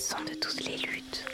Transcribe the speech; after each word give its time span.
son 0.00 0.24
de 0.24 0.34
toutes 0.34 0.64
les 0.64 0.78
luttes. 0.78 1.26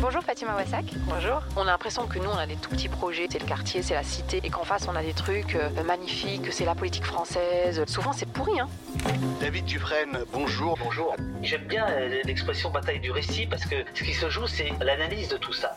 Bonjour 0.00 0.22
Fatima 0.22 0.54
Wassak. 0.56 0.86
Bonjour. 1.06 1.42
On 1.56 1.62
a 1.62 1.66
l'impression 1.66 2.06
que 2.06 2.18
nous, 2.18 2.28
on 2.28 2.36
a 2.36 2.46
des 2.46 2.56
tout 2.56 2.70
petits 2.70 2.88
projets, 2.88 3.28
c'est 3.30 3.38
le 3.38 3.46
quartier, 3.46 3.82
c'est 3.82 3.94
la 3.94 4.02
cité, 4.02 4.40
et 4.42 4.50
qu'en 4.50 4.64
face, 4.64 4.88
on 4.90 4.96
a 4.96 5.02
des 5.02 5.12
trucs 5.12 5.54
euh, 5.54 5.68
magnifiques, 5.84 6.52
c'est 6.52 6.64
la 6.64 6.74
politique 6.74 7.04
française. 7.04 7.84
Souvent, 7.86 8.12
c'est 8.12 8.28
pourri, 8.28 8.58
hein. 8.58 8.68
David 9.40 9.66
Dufresne, 9.66 10.24
bonjour. 10.32 10.76
Bonjour. 10.82 11.14
J'aime 11.42 11.66
bien 11.66 11.86
euh, 11.88 12.20
l'expression 12.24 12.70
bataille 12.70 12.98
du 12.98 13.12
récit 13.12 13.46
parce 13.46 13.64
que 13.64 13.76
ce 13.94 14.02
qui 14.02 14.14
se 14.14 14.28
joue, 14.28 14.48
c'est 14.48 14.72
l'analyse 14.80 15.28
de 15.28 15.36
tout 15.36 15.52
ça. 15.52 15.76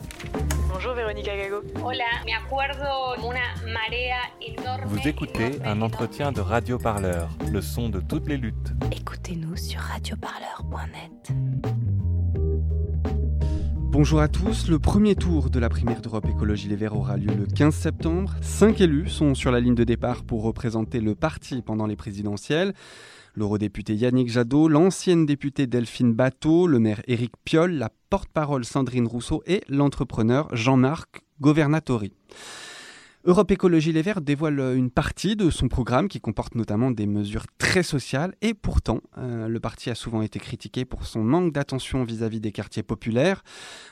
Bonjour 0.69 0.93
Véronique 0.93 1.27
Agago. 1.27 1.61
Hola, 1.83 2.05
me 2.25 2.33
acuerdo 2.33 3.15
una 3.27 3.53
marea 3.71 4.17
enorme. 4.41 4.85
Vous 4.85 5.07
écoutez 5.07 5.59
un 5.65 5.81
entretien 5.81 6.31
de 6.31 6.41
Radio 6.41 6.79
Parleur, 6.79 7.29
le 7.51 7.61
son 7.61 7.89
de 7.89 7.99
toutes 7.99 8.27
les 8.27 8.37
luttes. 8.37 8.73
Écoutez-nous 8.91 9.55
sur 9.55 9.79
radioparleur.net. 9.79 11.76
Bonjour 13.97 14.19
à 14.19 14.27
tous, 14.27 14.69
le 14.69 14.77
premier 14.77 15.15
tour 15.15 15.49
de 15.49 15.57
la 15.57 15.69
primaire 15.69 16.01
d'Europe 16.01 16.27
Écologie 16.29 16.67
Les 16.67 16.75
Verts 16.75 16.95
aura 16.95 17.17
lieu 17.17 17.33
le 17.33 17.47
15 17.47 17.73
septembre. 17.73 18.35
Cinq 18.43 18.79
élus 18.79 19.09
sont 19.09 19.33
sur 19.33 19.49
la 19.49 19.59
ligne 19.59 19.73
de 19.73 19.83
départ 19.83 20.23
pour 20.23 20.43
représenter 20.43 20.99
le 20.99 21.15
parti 21.15 21.63
pendant 21.63 21.87
les 21.87 21.95
présidentielles. 21.95 22.75
L'eurodéputé 23.33 23.95
Yannick 23.95 24.29
Jadot, 24.29 24.67
l'ancienne 24.67 25.25
députée 25.25 25.65
Delphine 25.65 26.13
Bateau, 26.13 26.67
le 26.67 26.77
maire 26.77 27.01
Éric 27.07 27.31
Piolle, 27.43 27.71
la 27.71 27.89
porte-parole 28.11 28.65
Sandrine 28.65 29.07
Rousseau 29.07 29.41
et 29.47 29.63
l'entrepreneur 29.67 30.55
Jean-Marc 30.55 31.23
Governatori. 31.41 32.13
Europe 33.29 33.51
Écologie 33.51 33.91
Les 33.91 34.01
Verts 34.01 34.21
dévoile 34.21 34.57
une 34.77 34.89
partie 34.89 35.35
de 35.35 35.49
son 35.49 35.67
programme 35.67 36.07
qui 36.07 36.21
comporte 36.21 36.55
notamment 36.55 36.91
des 36.91 37.05
mesures 37.05 37.43
très 37.57 37.83
sociales 37.83 38.33
et 38.41 38.53
pourtant 38.53 39.01
euh, 39.17 39.49
le 39.49 39.59
parti 39.59 39.89
a 39.89 39.95
souvent 39.95 40.21
été 40.21 40.39
critiqué 40.39 40.85
pour 40.85 41.05
son 41.05 41.25
manque 41.25 41.51
d'attention 41.51 42.05
vis-à-vis 42.05 42.39
des 42.39 42.53
quartiers 42.53 42.83
populaires. 42.83 43.43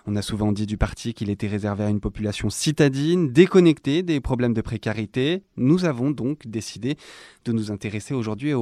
On 0.05 0.15
a 0.15 0.21
souvent 0.21 0.53
dit 0.53 0.65
du 0.65 0.77
parti 0.77 1.13
qu'il 1.13 1.29
était 1.29 1.49
réservé 1.49 1.83
à 1.83 1.89
une 1.89 1.99
population 1.99 2.49
citadine, 2.49 3.29
déconnectée 3.33 4.03
des 4.03 4.21
problèmes 4.21 4.53
de 4.53 4.61
précarité. 4.61 5.43
Nous 5.57 5.83
avons 5.83 6.11
donc 6.11 6.47
décidé 6.47 6.95
de 7.43 7.51
nous 7.51 7.71
intéresser 7.71 8.13
aujourd'hui 8.13 8.53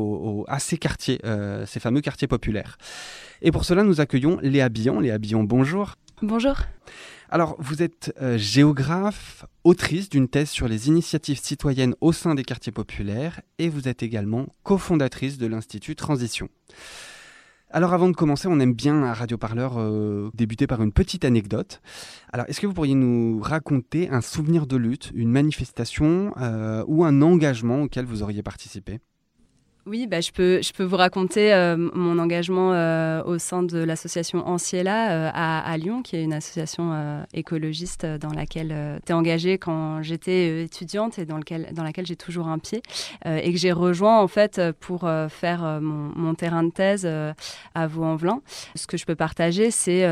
à 0.47 0.57
ces 0.57 0.79
quartiers, 0.79 1.19
euh, 1.23 1.67
ces 1.67 1.79
fameux 1.79 2.01
quartiers 2.01 2.27
populaires. 2.27 2.79
Et 3.43 3.51
pour 3.51 3.63
cela, 3.63 3.83
nous 3.83 4.01
accueillons 4.01 4.39
Léa 4.41 4.69
Billon. 4.69 4.99
Léa 4.99 5.19
Billon, 5.19 5.43
bonjour. 5.43 5.93
Bonjour. 6.23 6.55
Alors, 7.33 7.55
vous 7.57 7.81
êtes 7.81 8.13
euh, 8.21 8.37
géographe, 8.37 9.47
autrice 9.63 10.07
d'une 10.07 10.27
thèse 10.27 10.51
sur 10.51 10.67
les 10.67 10.87
initiatives 10.87 11.39
citoyennes 11.41 11.95
au 11.99 12.13
sein 12.13 12.35
des 12.35 12.43
quartiers 12.43 12.71
populaires 12.71 13.41
et 13.57 13.69
vous 13.69 13.87
êtes 13.87 14.03
également 14.03 14.45
cofondatrice 14.61 15.39
de 15.39 15.47
l'Institut 15.47 15.95
Transition. 15.95 16.47
Alors 17.71 17.91
avant 17.91 18.07
de 18.07 18.15
commencer, 18.15 18.47
on 18.47 18.59
aime 18.59 18.75
bien 18.75 19.01
à 19.01 19.15
Radio 19.15 19.39
Parleur 19.39 19.79
euh, 19.79 20.29
débuter 20.35 20.67
par 20.67 20.83
une 20.83 20.91
petite 20.91 21.25
anecdote. 21.25 21.81
Alors 22.31 22.45
est-ce 22.49 22.61
que 22.61 22.67
vous 22.67 22.73
pourriez 22.73 22.93
nous 22.93 23.39
raconter 23.41 24.11
un 24.11 24.21
souvenir 24.21 24.67
de 24.67 24.77
lutte, 24.77 25.09
une 25.15 25.31
manifestation 25.31 26.35
euh, 26.37 26.83
ou 26.85 27.03
un 27.03 27.23
engagement 27.23 27.81
auquel 27.81 28.05
vous 28.05 28.21
auriez 28.21 28.43
participé? 28.43 28.99
Oui, 29.85 30.07
bah, 30.07 30.21
je, 30.21 30.31
peux, 30.31 30.61
je 30.61 30.71
peux 30.71 30.83
vous 30.83 30.95
raconter 30.95 31.53
euh, 31.53 31.75
mon 31.75 32.17
engagement 32.17 32.71
euh, 32.73 33.21
au 33.23 33.37
sein 33.37 33.63
de 33.63 33.79
l'association 33.79 34.47
Anciela 34.47 35.11
euh, 35.11 35.31
à, 35.33 35.77
Lyon, 35.77 36.01
qui 36.01 36.15
est 36.15 36.23
une 36.23 36.33
association 36.33 37.23
écologiste 37.33 38.05
dans 38.05 38.31
laquelle 38.31 38.99
tu 39.05 39.11
es 39.11 39.15
engagée 39.15 39.57
quand 39.57 40.01
j'étais 40.01 40.63
étudiante 40.63 41.19
et 41.19 41.25
dans, 41.25 41.37
lequel, 41.37 41.69
dans 41.73 41.83
laquelle 41.83 42.05
j'ai 42.05 42.15
toujours 42.15 42.47
un 42.47 42.59
pied, 42.59 42.81
et 43.25 43.51
que 43.51 43.57
j'ai 43.57 43.71
rejoint 43.71 44.19
en 44.19 44.27
fait 44.27 44.61
pour 44.79 45.09
faire 45.29 45.79
mon, 45.81 46.11
mon, 46.15 46.35
terrain 46.35 46.63
de 46.63 46.71
thèse 46.71 47.05
à 47.05 47.87
Vaux-en-Velin. 47.87 48.41
Ce 48.75 48.87
que 48.87 48.97
je 48.97 49.05
peux 49.05 49.15
partager, 49.15 49.71
c'est 49.71 50.05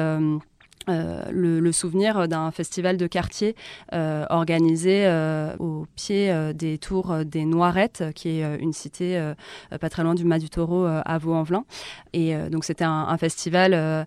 euh, 0.90 1.24
le, 1.32 1.72
souvenir 1.72 2.28
d'un 2.28 2.52
festival 2.52 2.98
de 2.98 3.08
quartier 3.08 3.56
euh, 3.94 4.26
organisé 4.30 5.06
euh, 5.06 5.56
au 5.58 5.86
pied 5.96 6.34
des 6.54 6.78
tours 6.78 7.24
des 7.24 7.46
Noirettes, 7.46 8.04
qui 8.14 8.30
est 8.30 8.58
une 8.60 8.74
cité 8.74 9.32
pas 9.80 9.90
très 9.90 10.04
loin 10.04 10.16
du 10.16 10.26
Mas 10.26 10.40
du 10.40 10.50
Taureau 10.50 10.86
à 10.86 11.18
Vaux-en-Velin. 11.18 11.64
Et 12.12 12.36
donc 12.50 12.66
c'était 12.66 12.84
un, 12.84 13.18
festival 13.18 14.06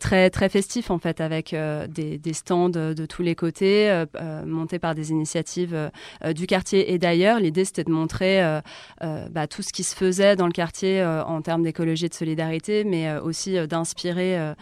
très 0.00 0.30
très 0.30 0.48
festif 0.48 0.90
en 0.90 0.98
fait, 0.98 1.20
avec 1.20 1.54
des, 1.88 2.32
stands 2.32 2.68
de 2.68 3.06
tous 3.06 3.22
les 3.22 3.34
côtés, 3.34 4.04
montés 4.46 4.78
par 4.78 4.94
des 4.94 5.10
initiatives 5.10 5.90
du 6.34 6.46
quartier 6.46 6.92
et 6.92 6.98
d'ailleurs. 6.98 7.40
L'idée 7.40 7.64
c'était 7.64 7.84
de 7.84 7.90
montrer 7.90 8.60
bah, 9.00 9.46
tout 9.48 9.62
ce 9.62 9.72
qui 9.72 9.82
se 9.82 9.96
faisait 9.96 10.36
dans 10.36 10.46
le 10.46 10.52
quartier 10.52 11.04
en 11.04 11.42
termes 11.42 11.62
d'écologie 11.62 12.06
et 12.06 12.08
de 12.08 12.14
solidarité, 12.14 12.84
mais 12.84 13.18
aussi 13.18 13.66
d'inspirer 13.66 14.54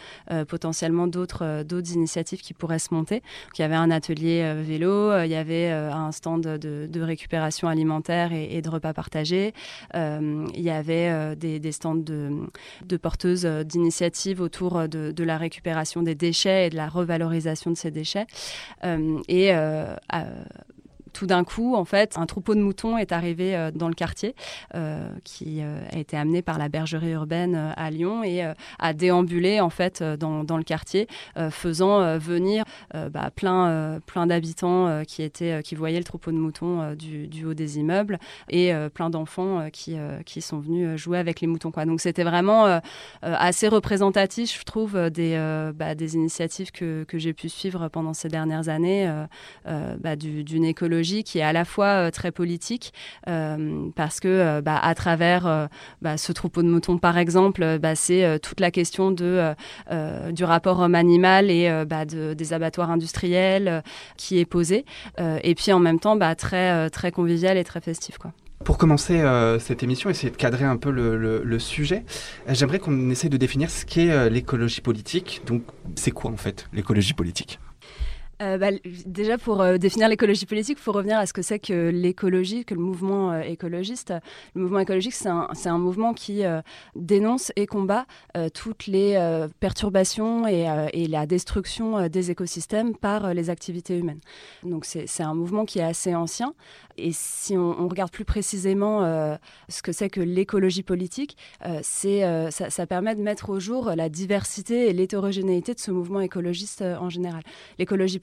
potentiellement 0.48 1.06
d'autres 1.06 1.47
euh, 1.48 1.64
d'autres 1.64 1.92
initiatives 1.92 2.40
qui 2.40 2.54
pourraient 2.54 2.78
se 2.78 2.94
monter. 2.94 3.22
il 3.56 3.62
y 3.62 3.64
avait 3.64 3.74
un 3.74 3.90
atelier 3.90 4.42
euh, 4.42 4.62
vélo, 4.62 4.90
euh, 4.90 5.26
il 5.26 5.32
y 5.32 5.34
avait 5.34 5.70
un 5.70 6.12
stand 6.12 6.42
de, 6.42 7.00
récupération 7.00 7.68
alimentaire 7.68 8.32
et, 8.32 8.60
de 8.60 8.68
repas 8.68 8.92
partagés. 8.92 9.54
il 9.94 10.60
y 10.60 10.70
avait 10.70 11.36
des, 11.36 11.72
stands 11.72 11.94
de, 11.94 12.96
porteuses 13.00 13.44
d'initiatives 13.44 14.40
autour 14.40 14.88
de, 14.88 15.24
la 15.24 15.38
récupération 15.38 16.02
des 16.02 16.14
déchets 16.14 16.66
et 16.66 16.70
de 16.70 16.76
la 16.76 16.88
revalorisation 16.88 17.70
de 17.70 17.76
ces 17.76 17.90
déchets. 17.90 18.26
et 19.28 19.52
tout 21.12 21.26
d'un 21.26 21.44
coup, 21.44 21.74
en 21.74 21.84
fait, 21.84 22.16
un 22.16 22.26
troupeau 22.26 22.54
de 22.54 22.60
moutons 22.60 22.98
est 22.98 23.12
arrivé 23.12 23.56
euh, 23.56 23.70
dans 23.70 23.88
le 23.88 23.94
quartier, 23.94 24.34
euh, 24.74 25.08
qui 25.24 25.58
euh, 25.60 25.80
a 25.92 25.98
été 25.98 26.16
amené 26.16 26.42
par 26.42 26.58
la 26.58 26.68
bergerie 26.68 27.10
urbaine 27.10 27.72
à 27.76 27.90
Lyon 27.90 28.22
et 28.24 28.42
a 28.78 28.92
déambulé 28.92 29.60
en 29.60 29.70
fait 29.70 30.02
dans, 30.02 30.56
le 30.56 30.62
quartier, 30.62 31.06
faisant 31.50 32.18
venir 32.18 32.64
bah, 33.10 33.30
plein, 33.34 34.00
d'habitants 34.26 35.02
qui 35.06 35.74
voyaient 35.74 35.98
le 35.98 36.04
troupeau 36.04 36.32
de 36.32 36.36
moutons 36.36 36.94
du, 36.94 37.44
haut 37.44 37.54
des 37.54 37.78
immeubles 37.78 38.18
et 38.48 38.72
plein 38.94 39.10
d'enfants 39.10 39.68
qui, 39.72 39.96
sont 40.40 40.58
venus 40.58 40.98
jouer 40.98 41.18
avec 41.18 41.40
les 41.40 41.46
moutons. 41.46 41.70
Donc 41.86 42.00
c'était 42.00 42.24
vraiment 42.24 42.80
assez 43.22 43.68
représentatif, 43.68 44.58
je 44.58 44.64
trouve, 44.64 45.10
des, 45.10 45.36
bah, 45.74 45.94
des 45.94 46.14
initiatives 46.14 46.70
que, 46.70 47.04
que 47.04 47.18
j'ai 47.18 47.32
pu 47.32 47.48
suivre 47.48 47.88
pendant 47.88 48.14
ces 48.14 48.28
dernières 48.28 48.68
années, 48.68 49.10
bah, 49.64 50.16
d'une 50.16 50.64
écologie 50.64 50.97
qui 51.02 51.38
est 51.38 51.42
à 51.42 51.52
la 51.52 51.64
fois 51.64 51.86
euh, 51.86 52.10
très 52.10 52.32
politique 52.32 52.92
euh, 53.28 53.88
parce 53.94 54.20
que 54.20 54.28
euh, 54.28 54.60
bah, 54.60 54.78
à 54.78 54.94
travers 54.94 55.68
bah, 56.02 56.16
ce 56.16 56.32
troupeau 56.32 56.62
de 56.62 56.68
moutons 56.68 56.98
par 56.98 57.18
exemple, 57.18 57.78
bah, 57.78 57.94
c'est 57.94 58.38
toute 58.40 58.60
la 58.60 58.70
question 58.70 59.10
de, 59.10 59.54
du 60.30 60.44
rapport 60.44 60.80
homme-animal 60.80 61.50
et 61.50 61.84
des 62.34 62.52
abattoirs 62.52 62.90
industriels 62.90 63.82
qui 64.16 64.38
est 64.38 64.44
posée 64.44 64.84
et 65.18 65.54
puis 65.54 65.72
en 65.72 65.78
même 65.78 66.00
temps 66.00 66.18
très, 66.34 66.90
très 66.90 67.12
convivial 67.12 67.56
et 67.56 67.64
très 67.64 67.80
festif. 67.80 68.18
Pour 68.64 68.78
commencer 68.78 69.22
cette 69.60 69.82
émission, 69.82 70.10
essayer 70.10 70.30
de 70.30 70.36
cadrer 70.36 70.64
un 70.64 70.76
peu 70.76 70.90
le 70.90 71.58
sujet, 71.58 72.04
j'aimerais 72.48 72.78
qu'on 72.78 73.10
essaye 73.10 73.30
de 73.30 73.36
définir 73.36 73.70
ce 73.70 73.84
qu'est 73.84 74.30
l'écologie 74.30 74.80
politique. 74.80 75.42
Donc, 75.46 75.62
c'est 75.94 76.10
quoi 76.10 76.30
en 76.30 76.36
fait 76.36 76.68
l'écologie 76.72 77.14
politique? 77.14 77.58
Euh, 78.40 78.56
bah, 78.56 78.68
déjà, 79.04 79.36
pour 79.36 79.60
euh, 79.60 79.78
définir 79.78 80.08
l'écologie 80.08 80.46
politique, 80.46 80.78
il 80.78 80.82
faut 80.82 80.92
revenir 80.92 81.18
à 81.18 81.26
ce 81.26 81.32
que 81.32 81.42
c'est 81.42 81.58
que 81.58 81.90
l'écologie, 81.90 82.64
que 82.64 82.74
le 82.74 82.80
mouvement 82.80 83.32
euh, 83.32 83.40
écologiste. 83.40 84.14
Le 84.54 84.62
mouvement 84.62 84.78
écologique, 84.78 85.14
c'est 85.14 85.28
un, 85.28 85.78
mouvement 85.78 86.14
qui 86.14 86.42
dénonce 86.96 87.52
et 87.56 87.66
combat 87.66 88.06
toutes 88.54 88.86
les 88.86 89.16
perturbations 89.60 90.46
et, 90.46 91.06
la 91.08 91.26
destruction 91.26 92.08
des 92.08 92.30
écosystèmes 92.30 92.96
par 92.96 93.32
les 93.34 93.50
activités 93.50 93.96
humaines. 93.96 94.20
Donc, 94.62 94.84
c'est 94.84 95.22
un 95.22 95.34
mouvement 95.34 95.64
qui 95.64 95.78
est 95.78 95.84
assez 95.84 96.14
ancien. 96.14 96.54
Et 96.96 97.12
si 97.12 97.56
on, 97.56 97.88
regarde 97.88 98.10
plus 98.10 98.24
précisément 98.24 99.02
ce 99.68 99.82
que 99.82 99.92
c'est 99.92 100.10
que 100.10 100.20
l'écologie 100.20 100.82
politique, 100.82 101.36
ça, 101.82 102.86
permet 102.88 103.14
de 103.14 103.22
mettre 103.22 103.50
au 103.50 103.60
jour 103.60 103.92
la 103.94 104.08
diversité 104.08 104.88
et 104.88 104.92
l'hétérogénéité 104.92 105.74
de 105.74 105.80
ce 105.80 105.90
mouvement 105.90 106.20
écologiste 106.20 106.82
en 106.82 107.08
général. 107.08 107.42
L'écologie 107.78 108.18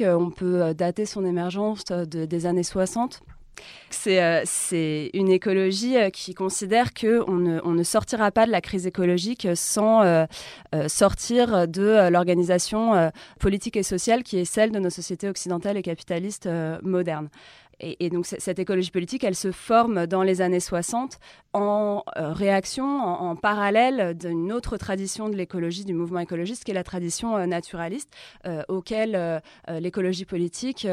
euh, 0.00 0.16
on 0.18 0.30
peut 0.30 0.62
euh, 0.62 0.74
dater 0.74 1.06
son 1.06 1.24
émergence 1.24 1.84
des 1.86 2.46
années 2.46 2.62
60. 2.62 3.20
C'est 3.90 4.44
c'est 4.44 5.10
une 5.14 5.30
écologie 5.30 5.96
qui 6.12 6.32
considère 6.32 6.94
qu'on 6.94 7.32
ne, 7.32 7.60
on 7.64 7.72
ne 7.72 7.82
sortira 7.82 8.30
pas 8.30 8.46
de 8.46 8.52
la 8.52 8.60
crise 8.60 8.86
écologique 8.86 9.48
sans 9.56 10.26
sortir 10.86 11.66
de 11.66 12.08
l'organisation 12.08 13.10
politique 13.40 13.76
et 13.76 13.82
sociale 13.82 14.22
qui 14.22 14.38
est 14.38 14.44
celle 14.44 14.70
de 14.70 14.78
nos 14.78 14.90
sociétés 14.90 15.28
occidentales 15.28 15.76
et 15.76 15.82
capitalistes 15.82 16.48
modernes. 16.84 17.30
Et, 17.80 18.10
donc 18.10 18.26
cette 18.26 18.58
écologie 18.58 18.90
politique, 18.90 19.24
elle 19.24 19.34
se 19.34 19.52
forme 19.52 20.06
dans 20.06 20.22
les 20.22 20.40
années 20.40 20.60
60 20.60 21.18
en 21.52 22.02
euh, 22.16 22.32
réaction, 22.32 22.84
en, 22.84 23.36
parallèle 23.36 24.16
d'une 24.16 24.52
autre 24.52 24.76
tradition 24.76 25.28
de 25.28 25.36
l'écologie, 25.36 25.84
du 25.84 25.94
mouvement 25.94 26.20
écologiste, 26.20 26.64
qui 26.64 26.72
est 26.72 26.74
la 26.74 26.84
tradition 26.84 27.36
euh, 27.36 27.46
naturaliste, 27.46 28.12
euh, 28.46 28.62
auquel 28.68 29.40
l'écologie 29.68 30.24
politique 30.24 30.86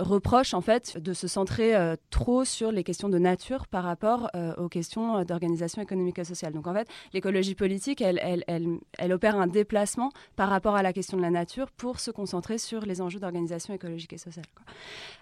reproche 0.00 0.54
en 0.54 0.60
fait 0.60 0.98
de 0.98 1.12
se 1.12 1.28
centrer 1.28 1.74
trop 2.10 2.44
sur 2.44 2.72
les 2.72 2.84
questions 2.84 3.08
de 3.08 3.18
nature 3.18 3.66
par 3.66 3.84
rapport 3.84 4.30
aux 4.58 4.68
questions 4.68 5.24
d'organisation 5.24 5.82
économique 5.82 6.18
et 6.18 6.24
sociale. 6.24 6.52
Donc 6.52 6.66
en 6.66 6.74
fait, 6.74 6.88
l'écologie 7.12 7.54
politique, 7.54 8.00
elle, 8.00 9.12
opère 9.12 9.36
un 9.36 9.46
déplacement 9.46 10.10
par 10.36 10.48
rapport 10.48 10.76
à 10.76 10.82
la 10.82 10.92
question 10.92 11.16
de 11.16 11.22
la 11.22 11.30
nature 11.30 11.70
pour 11.70 12.00
se 12.00 12.10
concentrer 12.10 12.58
sur 12.58 12.82
les 12.82 13.00
enjeux 13.00 13.20
d'organisation 13.20 13.74
écologique 13.74 14.12
et 14.12 14.18
sociale. 14.18 14.46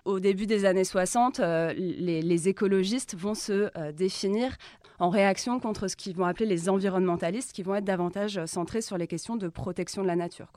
Au 0.04 0.20
début 0.20 0.46
des 0.46 0.64
années 0.64 0.84
60, 0.84 1.40
les, 1.40 2.48
écologistes 2.48 3.16
vont 3.16 3.34
se 3.34 3.70
définir 3.92 4.56
en 4.98 5.10
réaction 5.10 5.60
contre 5.60 5.88
ce 5.88 5.96
qu'ils 5.96 6.16
vont 6.16 6.24
appeler 6.24 6.46
les 6.46 6.68
environnementalistes, 6.68 7.52
qui 7.52 7.62
vont 7.62 7.74
être 7.74 7.84
davantage 7.84 8.44
centrés 8.46 8.82
sur 8.82 8.98
les 8.98 9.06
questions 9.06 9.36
de 9.36 9.48
protection 9.48 10.02
de 10.02 10.06
la 10.06 10.16
nature. 10.16 10.48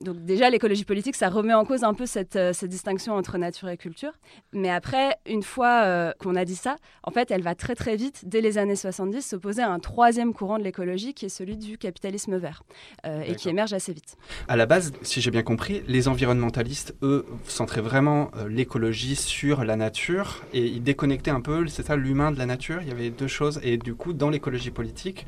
Donc 0.00 0.24
déjà, 0.24 0.50
l'écologie 0.50 0.84
politique, 0.84 1.16
ça 1.16 1.28
remet 1.28 1.54
en 1.54 1.64
cause 1.64 1.84
un 1.84 1.94
peu 1.94 2.06
cette, 2.06 2.36
euh, 2.36 2.52
cette 2.52 2.70
distinction 2.70 3.14
entre 3.14 3.38
nature 3.38 3.51
et 3.68 3.76
culture. 3.76 4.12
Mais 4.52 4.70
après, 4.70 5.16
une 5.26 5.42
fois 5.42 5.82
euh, 5.84 6.12
qu'on 6.18 6.36
a 6.36 6.44
dit 6.44 6.56
ça, 6.56 6.76
en 7.02 7.10
fait, 7.10 7.30
elle 7.30 7.42
va 7.42 7.54
très 7.54 7.74
très 7.74 7.96
vite, 7.96 8.22
dès 8.26 8.40
les 8.40 8.58
années 8.58 8.76
70, 8.76 9.22
s'opposer 9.22 9.62
à 9.62 9.70
un 9.70 9.78
troisième 9.78 10.32
courant 10.32 10.58
de 10.58 10.64
l'écologie, 10.64 11.14
qui 11.14 11.26
est 11.26 11.30
celui 11.30 11.56
du 11.56 11.78
capitalisme 11.78 12.36
vert, 12.36 12.62
euh, 13.06 13.22
et 13.22 13.34
qui 13.34 13.48
émerge 13.48 13.72
assez 13.72 13.92
vite. 13.92 14.16
À 14.48 14.56
la 14.56 14.66
base, 14.66 14.92
si 15.02 15.20
j'ai 15.20 15.30
bien 15.30 15.42
compris, 15.42 15.82
les 15.86 16.08
environnementalistes, 16.08 16.94
eux, 17.02 17.26
centraient 17.44 17.80
vraiment 17.80 18.30
l'écologie 18.48 19.16
sur 19.16 19.64
la 19.64 19.76
nature, 19.76 20.42
et 20.52 20.64
ils 20.64 20.82
déconnectaient 20.82 21.30
un 21.30 21.40
peu, 21.40 21.66
c'est 21.68 21.86
ça, 21.86 21.96
l'humain 21.96 22.32
de 22.32 22.38
la 22.38 22.46
nature. 22.46 22.80
Il 22.82 22.88
y 22.88 22.92
avait 22.92 23.10
deux 23.10 23.28
choses, 23.28 23.60
et 23.62 23.76
du 23.76 23.94
coup, 23.94 24.12
dans 24.12 24.30
l'écologie 24.30 24.70
politique, 24.70 25.26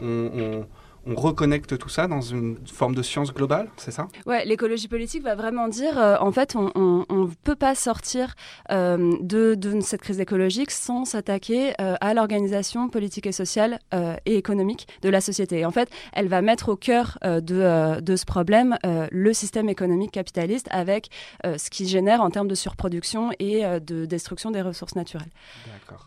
on 0.00 0.30
on 0.34 0.66
reconnecte 1.06 1.78
tout 1.78 1.88
ça 1.88 2.08
dans 2.08 2.20
une 2.20 2.56
forme 2.66 2.94
de 2.94 3.02
science 3.02 3.32
globale, 3.32 3.68
c'est 3.76 3.90
ça? 3.90 4.08
Ouais, 4.26 4.44
l'écologie 4.44 4.88
politique 4.88 5.22
va 5.22 5.34
vraiment 5.34 5.68
dire, 5.68 5.98
euh, 5.98 6.16
en 6.20 6.32
fait, 6.32 6.56
on 6.56 7.04
ne 7.08 7.26
peut 7.42 7.56
pas 7.56 7.74
sortir 7.74 8.34
euh, 8.70 9.16
de, 9.20 9.56
cette 9.80 10.00
crise 10.00 10.20
écologique 10.20 10.70
sans 10.70 11.04
s'attaquer 11.04 11.72
euh, 11.80 11.96
à 12.00 12.14
l'organisation 12.14 12.88
politique 12.88 13.26
et 13.26 13.32
sociale 13.32 13.78
et 14.24 14.36
économique 14.36 14.86
de 15.02 15.08
la 15.08 15.20
société. 15.20 15.60
Et 15.60 15.64
en 15.64 15.70
fait, 15.70 15.88
elle 16.12 16.28
va 16.28 16.42
mettre 16.42 16.68
au 16.68 16.76
cœur 16.76 17.18
de, 17.22 18.00
de, 18.00 18.16
ce 18.16 18.24
problème 18.24 18.76
le 18.82 19.32
système 19.32 19.68
économique 19.68 20.12
capitaliste 20.12 20.68
avec 20.70 21.08
ce 21.44 21.70
qui 21.70 21.86
génère 21.86 22.20
en 22.20 22.30
termes 22.30 22.48
de 22.48 22.54
surproduction 22.54 23.30
et 23.38 23.62
de 23.80 24.04
destruction 24.04 24.50
des 24.50 24.62
ressources 24.62 24.96
naturelles. 24.96 25.30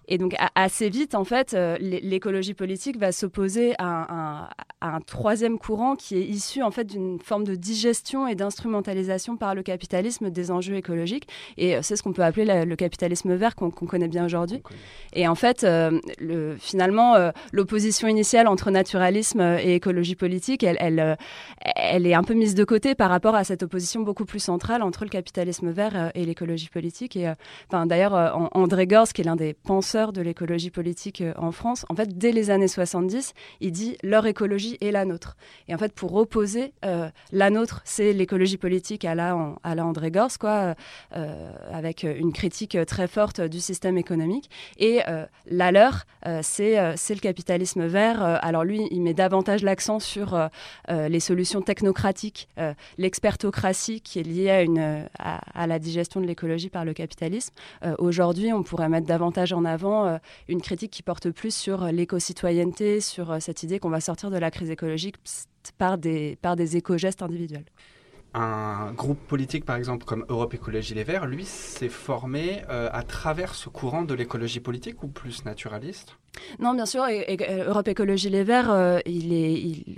Et 0.07 0.17
donc, 0.17 0.35
assez 0.55 0.89
vite, 0.89 1.15
en 1.15 1.23
fait, 1.23 1.55
l'écologie 1.79 2.53
politique 2.53 2.97
va 2.97 3.11
s'opposer 3.11 3.73
à, 3.79 4.49
à 4.81 4.86
un 4.93 5.01
troisième 5.01 5.57
courant 5.57 5.95
qui 5.95 6.17
est 6.17 6.23
issu 6.23 6.61
en 6.63 6.71
fait 6.71 6.85
d'une 6.85 7.19
forme 7.19 7.43
de 7.43 7.55
digestion 7.55 8.27
et 8.27 8.35
d'instrumentalisation 8.35 9.37
par 9.37 9.55
le 9.55 9.63
capitalisme 9.63 10.29
des 10.29 10.51
enjeux 10.51 10.75
écologiques. 10.75 11.27
Et 11.57 11.75
euh, 11.75 11.79
c'est 11.81 11.95
ce 11.95 12.03
qu'on 12.03 12.13
peut 12.13 12.23
appeler 12.23 12.65
le 12.65 12.75
capitalisme 12.75 13.35
vert 13.35 13.55
qu'on 13.55 13.71
connaît 13.71 14.07
bien 14.07 14.25
aujourd'hui. 14.25 14.61
Et 15.13 15.27
en 15.27 15.35
fait, 15.35 15.63
euh, 15.63 15.99
le, 16.19 16.55
finalement, 16.59 17.15
euh, 17.15 17.31
l'opposition 17.51 18.07
initiale 18.07 18.47
entre 18.47 18.71
naturalisme 18.71 19.41
et 19.41 19.75
écologie 19.75 20.15
politique, 20.15 20.63
elle, 20.63 20.77
elle, 20.79 21.17
elle, 21.75 22.05
est 22.05 22.13
un 22.13 22.23
peu 22.23 22.33
mise 22.33 22.55
de 22.55 22.63
côté 22.63 22.95
par 22.95 23.09
rapport 23.09 23.35
à 23.35 23.43
cette 23.43 23.63
opposition 23.63 24.01
beaucoup 24.01 24.25
plus 24.25 24.39
centrale 24.39 24.81
entre 24.81 25.03
le 25.03 25.09
capitalisme 25.09 25.69
vert 25.69 26.11
et 26.15 26.25
l'écologie 26.25 26.69
politique. 26.69 27.15
Et 27.15 27.31
enfin, 27.69 27.85
d'ailleurs, 27.85 28.49
André 28.53 28.87
Gorz, 28.87 29.13
qui 29.13 29.21
est 29.21 29.25
l'un 29.25 29.35
des 29.35 29.53
penseurs 29.53 30.13
de 30.13 30.21
l'écologie 30.21 30.71
politique 30.71 31.23
en 31.37 31.51
France, 31.51 31.85
en 31.89 31.95
fait, 31.95 32.17
dès 32.17 32.31
les 32.31 32.49
années 32.49 32.67
70, 32.67 33.33
il 33.61 33.71
dit 33.71 33.97
leur 34.03 34.25
écologie 34.25 34.76
et 34.81 34.91
la 34.91 35.05
nôtre. 35.05 35.35
Et 35.67 35.75
en 35.75 35.77
fait, 35.77 35.93
pour 35.93 36.13
opposer 36.15 36.73
euh, 36.85 37.09
la 37.31 37.49
nôtre, 37.49 37.81
c'est 37.85 38.13
l'écologie 38.13 38.57
politique 38.57 39.05
à 39.05 39.15
la, 39.15 39.55
à 39.63 39.75
la 39.75 39.85
André 39.85 40.11
Gors, 40.11 40.37
quoi, 40.39 40.75
euh, 41.15 41.51
avec 41.71 42.03
une 42.03 42.33
critique 42.33 42.77
très 42.85 43.07
forte 43.07 43.41
du 43.41 43.59
système 43.59 43.97
économique. 43.97 44.49
Et 44.77 45.01
euh, 45.07 45.25
la 45.45 45.71
leur, 45.71 46.05
c'est 46.41 46.75
le 46.75 47.19
capitalisme 47.19 47.85
vert. 47.85 48.21
alors 48.21 48.63
lui, 48.63 48.87
il 48.91 49.01
met 49.01 49.13
davantage 49.13 49.63
l'accent 49.63 49.99
sur 49.99 50.49
les 50.89 51.19
solutions 51.19 51.61
technocratiques, 51.61 52.49
l'expertocratie 52.97 54.01
qui 54.01 54.19
est 54.19 54.23
liée 54.23 54.67
à, 55.19 55.39
à, 55.53 55.67
la 55.67 55.79
digestion 55.79 56.19
de 56.19 56.25
l'écologie 56.25 56.69
par 56.69 56.83
le 56.83 56.93
capitalisme. 56.93 57.53
Aujourd'hui, 57.97 58.51
on 58.51 58.63
pourrait 58.63 58.89
mettre 58.89 59.07
davantage 59.07 59.53
en 59.53 59.63
avant 59.63 60.19
une 60.49 60.61
critique 60.61 60.91
qui 60.91 61.03
porte 61.03 61.29
plus 61.29 61.55
sur 61.55 61.85
l'éco-citoyenneté, 61.85 62.99
sur 62.99 63.41
cette 63.41 63.63
idée 63.63 63.79
qu'on 63.79 63.89
va 63.89 64.01
sortir 64.01 64.29
de 64.29 64.37
la 64.37 64.51
crise 64.51 64.66
écologique 64.71 65.15
par 65.77 65.97
des, 65.97 66.37
par 66.41 66.55
des 66.55 66.77
éco-gestes 66.77 67.21
individuels. 67.21 67.65
Un 68.33 68.91
groupe 68.93 69.19
politique, 69.27 69.65
par 69.65 69.77
exemple, 69.77 70.05
comme 70.05 70.25
Europe 70.29 70.53
Écologie 70.53 70.93
Les 70.93 71.03
Verts, 71.03 71.25
lui, 71.25 71.45
s'est 71.45 71.89
formé 71.89 72.61
euh, 72.69 72.89
à 72.91 73.03
travers 73.03 73.55
ce 73.55 73.69
courant 73.69 74.03
de 74.03 74.13
l'écologie 74.13 74.59
politique 74.59 75.01
ou 75.03 75.07
plus 75.07 75.45
naturaliste? 75.45 76.17
Non, 76.59 76.73
bien 76.73 76.85
sûr, 76.85 77.05
Europe 77.67 77.87
Écologie 77.87 78.29
Les 78.29 78.43
Verts, 78.43 78.71
euh, 78.71 78.99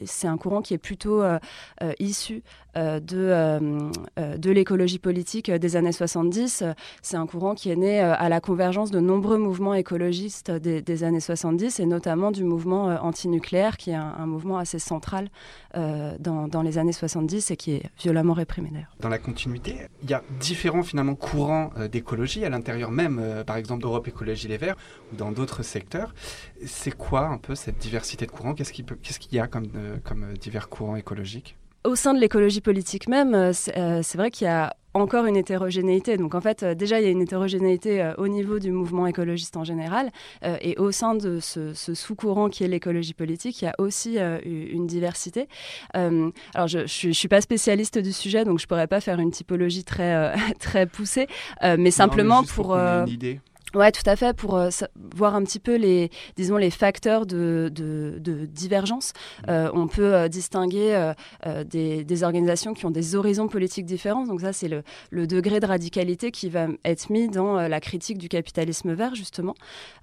c'est 0.05 0.27
un 0.27 0.37
courant 0.37 0.61
qui 0.61 0.73
est 0.73 0.79
plutôt 0.79 1.21
euh, 1.21 1.39
euh, 1.83 1.93
issu 1.99 2.43
de, 2.75 4.49
l'écologie 4.51 4.99
politique 4.99 5.51
des 5.51 5.75
années 5.75 5.91
70. 5.91 6.63
C'est 7.01 7.17
un 7.17 7.27
courant 7.27 7.55
qui 7.55 7.71
est 7.71 7.75
né 7.75 7.99
à 7.99 8.29
la 8.29 8.39
convergence 8.39 8.89
de 8.89 8.99
nombreux 8.99 9.37
mouvements 9.37 9.73
écologistes 9.73 10.51
des, 10.51 11.03
années 11.03 11.19
70 11.19 11.79
et 11.79 11.85
notamment 11.85 12.31
du 12.31 12.43
mouvement 12.45 12.85
antinucléaire, 13.03 13.75
qui 13.75 13.89
est 13.89 13.95
un, 13.95 14.25
mouvement 14.25 14.59
assez 14.59 14.79
central 14.79 15.29
dans, 15.73 16.61
les 16.63 16.77
années 16.77 16.93
70 16.93 17.51
et 17.51 17.57
qui 17.57 17.71
est 17.73 17.83
Dans 18.99 19.09
la 19.09 19.17
continuité, 19.17 19.75
il 20.03 20.09
y 20.09 20.13
a 20.13 20.23
différents 20.39 20.83
finalement 20.83 21.15
courants 21.15 21.71
d'écologie 21.91 22.45
à 22.45 22.49
l'intérieur 22.49 22.91
même, 22.91 23.43
par 23.45 23.57
exemple 23.57 23.81
d'Europe 23.81 24.07
Écologie 24.07 24.47
Les 24.47 24.57
Verts 24.57 24.75
ou 25.11 25.15
dans 25.15 25.31
d'autres 25.31 25.63
secteurs. 25.63 26.13
C'est 26.65 26.95
quoi 26.95 27.27
un 27.27 27.37
peu 27.37 27.55
cette 27.55 27.77
diversité 27.77 28.25
de 28.25 28.31
courants? 28.31 28.53
Qu'est-ce 28.53 28.71
qu'il 28.71 29.35
y 29.35 29.39
a 29.39 29.47
comme, 29.47 29.67
euh, 29.75 29.97
comme 30.03 30.23
euh, 30.23 30.33
divers 30.33 30.69
courants 30.69 30.95
écologiques? 30.95 31.55
Au 31.83 31.95
sein 31.95 32.13
de 32.13 32.19
l'écologie 32.19 32.61
politique 32.61 33.07
même, 33.07 33.33
euh, 33.33 33.53
c'est 33.53 34.17
vrai 34.17 34.31
qu'il 34.31 34.45
y 34.45 34.49
a 34.49 34.75
encore 34.95 35.25
une 35.25 35.37
hétérogénéité. 35.37 36.17
Donc 36.17 36.33
en 36.33 36.41
fait, 36.41 36.65
déjà, 36.65 36.99
il 36.99 37.05
y 37.05 37.07
a 37.07 37.11
une 37.11 37.21
hétérogénéité 37.21 38.11
au 38.17 38.27
niveau 38.27 38.57
du 38.57 38.71
mouvement 38.71 39.05
écologiste 39.05 39.55
en 39.55 39.63
général. 39.63 40.09
et 40.43 40.75
au 40.77 40.91
sein 40.91 41.13
de 41.13 41.39
ce, 41.39 41.73
sous-courant 41.75 42.49
qui 42.49 42.63
est 42.63 42.67
l'écologie 42.67 43.13
politique, 43.13 43.61
il 43.61 43.65
y 43.65 43.67
a 43.67 43.75
aussi 43.77 44.17
une 44.17 44.87
diversité. 44.87 45.47
alors, 45.93 46.67
je 46.67 47.07
ne 47.07 47.13
suis 47.13 47.27
pas 47.27 47.39
spécialiste 47.39 47.99
du 47.99 48.11
sujet, 48.11 48.45
donc 48.45 48.57
je 48.57 48.63
ne 48.63 48.67
pourrais 48.67 48.87
pas 48.87 48.99
faire 48.99 49.19
une 49.19 49.29
typologie 49.29 49.83
très, 49.83 50.33
très 50.59 50.87
poussée. 50.87 51.27
mais 51.61 51.91
simplement 51.91 52.43
pour... 52.43 52.73
une 52.73 53.09
idée. 53.09 53.39
Ouais, 53.75 53.91
tout 53.91 54.07
à 54.07 54.15
fait, 54.15 54.35
pour 54.35 54.57
euh, 54.57 54.69
voir 55.15 55.35
un 55.35 55.43
petit 55.43 55.59
peu 55.59 55.75
les, 55.75 56.09
disons, 56.35 56.57
les 56.57 56.71
facteurs 56.71 57.27
de, 57.27 57.71
de, 57.71 58.15
de 58.19 58.45
divergence. 58.45 59.13
Mmh. 59.13 59.51
Euh, 59.51 59.69
on 59.73 59.87
peut 59.87 60.15
euh, 60.15 60.27
distinguer 60.27 61.13
des, 61.65 62.03
des, 62.03 62.23
organisations 62.23 62.73
qui 62.73 62.85
ont 62.85 62.91
des 62.91 63.15
horizons 63.15 63.47
politiques 63.47 63.85
différents. 63.85 64.25
Donc 64.25 64.41
ça, 64.41 64.53
c'est 64.53 64.67
le, 64.67 64.81
le, 65.11 65.27
degré 65.27 65.59
de 65.59 65.67
radicalité 65.67 66.31
qui 66.31 66.49
va 66.49 66.67
être 66.83 67.11
mis 67.11 67.27
dans 67.29 67.67
la 67.67 67.79
critique 67.79 68.17
du 68.17 68.27
capitalisme 68.27 68.93
vert, 68.93 69.13
justement. 69.15 69.53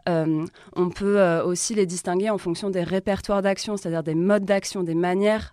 on 0.06 0.90
peut 0.94 1.20
aussi 1.44 1.74
les 1.74 1.86
distinguer 1.86 2.30
en 2.30 2.38
fonction 2.38 2.70
des 2.70 2.82
répertoires 2.82 3.42
d'action, 3.42 3.76
c'est-à-dire 3.76 4.02
des 4.02 4.14
modes 4.14 4.44
d'action, 4.44 4.82
des 4.82 4.94
manières 4.94 5.52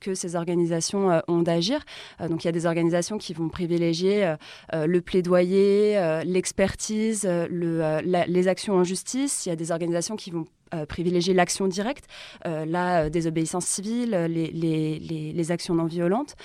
que 0.00 0.14
ces 0.14 0.36
organisations 0.36 1.22
ont 1.28 1.42
d'agir. 1.42 1.80
donc 2.28 2.44
il 2.44 2.46
y 2.46 2.48
a 2.48 2.52
des 2.52 2.66
organisations 2.66 3.18
qui 3.18 3.32
vont 3.34 3.48
privilégier 3.48 4.34
le 4.72 5.00
plaidoyer, 5.00 6.22
l'expertise, 6.24 7.26
euh, 7.62 8.00
les 8.02 8.48
actions 8.48 8.74
en 8.74 8.84
justice, 8.84 9.46
il 9.46 9.50
y 9.50 9.52
a 9.52 9.56
des 9.56 9.70
organisations 9.70 10.16
qui 10.16 10.30
vont 10.30 10.46
euh, 10.74 10.86
privilégier 10.86 11.34
l'action 11.34 11.68
directe, 11.68 12.06
euh, 12.46 12.64
la 12.64 13.10
désobéissance 13.10 13.66
civile, 13.66 14.10
les, 14.28 14.50
les, 14.50 15.50
actions 15.52 15.74
non 15.74 15.84
violentes, 15.84 16.36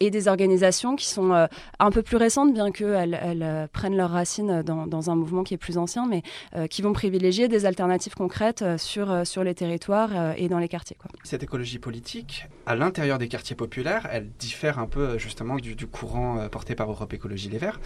et 0.00 0.10
des 0.10 0.28
organisations 0.28 0.94
qui 0.96 1.06
sont 1.06 1.48
un 1.78 1.90
peu 1.90 2.02
plus 2.02 2.18
récentes, 2.18 2.52
bien 2.52 2.70
qu'elles 2.70 3.18
elles, 3.20 3.68
prennent 3.72 3.96
leurs 3.96 4.10
racines 4.10 4.62
dans, 4.62 5.10
un 5.10 5.14
mouvement 5.14 5.44
qui 5.44 5.54
est 5.54 5.58
plus 5.58 5.78
ancien, 5.78 6.06
mais 6.06 6.22
qui 6.68 6.82
vont 6.82 6.92
privilégier 6.92 7.48
des 7.48 7.64
alternatives 7.64 8.14
concrètes 8.14 8.62
sur, 8.76 9.24
les 9.42 9.54
territoires 9.54 10.34
et 10.36 10.48
dans 10.48 10.58
les 10.58 10.68
quartiers. 10.68 10.98
Cette 11.24 11.42
écologie 11.42 11.78
politique, 11.78 12.46
à 12.66 12.76
l'intérieur 12.76 13.16
des 13.16 13.28
quartiers 13.28 13.56
populaires, 13.56 14.06
elle 14.12 14.28
diffère 14.38 14.78
un 14.78 14.86
peu 14.86 15.16
justement 15.16 15.56
du, 15.56 15.74
du 15.74 15.86
courant 15.86 16.46
porté 16.50 16.74
par 16.74 16.90
Europe 16.90 17.14
Écologie 17.14 17.48
Les 17.48 17.58
Verts. 17.58 17.80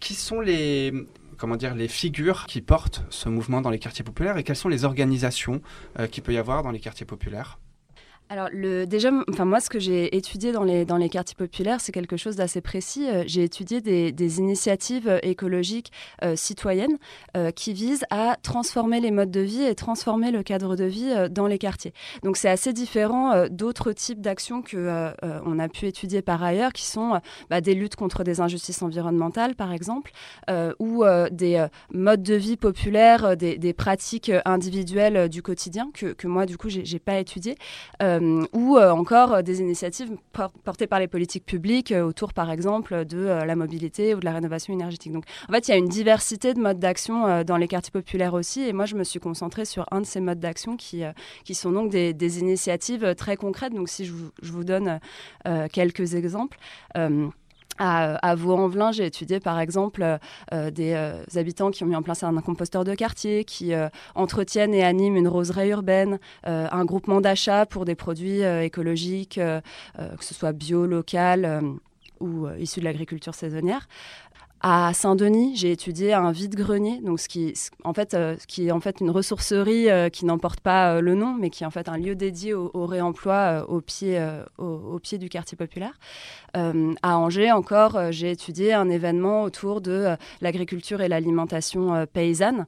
Qui 0.00 0.14
sont 0.14 0.40
les, 0.40 0.92
comment 1.36 1.56
dire, 1.56 1.74
les 1.74 1.88
figures 1.88 2.46
qui 2.46 2.60
portent 2.60 3.04
ce 3.10 3.28
mouvement 3.28 3.60
dans 3.60 3.70
les 3.70 3.78
quartiers 3.78 4.04
populaires 4.04 4.36
et 4.36 4.44
quelles 4.44 4.56
sont 4.56 4.68
les 4.68 4.84
organisations 4.84 5.60
euh, 5.98 6.06
qu'il 6.06 6.22
peut 6.22 6.32
y 6.32 6.38
avoir 6.38 6.62
dans 6.62 6.70
les 6.70 6.80
quartiers 6.80 7.06
populaires 7.06 7.58
alors 8.30 8.48
déjà, 8.86 9.10
enfin 9.28 9.44
moi, 9.44 9.60
ce 9.60 9.68
que 9.68 9.78
j'ai 9.78 10.16
étudié 10.16 10.50
dans 10.50 10.64
les, 10.64 10.86
dans 10.86 10.96
les 10.96 11.10
quartiers 11.10 11.36
populaires, 11.36 11.80
c'est 11.80 11.92
quelque 11.92 12.16
chose 12.16 12.36
d'assez 12.36 12.62
précis. 12.62 13.06
Euh, 13.08 13.22
j'ai 13.26 13.44
étudié 13.44 13.82
des, 13.82 14.38
initiatives 14.38 15.08
euh, 15.08 15.18
écologiques 15.22 15.92
euh, 16.22 16.34
citoyennes 16.34 16.96
qui 17.54 17.72
visent 17.72 18.04
à 18.10 18.36
transformer 18.42 19.00
les 19.00 19.10
modes 19.10 19.30
de 19.30 19.40
vie 19.40 19.62
et 19.62 19.74
transformer 19.74 20.30
le 20.30 20.42
cadre 20.42 20.76
de 20.76 20.84
vie 20.84 21.12
dans 21.30 21.46
les 21.46 21.58
quartiers. 21.58 21.92
Donc 22.22 22.36
c'est 22.36 22.48
assez 22.48 22.72
différent 22.72 23.46
d'autres 23.50 23.92
types 23.92 24.20
d'actions 24.20 24.62
que 24.62 25.12
on 25.44 25.58
a 25.58 25.68
pu 25.68 25.86
étudier 25.86 26.22
par 26.22 26.42
ailleurs, 26.42 26.72
qui 26.72 26.84
sont 26.84 27.20
bah, 27.50 27.60
des 27.60 27.74
luttes 27.74 27.96
contre 27.96 28.22
des 28.22 28.40
injustices 28.40 28.82
environnementales, 28.82 29.54
par 29.54 29.72
exemple, 29.72 30.12
ou 30.78 31.04
des 31.30 31.66
modes 31.92 32.22
de 32.22 32.34
vie 32.34 32.56
populaires, 32.56 33.36
des, 33.36 33.72
pratiques 33.72 34.30
individuelles 34.44 35.28
du 35.28 35.42
quotidien 35.42 35.90
que, 35.92 36.12
que 36.12 36.26
moi, 36.28 36.46
du 36.46 36.56
coup, 36.56 36.68
j'ai 36.68 36.98
pas 36.98 37.18
étudié. 37.18 37.56
Ou 38.52 38.76
euh, 38.76 38.90
encore 38.90 39.34
euh, 39.34 39.42
des 39.42 39.60
initiatives 39.60 40.10
portées 40.64 40.86
par 40.86 40.98
les 40.98 41.08
politiques 41.08 41.46
publiques 41.46 41.92
autour, 41.92 42.32
par 42.32 42.50
exemple, 42.50 43.04
de 43.04 43.18
la 43.18 43.56
mobilité 43.56 44.14
ou 44.14 44.20
de 44.20 44.24
la 44.24 44.32
rénovation 44.32 44.72
énergétique. 44.72 45.12
Donc, 45.12 45.24
en 45.48 45.52
fait, 45.52 45.68
il 45.68 45.70
y 45.70 45.74
a 45.74 45.76
une 45.76 45.88
diversité 45.88 46.54
de 46.54 46.60
modes 46.60 46.78
d'action 46.78 47.44
dans 47.44 47.56
les 47.56 47.68
quartiers 47.68 47.92
populaires 47.92 48.34
aussi. 48.34 48.62
Et 48.62 48.72
moi, 48.72 48.86
je 48.86 48.96
me 48.96 49.04
suis 49.04 49.20
concentrée 49.20 49.64
sur 49.64 49.86
un 49.90 50.00
de 50.00 50.06
ces 50.06 50.20
modes 50.20 50.40
d'action 50.40 50.76
qui, 50.76 51.02
qui 51.44 51.54
sont 51.54 51.72
donc 51.72 51.90
des, 51.90 52.38
initiatives 52.38 53.14
très 53.14 53.36
concrètes. 53.36 53.74
Donc, 53.74 53.88
si 53.88 54.04
je 54.04 54.52
vous 54.52 54.64
donne 54.64 54.98
quelques 55.72 56.14
exemples. 56.14 56.58
À, 57.78 58.34
Vaux-en-Velin, 58.36 58.92
j'ai 58.92 59.06
étudié 59.06 59.40
par 59.40 59.58
exemple 59.58 60.18
euh, 60.52 60.70
des 60.70 60.92
euh, 60.92 61.24
habitants 61.34 61.70
qui 61.70 61.82
ont 61.82 61.86
mis 61.86 61.96
en 61.96 62.02
place 62.02 62.22
un, 62.22 62.34
composteur 62.40 62.84
de 62.84 62.94
quartier, 62.94 63.44
qui 63.44 63.74
euh, 63.74 63.88
entretiennent 64.14 64.74
et 64.74 64.84
animent 64.84 65.16
une 65.16 65.28
roseraie 65.28 65.68
urbaine, 65.68 66.18
un 66.44 66.84
groupement 66.84 67.20
d'achat 67.20 67.66
pour 67.66 67.84
des 67.84 67.94
produits 67.94 68.42
écologiques, 68.42 69.40
que 69.40 70.24
ce 70.24 70.34
soit 70.34 70.52
bio, 70.52 70.86
local 70.86 71.62
ou 72.20 72.46
issus 72.58 72.80
de 72.80 72.84
l'agriculture 72.84 73.34
saisonnière. 73.34 73.88
À 74.66 74.94
Saint-Denis, 74.94 75.56
j'ai 75.56 75.72
étudié 75.72 76.14
un 76.14 76.32
vide-grenier, 76.32 76.98
donc 77.02 77.20
ce 77.20 77.28
qui, 77.28 77.52
euh, 78.14 78.36
est 78.58 78.70
en 78.70 78.80
fait 78.80 79.00
une 79.02 79.10
ressourcerie 79.10 79.90
euh, 79.90 80.08
qui 80.08 80.24
n'emporte 80.24 80.60
pas 80.60 80.94
euh, 80.94 81.00
le 81.02 81.14
nom, 81.14 81.36
mais 81.38 81.50
qui 81.50 81.64
est 81.64 81.66
en 81.66 81.70
fait 81.70 81.86
un 81.86 81.98
lieu 81.98 82.14
dédié 82.14 82.54
au, 82.54 82.86
réemploi 82.86 83.66
au, 83.68 83.82
pied, 83.82 84.18
au, 84.56 84.64
au, 84.64 84.98
pied 85.00 85.18
du 85.18 85.28
quartier 85.28 85.54
populaire. 85.58 85.92
à 86.54 87.18
Angers, 87.18 87.52
encore, 87.52 88.10
j'ai 88.10 88.30
étudié 88.30 88.72
un 88.72 88.88
événement 88.88 89.42
autour 89.42 89.82
de 89.82 90.16
l'agriculture 90.40 91.02
et 91.02 91.08
l'alimentation 91.08 92.06
paysanne, 92.10 92.66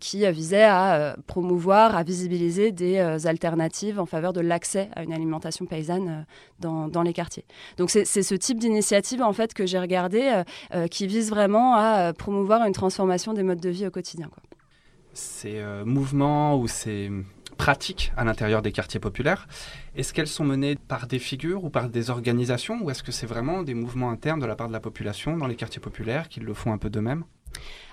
qui 0.00 0.30
visait 0.30 0.64
à 0.64 1.16
promouvoir, 1.26 1.96
à 1.96 2.02
visibiliser 2.02 2.72
des 2.72 3.26
alternatives 3.26 4.00
en 4.00 4.06
faveur 4.06 4.32
de 4.32 4.40
l'accès 4.40 4.88
à 4.94 5.02
une 5.02 5.12
alimentation 5.12 5.66
paysanne 5.66 6.24
dans, 6.60 6.88
dans 6.88 7.02
les 7.02 7.12
quartiers. 7.12 7.44
Donc 7.76 7.90
c'est 7.90 8.04
ce 8.04 8.34
type 8.34 8.58
d'initiative 8.58 9.22
en 9.22 9.32
fait 9.32 9.52
que 9.52 9.66
j'ai 9.66 9.78
regardé, 9.78 10.42
qui 10.90 11.06
vise 11.06 11.25
vraiment 11.30 11.74
à 11.74 12.12
promouvoir 12.12 12.64
une 12.66 12.72
transformation 12.72 13.32
des 13.32 13.42
modes 13.42 13.60
de 13.60 13.70
vie 13.70 13.86
au 13.86 13.90
quotidien. 13.90 14.28
Quoi. 14.28 14.42
Ces 15.14 15.58
euh, 15.58 15.84
mouvements 15.84 16.58
ou 16.58 16.68
ces 16.68 17.10
pratiques 17.56 18.12
à 18.16 18.24
l'intérieur 18.24 18.62
des 18.62 18.72
quartiers 18.72 19.00
populaires, 19.00 19.48
est-ce 19.94 20.12
qu'elles 20.12 20.26
sont 20.26 20.44
menées 20.44 20.76
par 20.76 21.06
des 21.06 21.18
figures 21.18 21.64
ou 21.64 21.70
par 21.70 21.88
des 21.88 22.10
organisations 22.10 22.78
ou 22.82 22.90
est-ce 22.90 23.02
que 23.02 23.12
c'est 23.12 23.26
vraiment 23.26 23.62
des 23.62 23.74
mouvements 23.74 24.10
internes 24.10 24.40
de 24.40 24.46
la 24.46 24.56
part 24.56 24.68
de 24.68 24.72
la 24.72 24.80
population 24.80 25.36
dans 25.36 25.46
les 25.46 25.56
quartiers 25.56 25.80
populaires 25.80 26.28
qui 26.28 26.40
le 26.40 26.54
font 26.54 26.72
un 26.72 26.78
peu 26.78 26.90
d'eux-mêmes? 26.90 27.24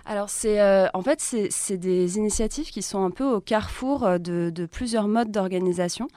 Alors, 0.05 0.29
c'est 0.29 0.59
euh, 0.59 0.87
en 0.93 1.01
fait, 1.01 1.21
c'est 1.21 1.77
des 1.77 2.17
initiatives 2.17 2.69
qui 2.71 2.81
sont 2.81 3.05
un 3.05 3.09
peu 3.09 3.23
au 3.23 3.39
carrefour 3.39 4.05
euh, 4.05 4.17
de, 4.17 4.65
plusieurs 4.65 5.07
modes 5.07 5.31
d'organisation. 5.31 6.09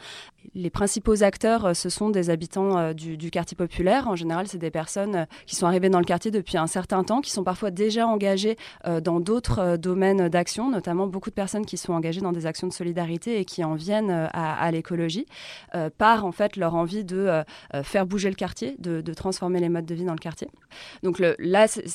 Les 0.55 0.71
principaux 0.71 1.23
acteurs, 1.23 1.67
euh, 1.67 1.75
ce 1.75 1.89
sont 1.89 2.11
des 2.11 2.31
habitants 2.31 2.93
du, 2.93 3.31
quartier 3.31 3.57
populaire. 3.57 4.09
En 4.09 4.17
général, 4.17 4.49
c'est 4.49 4.59
des 4.59 4.73
personnes 4.73 5.27
qui 5.47 5.55
sont 5.55 5.67
arrivées 5.67 5.89
dans 5.89 6.01
le 6.01 6.05
quartier 6.05 6.33
depuis 6.33 6.57
un 6.57 6.67
certain 6.67 7.05
temps, 7.05 7.21
qui 7.21 7.31
sont 7.31 7.45
parfois 7.45 7.71
déjà 7.71 8.07
engagées 8.09 8.57
dans 9.03 9.21
d'autres 9.21 9.77
domaines 9.77 10.29
d'action, 10.29 10.71
notamment 10.71 11.07
beaucoup 11.07 11.31
de 11.31 11.35
personnes 11.35 11.67
qui 11.67 11.77
sont 11.77 11.93
engagées 11.93 12.21
dans 12.21 12.33
des 12.33 12.47
actions 12.47 12.67
de 12.67 12.73
solidarité 12.73 13.39
et 13.39 13.45
qui 13.45 13.65
en 13.65 13.75
viennent 13.75 14.29
à, 14.33 14.71
l'écologie, 14.71 15.27
par 15.99 16.25
en 16.25 16.33
fait 16.33 16.57
leur 16.57 16.75
envie 16.75 17.05
de 17.05 17.43
faire 17.83 18.07
bouger 18.07 18.29
le 18.29 18.37
quartier, 18.37 18.77
de, 18.79 19.01
transformer 19.13 19.61
les 19.61 19.69
modes 19.69 19.87
de 19.87 19.95
vie 19.95 20.05
dans 20.05 20.13
le 20.13 20.19
quartier. 20.19 20.49
Donc 21.03 21.19
là, 21.19 21.35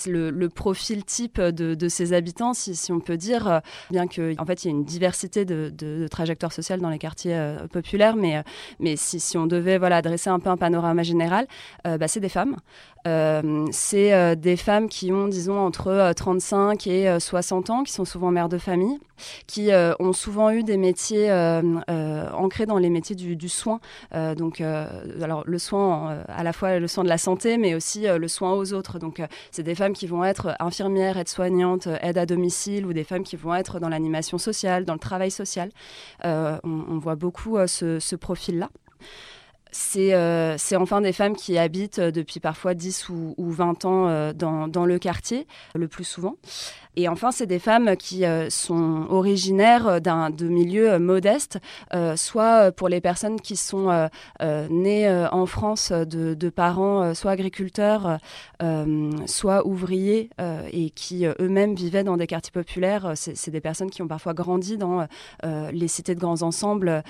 le, 0.05 0.29
le, 0.29 0.49
profil 0.49 1.05
type 1.05 1.39
de 1.39 1.80
ces 1.89 2.13
habitants, 2.13 2.53
si, 2.53 2.91
on 2.91 2.99
peut 2.99 3.17
dire, 3.17 3.61
bien 3.89 4.07
qu'en 4.07 4.33
en 4.37 4.45
fait 4.45 4.63
il 4.63 4.67
y 4.67 4.71
a 4.71 4.73
une 4.73 4.85
diversité 4.85 5.45
de, 5.45 5.71
de 5.75 6.07
trajectoires 6.07 6.53
sociales 6.53 6.79
dans 6.79 6.89
les 6.89 6.99
quartiers 6.99 7.55
populaires, 7.71 8.15
mais 8.15 8.43
mais 8.79 8.95
si, 8.95 9.37
on 9.37 9.47
devait 9.47 9.77
voilà, 9.77 10.01
dresser 10.01 10.29
un 10.29 10.39
peu 10.39 10.49
un 10.49 10.57
panorama 10.57 11.03
général, 11.03 11.47
euh, 11.87 11.97
bah, 11.97 12.07
c'est 12.07 12.19
des 12.19 12.29
femmes. 12.29 12.57
Euh, 13.07 13.67
c'est 13.71 14.13
euh, 14.13 14.35
des 14.35 14.55
femmes 14.55 14.87
qui 14.87 15.11
ont, 15.11 15.27
disons, 15.27 15.59
entre 15.59 16.13
35 16.15 16.85
et 16.87 17.19
60 17.19 17.69
ans, 17.69 17.83
qui 17.83 17.91
sont 17.93 18.05
souvent 18.05 18.31
mères 18.31 18.49
de 18.49 18.57
famille, 18.57 18.99
qui 19.47 19.69
ont 19.99 20.13
souvent 20.13 20.49
eu 20.51 20.63
des 20.63 20.77
métiers 20.77 21.31
ancrés 21.31 22.65
dans 22.65 22.77
les 22.77 22.89
métiers 22.89 23.15
du, 23.15 23.49
soin. 23.49 23.79
donc, 24.37 24.61
alors, 24.61 25.43
le 25.45 25.59
soin, 25.59 26.23
à 26.27 26.43
la 26.43 26.53
fois 26.53 26.79
le 26.79 26.87
soin 26.87 27.03
de 27.03 27.09
la 27.09 27.17
santé, 27.17 27.57
mais 27.57 27.75
aussi 27.75 28.05
le 28.07 28.27
soin 28.27 28.53
aux 28.53 28.73
autres. 28.73 28.99
Donc, 28.99 29.21
c'est 29.51 29.63
des 29.63 29.75
femmes 29.75 29.93
qui 29.93 30.07
vont 30.07 30.23
être 30.23 30.55
infirmières, 30.59 31.17
aides-soignantes, 31.17 31.87
aides 32.01 32.17
à 32.17 32.25
domicile, 32.25 32.85
ou 32.85 32.93
des 32.93 33.03
femmes 33.03 33.23
qui 33.23 33.35
vont 33.35 33.53
être 33.53 33.79
dans 33.79 33.89
l'animation 33.89 34.37
sociale, 34.37 34.85
dans 34.85 34.93
le 34.93 34.99
travail 34.99 35.31
social. 35.31 35.69
On, 36.23 36.99
voit 36.99 37.15
beaucoup 37.15 37.57
ce 37.67 38.15
profil-là. 38.15 38.69
C'est 39.71 40.13
euh, 40.13 40.57
enfin 40.75 40.99
des 40.99 41.13
femmes 41.13 41.35
qui 41.35 41.57
habitent 41.57 41.99
euh, 41.99 42.11
depuis 42.11 42.41
parfois 42.41 42.73
10 42.73 43.07
ou, 43.07 43.33
ou 43.37 43.51
20 43.51 43.85
ans 43.85 44.07
euh, 44.07 44.33
dans, 44.33 44.67
dans, 44.67 44.85
le 44.85 44.99
quartier, 44.99 45.47
le 45.75 45.87
plus 45.87 46.03
souvent. 46.03 46.35
Et 46.97 47.07
enfin, 47.07 47.31
c'est 47.31 47.45
des 47.45 47.59
femmes 47.59 47.95
qui 47.95 48.25
euh, 48.25 48.49
sont 48.49 49.05
originaires 49.09 50.01
de 50.01 50.47
milieux 50.49 50.99
modestes, 50.99 51.59
soit 52.17 52.73
pour 52.73 52.89
les 52.89 52.99
personnes 52.99 53.39
qui 53.39 53.55
sont 53.55 54.09
nées 54.41 55.27
en 55.31 55.45
France 55.45 55.91
de, 55.91 56.33
de 56.33 56.49
parents 56.49 57.13
soit 57.13 57.31
agriculteurs, 57.31 58.17
soit 59.25 59.65
ouvriers, 59.65 60.29
et 60.71 60.89
qui 60.89 61.25
eux-mêmes 61.25 61.75
vivaient 61.75 62.03
dans 62.03 62.17
des 62.17 62.27
quartiers 62.27 62.51
populaires. 62.51 63.13
C'est 63.15 63.51
des 63.51 63.61
personnes 63.61 63.89
qui 63.89 64.01
ont 64.01 64.07
parfois 64.07 64.33
grandi 64.33 64.77
dans 64.77 65.07
les 65.43 65.87
cités 65.87 66.15
de 66.15 66.19
grands 66.19 66.41
ensembles 66.41 67.03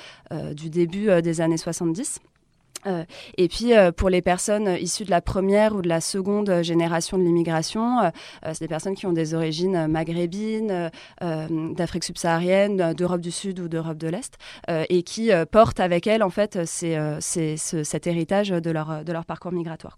du 0.54 0.70
début 0.70 1.22
des 1.22 1.42
années 1.42 1.58
70. 1.58 2.20
Euh, 2.88 3.04
et 3.38 3.48
puis 3.48 3.74
euh, 3.74 3.92
pour 3.92 4.10
les 4.10 4.22
personnes 4.22 4.78
issues 4.80 5.06
de 5.06 5.10
la 5.10 5.22
première 5.22 5.76
ou 5.76 5.82
de 5.82 5.90
la 5.90 6.02
seconde 6.02 6.62
génération 6.62 7.18
de 7.18 7.24
l'immigration, 7.24 8.00
euh, 8.00 8.10
c'est 8.54 8.62
des 8.62 8.68
personnes 8.68 8.96
qui 8.96 9.06
ont 9.06 9.14
des 9.14 9.34
origines 9.34 9.88
maghrébines, 9.88 10.90
d'Afrique 11.22 12.04
subsaharienne, 12.04 12.94
d'Europe 12.94 13.22
du 13.22 13.32
Sud 13.32 13.60
ou 13.60 13.68
d'Europe 13.68 13.98
de 13.98 14.08
l'Est, 14.08 14.38
et 14.90 15.04
qui 15.04 15.32
portent 15.52 15.80
avec 15.80 16.08
elles 16.08 16.24
en 16.24 16.30
fait 16.30 16.60
cet 16.66 18.08
héritage 18.08 18.50
de 18.50 18.72
leur, 18.72 19.26
parcours 19.26 19.52
migratoire. 19.52 19.96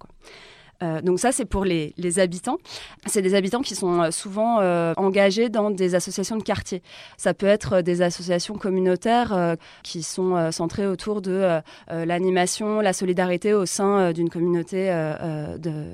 Euh, 0.83 1.01
donc 1.01 1.19
ça, 1.19 1.31
c'est 1.31 1.45
pour 1.45 1.65
les, 1.65 1.93
habitants. 2.17 2.57
C'est 3.05 3.21
des 3.21 3.35
habitants 3.35 3.61
qui 3.61 3.75
sont 3.75 4.01
euh, 4.01 4.11
souvent 4.11 4.59
euh, 4.59 4.93
engagés 4.97 5.49
dans 5.49 5.71
des 5.71 5.95
associations 5.95 6.37
de 6.37 6.43
quartier. 6.43 6.81
Ça 7.17 7.33
peut 7.33 7.47
être 7.47 7.81
des 7.81 8.01
associations 8.01 8.55
communautaires 8.55 9.55
qui 9.83 10.03
sont 10.03 10.51
centrées 10.51 10.87
autour 10.87 11.21
de 11.21 11.61
l'animation, 11.89 12.81
la 12.81 12.93
solidarité 12.93 13.53
au 13.53 13.65
sein 13.65 14.11
d'une 14.11 14.29
communauté 14.29 14.91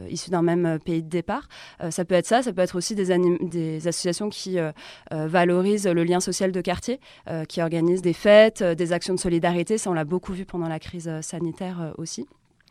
issue 0.10 0.30
d'un 0.30 0.42
même 0.42 0.80
pays 0.84 1.04
de 1.04 1.10
départ. 1.10 1.48
ça 1.90 2.06
peut 2.06 2.16
être 2.16 2.26
ça, 2.26 2.42
ça 2.42 2.52
peut 2.54 2.62
être 2.62 2.76
aussi 2.76 2.96
des, 2.96 3.18
des 3.42 3.88
associations 3.88 4.30
qui 4.30 4.58
valorisent 5.12 5.88
le 5.88 6.04
lien 6.04 6.20
social 6.20 6.52
de 6.52 6.62
quartier, 6.62 7.00
qui 7.48 7.62
organisent 7.62 8.02
des 8.02 8.14
fêtes, 8.14 8.64
des 8.64 8.94
actions 8.94 9.14
de 9.14 9.20
solidarité. 9.20 9.78
Ça, 9.78 9.90
on 9.90 9.94
l'a 9.94 10.06
beaucoup 10.06 10.34
vu 10.34 10.46
pendant 10.46 10.68
la 10.68 10.80
crise 10.80 11.12
sanitaire 11.22 11.94
aussi. 11.98 12.28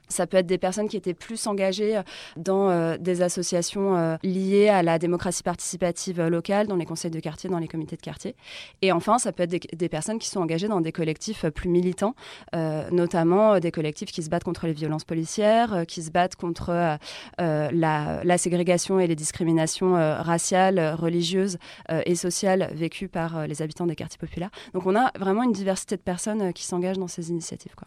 Ça 0.08 0.26
peut 0.26 0.36
être 0.36 0.46
des 0.46 0.58
personnes 0.58 0.88
qui 0.88 0.96
étaient 0.96 1.14
plus 1.14 1.46
engagées 1.46 2.00
dans 2.36 2.70
euh, 2.70 2.96
des 2.98 3.22
associations 3.22 3.96
euh, 3.96 4.16
liées 4.22 4.68
à 4.68 4.82
la 4.82 4.98
démocratie 4.98 5.42
participative 5.42 6.22
locale, 6.26 6.66
dans 6.66 6.76
les 6.76 6.86
conseils 6.86 7.10
de 7.10 7.20
quartier, 7.20 7.50
dans 7.50 7.58
les 7.58 7.68
comités 7.68 7.96
de 7.96 8.02
quartier. 8.02 8.34
Et 8.82 8.92
enfin, 8.92 9.18
ça 9.18 9.32
peut 9.32 9.44
être 9.44 9.76
des, 9.76 9.88
personnes 9.88 10.18
qui 10.18 10.28
sont 10.28 10.40
engagées 10.40 10.68
dans 10.68 10.80
des 10.80 10.92
collectifs 10.92 11.46
plus 11.46 11.68
militants, 11.68 12.14
euh, 12.54 12.88
notamment 12.90 13.58
des 13.60 13.70
collectifs 13.70 14.10
qui 14.10 14.22
se 14.22 14.30
battent 14.30 14.44
contre 14.44 14.66
les 14.66 14.72
violences 14.72 15.04
policières, 15.04 15.74
euh, 15.74 15.84
qui 15.84 16.02
se 16.02 16.10
battent 16.10 16.36
contre 16.36 16.70
euh, 16.70 16.96
la, 17.38 18.20
la, 18.24 18.38
ségrégation 18.38 19.00
et 19.00 19.06
les 19.06 19.16
discriminations 19.16 19.94
raciales, 19.94 20.94
religieuses 20.94 21.58
et 22.06 22.14
sociales 22.14 22.70
vécues 22.72 23.08
par 23.08 23.46
les 23.46 23.62
habitants 23.62 23.86
des 23.86 23.96
quartiers 23.96 24.18
populaires. 24.18 24.50
Donc 24.74 24.86
on 24.86 24.94
a 24.94 25.10
vraiment 25.18 25.42
une 25.42 25.52
diversité 25.52 25.96
de 25.96 26.02
personnes 26.02 26.52
qui 26.52 26.64
s'engagent 26.64 26.98
dans 26.98 27.08
ces 27.08 27.30
initiatives. 27.30 27.74
Quoi. 27.74 27.86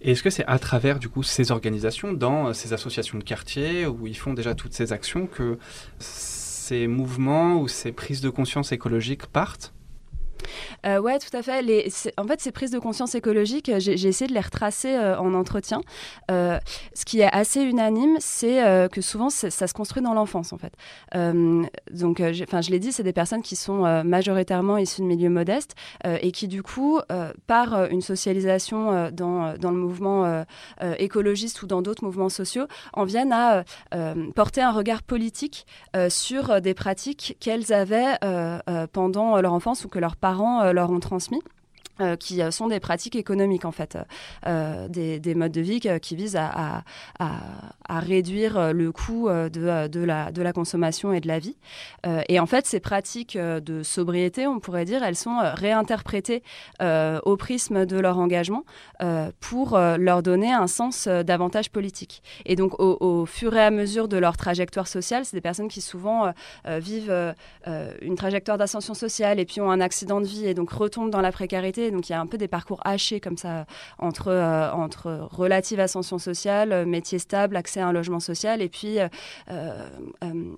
Et 0.00 0.12
est-ce 0.12 0.22
que 0.22 0.30
c'est 0.30 0.44
à 0.46 0.58
travers 0.58 0.98
du 0.98 1.08
coup 1.08 1.22
ces 1.22 1.50
organisations, 1.50 2.12
dans 2.12 2.52
ces 2.54 2.72
associations 2.72 3.18
de 3.18 3.24
quartier 3.24 3.86
où 3.86 4.06
ils 4.06 4.16
font 4.16 4.32
déjà 4.32 4.54
toutes 4.54 4.72
ces 4.72 4.92
actions, 4.92 5.26
que 5.26 5.58
ces 5.98 6.86
mouvements 6.86 7.60
ou 7.60 7.68
ces 7.68 7.92
prises 7.92 8.20
de 8.20 8.30
conscience 8.30 8.72
écologiques 8.72 9.26
partent? 9.26 9.74
Euh, 10.86 11.00
ouais, 11.00 11.18
tout 11.18 11.34
à 11.36 11.42
fait. 11.42 11.62
En 12.16 12.24
fait, 12.24 12.40
ces 12.40 12.52
prises 12.52 12.70
de 12.70 12.78
conscience 12.78 13.14
écologiques, 13.14 13.70
j'ai 13.78 14.08
essayé 14.08 14.28
de 14.28 14.34
les 14.34 14.40
retracer 14.40 14.94
euh, 14.94 15.18
en 15.18 15.34
entretien. 15.34 15.80
Euh, 16.30 16.58
ce 16.94 17.04
qui 17.04 17.20
est 17.20 17.32
assez 17.32 17.62
unanime, 17.62 18.16
c'est 18.20 18.64
euh, 18.64 18.88
que 18.88 19.00
souvent, 19.00 19.30
ça 19.30 19.50
se 19.50 19.74
construit 19.74 20.02
dans 20.02 20.14
l'enfance, 20.14 20.52
en 20.52 20.58
fait. 20.58 20.72
donc, 21.92 22.18
je 22.18 22.70
l'ai 22.70 22.78
dit, 22.78 22.92
c'est 22.92 23.02
des 23.02 23.12
personnes 23.12 23.42
qui 23.42 23.56
sont 23.56 23.82
majoritairement 24.04 24.78
issues 24.78 25.02
de 25.02 25.06
milieux 25.06 25.30
modestes 25.30 25.74
et 26.04 26.32
qui, 26.32 26.48
du 26.48 26.62
coup, 26.62 27.00
par 27.46 27.86
une 27.90 28.00
socialisation 28.00 29.10
dans, 29.10 29.56
dans, 29.58 29.70
le 29.70 29.76
mouvement 29.76 30.44
écologiste 30.98 31.62
ou 31.62 31.66
dans 31.66 31.82
d'autres 31.82 32.04
mouvements 32.04 32.28
sociaux, 32.28 32.66
en 32.92 33.04
viennent 33.04 33.32
à 33.32 33.64
porter 34.34 34.62
un 34.62 34.72
regard 34.72 35.02
politique 35.02 35.66
sur 36.08 36.60
des 36.60 36.74
pratiques 36.74 37.36
qu'elles 37.40 37.72
avaient 37.72 38.18
pendant 38.92 39.40
leur 39.40 39.52
enfance 39.52 39.84
ou 39.84 39.88
que 39.88 39.98
leurs 39.98 40.16
parents 40.16 40.27
leur 40.72 40.90
ont 40.90 41.00
transmis. 41.00 41.42
Euh, 42.00 42.14
qui 42.14 42.42
euh, 42.42 42.52
sont 42.52 42.68
des 42.68 42.78
pratiques 42.78 43.16
économiques 43.16 43.64
en 43.64 43.72
fait, 43.72 43.98
euh, 44.46 44.86
des, 44.86 45.18
des, 45.18 45.34
modes 45.34 45.50
de 45.50 45.60
vie 45.60 45.80
qui, 45.80 46.16
visent 46.16 46.36
à, 46.36 46.84
réduire 47.88 48.72
le 48.72 48.92
coût 48.92 49.28
de, 49.28 50.04
la, 50.04 50.52
consommation 50.52 51.12
et 51.12 51.20
de 51.20 51.28
la 51.28 51.38
vie. 51.38 51.56
et 52.28 52.38
en 52.40 52.46
fait, 52.46 52.66
ces 52.66 52.80
pratiques 52.80 53.36
de 53.36 53.82
sobriété, 53.82 54.46
on 54.46 54.60
pourrait 54.60 54.84
dire, 54.84 55.02
elles 55.02 55.16
sont 55.16 55.38
réinterprétées 55.54 56.42
au 56.80 57.36
prisme 57.36 57.86
de 57.86 57.98
leur 57.98 58.18
engagement 58.18 58.64
pour 59.40 59.78
leur 59.78 60.22
donner 60.22 60.52
un 60.52 60.66
sens 60.66 61.08
davantage 61.08 61.70
politique. 61.70 62.22
Et 62.46 62.56
donc, 62.56 62.78
au, 62.78 63.26
fur 63.26 63.54
et 63.56 63.62
à 63.62 63.70
mesure 63.70 64.08
de 64.08 64.16
leur 64.16 64.36
trajectoire 64.36 64.88
sociale, 64.88 65.24
c'est 65.24 65.36
des 65.36 65.40
personnes 65.40 65.68
qui 65.68 65.80
souvent 65.80 66.32
vivent 66.66 67.34
une 68.02 68.16
trajectoire 68.16 68.58
d'ascension 68.58 68.94
sociale 68.94 69.38
et 69.40 69.44
puis 69.44 69.60
ont 69.60 69.70
un 69.70 69.80
accident 69.80 70.20
de 70.20 70.26
vie 70.26 70.46
et 70.46 70.54
donc 70.54 70.70
retombent 70.70 71.10
dans 71.10 71.20
la 71.20 71.32
précarité 71.32 71.87
donc 71.90 72.08
il 72.08 72.12
y 72.12 72.14
a 72.14 72.20
un 72.20 72.26
peu 72.26 72.38
des 72.38 72.48
parcours 72.48 72.80
hachés 72.84 73.20
comme 73.20 73.36
ça 73.36 73.66
entre, 73.98 74.28
euh, 74.28 74.70
entre 74.72 75.28
relative 75.30 75.80
ascension 75.80 76.18
sociale, 76.18 76.72
euh, 76.72 76.84
métier 76.84 77.18
stable, 77.18 77.56
accès 77.56 77.80
à 77.80 77.86
un 77.86 77.92
logement 77.92 78.20
social 78.20 78.62
et 78.62 78.68
puis 78.68 78.98
euh, 79.50 79.88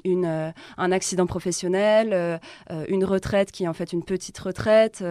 une, 0.05 0.53
un 0.77 0.93
accident 0.93 1.27
professionnel, 1.27 2.41
une 2.89 3.05
retraite 3.05 3.53
qui 3.53 3.65
est 3.65 3.69
en 3.69 3.73
fait 3.73 3.93
une 3.93 4.03
petite 4.03 4.39
retraite, 4.39 5.05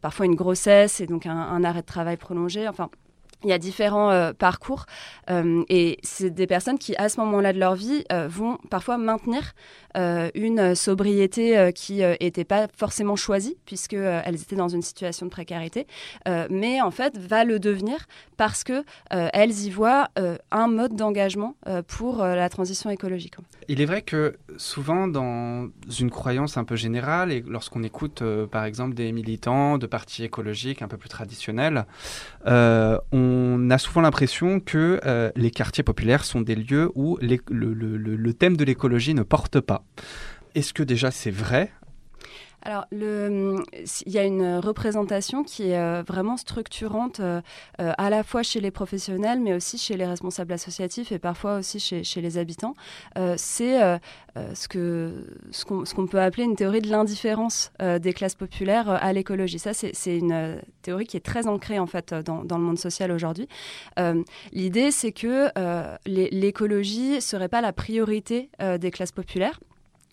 parfois 0.00 0.26
une 0.26 0.34
grossesse 0.34 1.00
et 1.00 1.06
donc 1.06 1.26
un, 1.26 1.64
arrêt 1.64 1.82
de 1.82 1.86
travail 1.86 2.16
prolongé. 2.16 2.68
Enfin, 2.68 2.90
il 3.42 3.50
y 3.50 3.52
a 3.52 3.58
différents 3.58 4.32
parcours 4.34 4.86
et 5.30 5.98
c'est 6.02 6.30
des 6.30 6.46
personnes 6.46 6.78
qui, 6.78 6.94
à 6.96 7.08
ce 7.08 7.20
moment-là 7.20 7.52
de 7.52 7.58
leur 7.58 7.74
vie, 7.74 8.04
vont 8.28 8.58
parfois 8.70 8.98
maintenir 8.98 9.52
une 9.96 10.74
sobriété 10.74 11.72
qui 11.74 12.02
n'était 12.20 12.44
pas 12.44 12.68
forcément 12.76 13.16
choisie 13.16 13.56
puisqu'elles 13.64 14.34
étaient 14.34 14.56
dans 14.56 14.68
une 14.68 14.82
situation 14.82 15.26
de 15.26 15.30
précarité, 15.30 15.86
mais 16.50 16.80
en 16.80 16.90
fait 16.90 17.16
va 17.18 17.44
le 17.44 17.58
devenir 17.58 18.06
parce 18.36 18.64
que 18.64 18.84
elles 19.10 19.58
y 19.60 19.70
voient 19.70 20.08
un 20.50 20.68
mode 20.68 20.94
d'engagement 20.96 21.54
pour 21.86 22.18
la 22.18 22.48
transition 22.48 22.90
écologique. 22.90 23.34
Il 23.68 23.80
est 23.80 23.84
vrai 23.84 24.02
que 24.02 24.36
souvent 24.56 25.08
dans 25.08 25.68
une 25.98 26.10
croyance 26.10 26.56
un 26.56 26.64
peu 26.64 26.76
générale 26.76 27.32
et 27.32 27.42
lorsqu'on 27.46 27.82
écoute 27.82 28.22
par 28.50 28.64
exemple 28.64 28.94
des 28.94 29.12
militants 29.12 29.78
de 29.78 29.86
partis 29.86 30.24
écologiques 30.24 30.82
un 30.82 30.88
peu 30.88 30.96
plus 30.96 31.08
traditionnels, 31.08 31.86
on 32.46 33.70
a 33.70 33.78
souvent 33.78 34.00
l'impression 34.00 34.60
que 34.60 35.00
euh, 35.04 35.30
les 35.36 35.50
quartiers 35.50 35.84
populaires 35.84 36.24
sont 36.24 36.40
des 36.40 36.54
lieux 36.54 36.90
où 36.94 37.18
le, 37.20 38.32
thème 38.32 38.56
de 38.56 38.64
l'écologie 38.64 39.14
ne 39.14 39.22
porte 39.22 39.60
pas. 39.60 39.79
Est-ce 40.54 40.72
que 40.72 40.82
déjà 40.82 41.10
c'est 41.10 41.30
vrai? 41.30 41.70
Alors, 42.62 42.86
il 42.92 43.62
y 44.06 44.18
a 44.18 44.24
une 44.24 44.56
représentation 44.56 45.44
qui 45.44 45.70
est 45.70 45.78
euh, 45.78 46.02
vraiment 46.06 46.36
structurante 46.36 47.20
euh, 47.20 47.40
à 47.76 48.10
la 48.10 48.22
fois 48.22 48.42
chez 48.42 48.60
les 48.60 48.70
professionnels, 48.70 49.40
mais 49.40 49.54
aussi 49.54 49.78
chez 49.78 49.96
les 49.96 50.04
responsables 50.04 50.52
associatifs 50.52 51.10
et 51.10 51.18
parfois 51.18 51.58
aussi 51.58 51.80
chez, 51.80 52.20
les 52.20 52.36
habitants. 52.36 52.74
c'est 53.36 53.78
ce 54.36 54.68
qu'on 55.64 55.84
ce 55.84 55.94
qu'on 55.94 56.06
peut 56.06 56.20
appeler 56.20 56.44
une 56.44 56.56
théorie 56.56 56.80
de 56.80 56.90
l'indifférence 56.90 57.72
des 57.80 58.12
classes 58.12 58.34
populaires 58.34 58.90
à 58.90 59.12
l'écologie. 59.12 59.58
Ça, 59.58 59.72
c'est 59.72 60.18
une 60.18 60.60
théorie 60.82 61.06
qui 61.06 61.16
est 61.16 61.24
très 61.24 61.46
ancrée 61.46 61.78
en 61.78 61.86
fait 61.86 62.12
dans, 62.12 62.42
le 62.42 62.62
monde 62.62 62.78
social 62.78 63.10
aujourd'hui. 63.10 63.48
L'idée, 64.52 64.90
c'est 64.90 65.12
que 65.12 65.50
l'écologie 66.06 67.22
serait 67.22 67.48
pas 67.48 67.62
la 67.62 67.72
priorité 67.72 68.50
des 68.78 68.90
classes 68.90 69.12
populaires. 69.12 69.58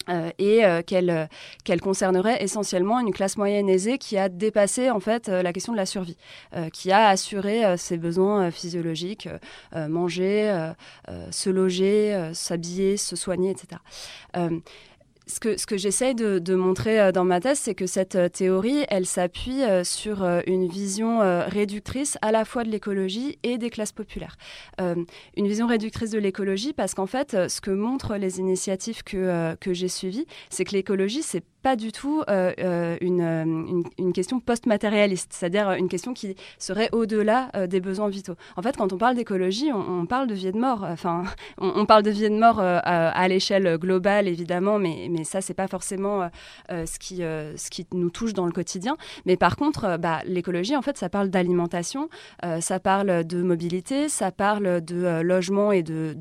Euh, 0.10 0.32
et 0.38 0.63
euh, 0.66 0.82
qu'elle 0.82 1.10
euh, 1.10 1.25
qu'elle 1.66 1.82
concernerait 1.82 2.42
essentiellement 2.42 3.00
une 3.00 3.12
classe 3.12 3.38
moyenne 3.38 3.68
aisée 3.68 3.98
qui 3.98 4.18
a 4.18 4.30
dépassé 4.30 4.89
en 4.89 5.01
fait 5.01 5.27
la 5.27 5.51
question 5.51 5.74
de 5.74 5.77
la 5.77 5.86
survie, 5.86 6.18
qui 6.72 6.92
a 6.92 7.10
assuré 7.10 7.77
ses 7.77 7.98
besoins 7.98 8.51
physiologiques, 8.51 9.27
manger, 9.75 10.72
se 11.32 11.50
loger, 11.50 12.32
s'habiller, 12.34 12.98
se 12.98 13.16
soigner, 13.16 13.51
etc 13.51 13.81
ce 15.27 15.66
que, 15.66 15.77
j'essaye 15.77 16.16
de, 16.16 16.55
montrer 16.55 17.00
euh, 17.00 17.11
dans 17.11 17.24
ma 17.24 17.40
thèse, 17.40 17.59
c'est 17.59 17.75
que 17.75 17.85
cette 17.85 18.16
euh, 18.16 18.29
théorie, 18.29 18.85
elle 18.90 19.05
s'appuie 19.05 19.63
euh, 19.63 19.83
sur 19.83 20.24
une 20.48 20.68
vision 20.68 21.20
réductrice 21.48 22.18
à 22.22 22.31
la 22.31 22.46
fois 22.46 22.63
de 22.63 22.70
l'écologie 22.70 23.37
et 23.44 23.57
des 23.57 23.70
classes 23.70 23.92
populaires. 23.92 24.37
une 24.79 25.48
vision 25.48 25.68
réductrice 25.68 26.11
de 26.11 26.20
l'écologie 26.20 26.74
parce 26.74 26.94
qu'en 26.94 27.05
fait, 27.05 27.50
ce 27.50 27.61
que 27.61 27.72
montrent 27.72 28.16
les 28.16 28.40
initiatives 28.40 29.03
que, 29.03 29.55
j'ai 29.72 29.87
suivies, 29.87 30.25
c'est 30.50 30.63
que 30.63 30.72
l'écologie, 30.72 31.24
c'est 31.24 31.44
pas 31.61 31.75
du 31.75 31.92
tout 31.92 32.24
une, 32.27 33.83
question 34.13 34.40
post-matérialiste, 34.40 35.33
c'est-à-dire 35.33 35.72
une 35.72 35.90
question 35.90 36.13
qui 36.13 36.35
serait 36.59 36.90
au-delà 36.92 37.51
des 37.68 37.81
besoins 37.81 38.09
vitaux. 38.09 38.35
En 38.55 38.61
fait, 38.61 38.77
quand 38.77 38.94
on 38.94 38.98
parle 38.98 39.16
d'écologie, 39.16 39.72
on, 39.74 40.05
parle 40.05 40.27
de 40.27 40.33
vie 40.33 40.48
et 40.48 40.51
de 40.51 40.59
mort. 40.59 40.83
Enfin, 40.83 41.24
on, 41.57 41.85
parle 41.85 42.03
de 42.03 42.11
vie 42.11 42.25
et 42.25 42.29
de 42.29 42.37
mort 42.37 42.59
à, 42.59 43.27
l'échelle 43.27 43.77
globale, 43.77 44.27
évidemment, 44.27 44.79
mais 44.79 45.09
ça, 45.24 45.42
c'est 45.42 45.53
pas 45.53 45.68
forcément 45.68 46.30
ce, 46.70 47.00
qui, 47.00 47.18
ce 47.18 47.70
qui 47.70 47.86
nous 47.94 48.10
touche 48.10 48.34
dans 48.34 48.46
le 48.46 48.51
quotidien. 48.51 48.98
Mais 49.25 49.38
par 49.38 49.56
contre, 49.56 49.98
bah, 49.98 50.22
l'écologie, 50.25 50.75
en 50.75 50.82
fait, 50.82 50.98
ça 50.98 51.10
parle 51.10 51.30
d'alimentation, 51.30 52.10
ça 52.60 52.80
parle 52.80 53.25
de 53.25 53.42
mobilité, 53.42 54.10
ça 54.10 54.32
parle 54.32 54.82
de 54.82 55.22
logement 55.22 55.72
et 55.72 55.84
de, 55.84 56.16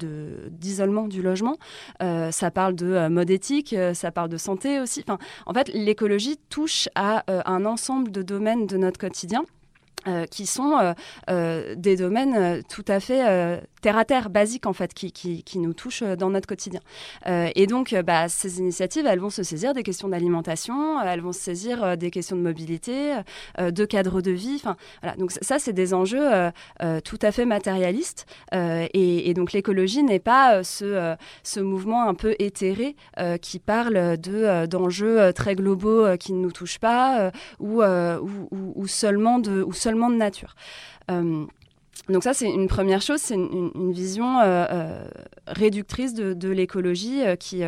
d'isolement 0.51 1.09
du 1.09 1.23
logement, 1.23 1.57
ça 2.01 2.51
parle 2.51 2.75
de 2.75 3.09
mode 3.09 3.31
éthique, 3.31 3.75
ça 3.95 4.11
parle 4.11 4.29
de 4.29 4.37
santé 4.37 4.81
aussi. 4.81 5.05
En 5.47 5.55
fait, 5.55 5.69
l'écologie 5.73 6.39
touche 6.49 6.89
à 6.95 7.25
euh, 7.31 7.43
un 7.47 7.65
ensemble 7.65 8.11
de 8.11 8.23
domaines 8.23 8.67
de 8.67 8.77
notre 8.77 8.99
quotidien. 8.99 9.45
Euh, 10.09 10.25
qui 10.27 10.47
sont 10.47 10.95
euh, 11.31 11.75
des 11.77 11.97
domaines 11.97 12.62
tout 12.69 12.85
à 12.87 13.01
fait 13.01 13.61
terre 13.83 13.99
à 13.99 14.05
terre, 14.05 14.31
basiques 14.31 14.66
en 14.66 14.73
fait, 14.73 14.92
qui, 14.95 15.12
qui, 15.12 15.59
nous 15.59 15.73
touchent 15.73 16.03
dans 16.03 16.31
notre 16.31 16.47
quotidien. 16.47 16.81
et 17.27 17.66
donc, 17.66 17.95
bah, 18.05 18.29
ces 18.29 18.59
initiatives, 18.59 19.07
elles 19.07 19.21
vont 19.21 19.31
se 19.31 19.42
saisir 19.42 19.75
des 19.75 19.83
questions 19.83 20.09
d'alimentation, 20.09 21.01
elles 21.01 21.21
vont 21.21 21.33
se 21.33 21.40
saisir 21.40 21.97
des 21.97 22.11
questions 22.11 22.37
de 22.37 22.40
mobilité, 22.40 23.14
de 23.59 23.85
cadre 23.85 24.21
de 24.21 24.33
vie. 24.33 24.57
Enfin, 24.57 24.77
voilà. 25.03 25.16
Donc 25.16 25.31
ça, 25.31 25.59
c'est 25.59 25.73
des 25.73 25.95
enjeux 25.95 26.29
tout 27.05 27.19
à 27.23 27.33
fait 27.33 27.45
matérialistes. 27.45 28.27
Et, 28.53 29.33
donc 29.35 29.53
l'écologie 29.53 30.03
n'est 30.03 30.19
pas 30.19 30.64
ce, 30.64 31.16
ce 31.42 31.61
mouvement 31.61 32.09
un 32.09 32.14
peu 32.14 32.35
éthéré 32.38 32.97
qui 33.40 33.59
parle 33.61 34.16
de 34.19 34.66
d'enjeux 34.66 35.33
très 35.33 35.55
globaux 35.55 36.16
qui 36.19 36.33
ne 36.33 36.40
nous 36.40 36.53
touchent 36.53 36.81
pas 36.81 37.31
ou, 37.61 37.83
ou, 37.83 38.87
seulement 38.87 39.38
de 39.38 39.62
ou 39.62 39.73
seulement 39.73 39.96
de 40.11 40.17
nature. 40.17 40.55
Euh, 41.11 41.47
donc 42.09 42.23
ça, 42.23 42.35
c'est 42.35 42.49
une 42.49 42.69
première 42.69 43.01
chose, 43.01 43.21
c'est 43.21 43.35
une, 43.35 43.93
vision 43.93 44.39
euh, 44.39 44.67
euh, 44.71 45.09
réductrice 45.47 46.15
de, 46.15 46.49
l'écologie 46.49 47.23
qui 47.41 47.63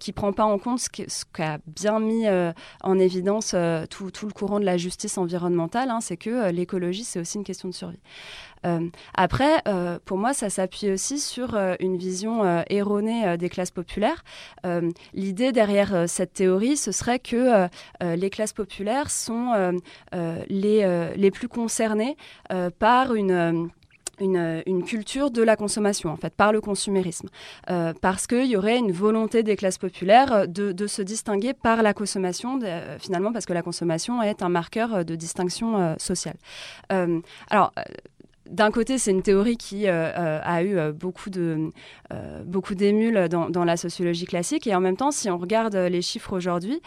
qui 0.00 0.12
prend 0.12 0.32
pas 0.32 0.44
en 0.44 0.58
compte 0.58 0.80
ce 0.80 1.24
qu'a 1.32 1.58
bien 1.66 2.00
mis 2.00 2.26
en 2.82 2.98
évidence 2.98 3.54
tout, 3.90 4.10
tout, 4.10 4.26
le 4.26 4.32
courant 4.32 4.60
de 4.60 4.64
la 4.64 4.76
justice 4.76 5.18
environnementale, 5.18 5.90
hein, 5.90 6.00
c'est 6.00 6.16
que 6.16 6.50
l'écologie, 6.50 7.04
c'est 7.04 7.20
aussi 7.20 7.36
une 7.36 7.44
question 7.44 7.68
de 7.68 7.74
survie. 7.74 8.00
Euh, 8.66 8.88
après, 9.14 9.62
euh, 9.68 9.98
pour 10.04 10.18
moi, 10.18 10.32
ça 10.32 10.50
s'appuie 10.50 10.90
aussi 10.90 11.18
sur 11.18 11.54
euh, 11.54 11.74
une 11.80 11.96
vision 11.96 12.44
erronée 12.68 13.36
des 13.36 13.48
classes 13.48 13.70
populaires. 13.70 14.24
L'idée 15.14 15.52
derrière 15.52 16.08
cette 16.08 16.34
théorie, 16.34 16.76
ce 16.76 16.92
serait 16.92 17.18
que 17.18 17.68
les 18.00 18.30
classes 18.30 18.52
populaires 18.52 19.10
sont 19.10 19.80
les, 20.48 21.12
les 21.16 21.30
plus 21.30 21.48
concernées 21.48 22.16
par 22.78 23.14
une... 23.14 23.70
Une, 24.22 24.84
culture 24.84 25.30
de 25.30 25.42
la 25.42 25.56
consommation, 25.56 26.10
en 26.10 26.16
fait, 26.16 26.34
par 26.34 26.52
le 26.52 26.60
consumérisme. 26.60 27.30
parce 28.02 28.26
qu'il 28.26 28.44
y 28.44 28.56
aurait 28.56 28.76
une 28.76 28.92
volonté 28.92 29.42
des 29.42 29.56
classes 29.56 29.78
populaires 29.78 30.46
de, 30.46 30.72
de 30.72 30.86
se 30.86 31.00
distinguer 31.00 31.54
par 31.54 31.82
la 31.82 31.94
consommation, 31.94 32.60
finalement, 32.98 33.32
parce 33.32 33.46
que 33.46 33.54
la 33.54 33.62
consommation 33.62 34.22
est 34.22 34.42
un 34.42 34.50
marqueur 34.50 35.06
de 35.06 35.14
distinction 35.14 35.96
sociale. 35.98 36.36
alors, 36.90 37.72
d'un 38.50 38.70
côté, 38.70 38.98
c'est 38.98 39.10
une 39.10 39.22
théorie 39.22 39.56
qui 39.56 39.86
a 39.86 40.64
eu 40.64 40.92
beaucoup 40.92 41.30
de 41.30 41.70
beaucoup 42.44 42.74
d'émules 42.74 43.28
dans, 43.28 43.64
la 43.64 43.76
sociologie 43.76 44.26
classique, 44.26 44.66
et 44.66 44.74
en 44.74 44.80
même 44.80 44.96
temps, 44.96 45.10
si 45.10 45.30
on 45.30 45.38
regarde 45.38 45.76
les 45.76 46.02
chiffres 46.02 46.36
aujourd'hui, 46.36 46.80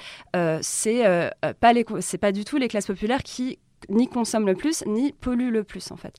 c'est 0.62 1.32
pas 1.60 1.74
les 1.74 1.86
c'est 2.00 2.18
pas 2.18 2.32
du 2.32 2.46
tout 2.46 2.58
les 2.58 2.68
classes 2.68 2.88
populaires 2.88 3.24
qui 3.24 3.60
ni 3.90 4.08
consomment 4.08 4.48
le 4.48 4.56
plus, 4.56 4.86
ni 4.86 5.12
polluent 5.12 5.52
le 5.52 5.64
plus, 5.64 5.92
en 5.92 5.98
fait. 5.98 6.16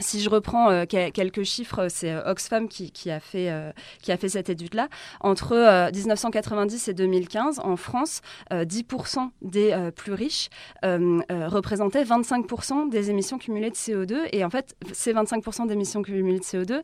Si 0.00 0.20
je 0.20 0.30
reprends 0.30 0.70
euh, 0.70 0.84
quelques 0.86 1.42
chiffres, 1.42 1.88
c'est 1.88 2.10
euh, 2.10 2.30
Oxfam 2.30 2.68
qui, 2.68 3.10
a 3.10 3.20
fait, 3.20 3.50
euh, 3.50 3.72
qui 4.02 4.12
a 4.12 4.16
fait 4.16 4.28
cette 4.28 4.48
étude-là. 4.48 4.88
Entre 5.20 5.90
1990 5.92 6.88
et 6.88 6.94
2015, 6.94 7.60
en 7.62 7.76
France, 7.76 8.20
10% 8.50 9.30
des 9.42 9.90
plus 9.94 10.12
riches 10.12 10.48
représentaient 10.82 12.04
25% 12.04 12.90
des 12.90 13.10
émissions 13.10 13.38
cumulées 13.38 13.70
de 13.70 13.74
CO2. 13.74 14.28
Et 14.32 14.44
en 14.44 14.50
fait, 14.50 14.76
ces 14.92 15.12
25% 15.12 15.66
d'émissions 15.66 16.02
cumulées 16.02 16.38
de 16.38 16.44
CO2, 16.44 16.82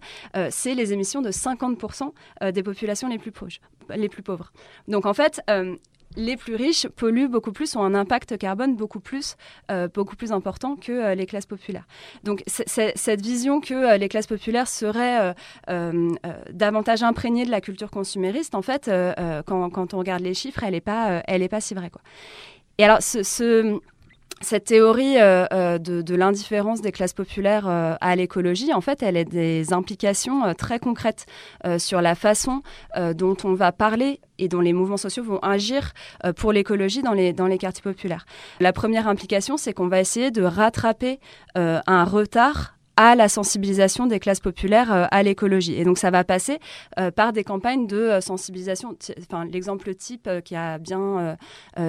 c'est 0.51 0.75
les 0.75 0.93
émissions 0.93 1.23
de 1.23 1.31
50% 1.31 2.13
des 2.53 2.63
populations 2.63 3.09
les 3.09 3.19
plus, 3.19 3.33
proches, 3.33 3.61
les 3.95 4.09
plus 4.09 4.23
pauvres. 4.23 4.53
Donc 4.89 5.07
en 5.07 5.15
fait, 5.15 5.41
les 6.17 6.37
plus 6.37 6.55
riches 6.55 6.89
polluent 6.89 7.29
beaucoup 7.29 7.53
plus, 7.53 7.77
ont 7.77 7.83
un 7.83 7.95
impact 7.95 8.39
carbone 8.39 8.77
beaucoup 8.77 9.01
plus, 9.01 9.37
euh, 9.71 9.89
beaucoup 9.89 10.17
plus 10.17 10.33
important 10.33 10.77
que 10.77 10.93
euh, 10.93 11.15
les 11.15 11.27
classes 11.27 11.47
populaires. 11.47 11.87
Donc 12.25 12.43
cette 12.47 13.21
vision 13.21 13.61
que 13.61 13.75
euh, 13.75 13.97
les 13.97 14.09
classes 14.09 14.27
populaires 14.27 14.69
seraient 14.69 15.35
davantage 16.51 17.03
imprégnées 17.03 17.45
de 17.45 17.51
la 17.51 17.61
culture 17.61 17.91
consumériste, 17.91 18.55
en 18.55 18.63
fait, 18.63 18.91
quand, 19.47 19.95
on 19.95 19.99
regarde 19.99 20.23
les 20.23 20.35
chiffres, 20.35 20.63
elle 20.63 20.73
n'est 20.73 20.81
pas, 20.81 21.23
elle 21.27 21.47
pas 21.49 21.61
si 21.61 21.75
vraie. 21.75 21.91
Quoi. 21.91 22.03
Et 22.79 22.85
alors 22.85 22.99
ce 23.01 23.81
cette 24.43 24.65
théorie 24.65 25.19
euh, 25.19 25.47
euh, 25.53 25.79
de, 25.79 26.15
l'indifférence 26.15 26.83
des 26.83 26.93
classes 26.93 27.15
populaires 27.15 27.67
euh, 27.67 27.95
à 28.01 28.15
l'écologie, 28.17 28.73
en 28.75 28.83
fait, 28.83 29.03
elle 29.03 29.17
a 29.17 29.25
des 29.25 29.73
implications 29.73 30.55
très 30.55 30.79
concrètes 30.79 31.27
sur 31.79 32.01
la 32.01 32.15
façon 32.15 32.63
dont 33.15 33.37
on 33.45 33.55
va 33.55 33.73
parler 33.73 34.21
et 34.39 34.49
dont 34.49 34.61
les 34.61 34.73
mouvements 34.73 34.97
sociaux 34.97 35.25
vont 35.25 35.39
agir 35.39 35.93
pour 36.37 36.53
l'écologie 36.53 37.03
dans 37.03 37.13
les, 37.13 37.33
dans 37.33 37.47
les 37.47 37.59
quartiers 37.59 37.83
populaires. 37.83 38.27
La 38.61 38.73
première 38.73 39.09
implication, 39.09 39.57
c'est 39.57 39.73
qu'on 39.73 39.89
va 39.89 40.01
essayer 40.01 40.31
de 40.31 40.43
rattraper 40.43 41.19
un 41.55 42.05
retard 42.05 42.76
à 42.97 43.15
la 43.15 43.29
sensibilisation 43.29 44.07
des 44.07 44.19
classes 44.19 44.41
populaires 44.41 44.93
euh, 44.93 45.05
à 45.11 45.23
l'écologie. 45.23 45.75
Et 45.75 45.85
donc 45.85 45.99
ça 45.99 46.11
va 46.11 46.25
passer 46.25 46.59
euh, 46.99 47.11
par 47.11 47.33
des 47.33 47.45
campagnes 47.45 47.87
de 47.87 47.97
euh, 47.97 48.21
sensibilisation. 48.21 48.97
Enfin, 49.21 49.45
l'exemple 49.45 49.95
type 49.95 50.29
qui 50.45 50.57
a 50.57 50.79
bien 50.79 51.37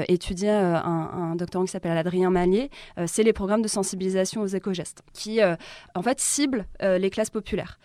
étudié 0.08 0.50
un, 0.50 1.36
doctorant 1.36 1.66
qui 1.66 1.72
s'appelle 1.72 1.98
Adrien 1.98 2.30
Mallier, 2.30 2.70
c'est 3.06 3.24
les 3.24 3.34
programmes 3.34 3.62
de 3.62 3.68
sensibilisation 3.68 4.42
aux 4.42 4.48
éco-gestes, 4.48 5.04
qui 5.14 5.40
en 5.44 6.02
fait 6.02 6.20
ciblent 6.20 6.66
les 6.82 7.10
classes 7.10 7.30
populaires 7.30 7.80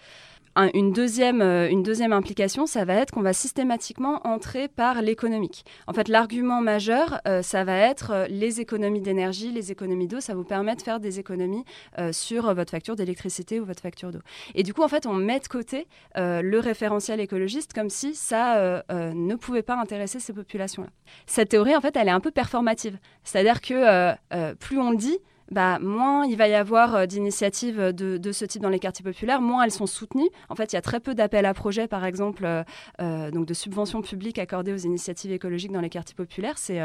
une, 0.56 0.92
deuxième, 0.92 1.40
euh, 1.40 1.68
une 1.68 1.82
deuxième 1.82 2.12
implication, 2.12 2.66
ça 2.66 2.84
va 2.84 2.94
être 2.94 3.10
qu'on 3.10 3.22
va 3.22 3.32
systématiquement 3.32 4.26
entrer 4.26 4.68
par 4.68 5.02
l'économique. 5.02 5.64
En 5.86 5.92
fait, 5.92 6.08
l'argument 6.08 6.60
majeur, 6.60 7.20
euh, 7.26 7.42
ça 7.42 7.64
va 7.64 7.76
être 7.76 8.10
euh, 8.10 8.26
les 8.28 8.60
économies 8.60 9.00
d'énergie, 9.00 9.50
les 9.50 9.72
économies 9.72 10.08
d'eau, 10.08 10.20
ça 10.20 10.34
vous 10.34 10.44
permet 10.44 10.76
de 10.76 10.82
faire 10.82 11.00
des 11.00 11.18
économies 11.18 11.64
sur 12.10 12.54
votre 12.54 12.70
facture 12.70 12.96
d'électricité 12.96 13.60
ou 13.60 13.64
votre 13.64 13.82
facture 13.82 14.10
d'eau. 14.10 14.20
Et 14.54 14.62
du 14.62 14.74
coup, 14.74 14.82
en 14.82 14.88
fait, 14.88 15.06
on 15.06 15.12
met 15.12 15.40
de 15.40 15.46
côté 15.46 15.86
le 16.16 16.58
référentiel 16.58 17.20
écologiste 17.20 17.72
comme 17.72 17.90
si 17.90 18.14
ça 18.14 18.82
ne 18.90 19.34
pouvait 19.34 19.62
pas 19.62 19.76
intéresser 19.76 20.20
ces 20.20 20.32
populations-là. 20.32 20.88
Cette 21.26 21.50
théorie, 21.50 21.76
en 21.76 21.80
fait, 21.80 21.96
elle 21.96 22.08
est 22.08 22.12
un 22.12 22.20
peu 22.20 22.30
performative. 22.30 22.98
C'est-à-dire 23.24 23.60
que 23.60 24.54
plus 24.54 24.78
on 24.78 24.92
dit, 24.92 25.18
bah, 25.52 25.78
moins 25.80 26.24
il 26.24 26.36
va 26.36 26.48
y 26.48 26.54
avoir 26.54 26.94
euh, 26.94 27.06
d'initiatives 27.06 27.92
de, 27.92 28.16
de, 28.16 28.32
ce 28.32 28.46
type 28.46 28.62
dans 28.62 28.70
les 28.70 28.78
quartiers 28.78 29.04
populaires, 29.04 29.42
moins 29.42 29.64
elles 29.64 29.70
sont 29.70 29.86
soutenues. 29.86 30.30
En 30.48 30.54
fait, 30.54 30.72
il 30.72 30.76
y 30.76 30.78
a 30.78 30.82
très 30.82 30.98
peu 30.98 31.14
d'appels 31.14 31.44
à 31.44 31.52
projets, 31.52 31.86
par 31.86 32.06
exemple, 32.06 32.44
euh, 32.46 32.64
euh, 33.02 33.30
donc 33.30 33.44
de 33.44 33.52
subventions 33.52 34.00
publiques 34.00 34.38
accordées 34.38 34.72
aux 34.72 34.78
initiatives 34.78 35.30
écologiques 35.30 35.72
dans 35.72 35.82
les 35.82 35.90
quartiers 35.90 36.14
populaires. 36.14 36.56
C'est 36.56 36.80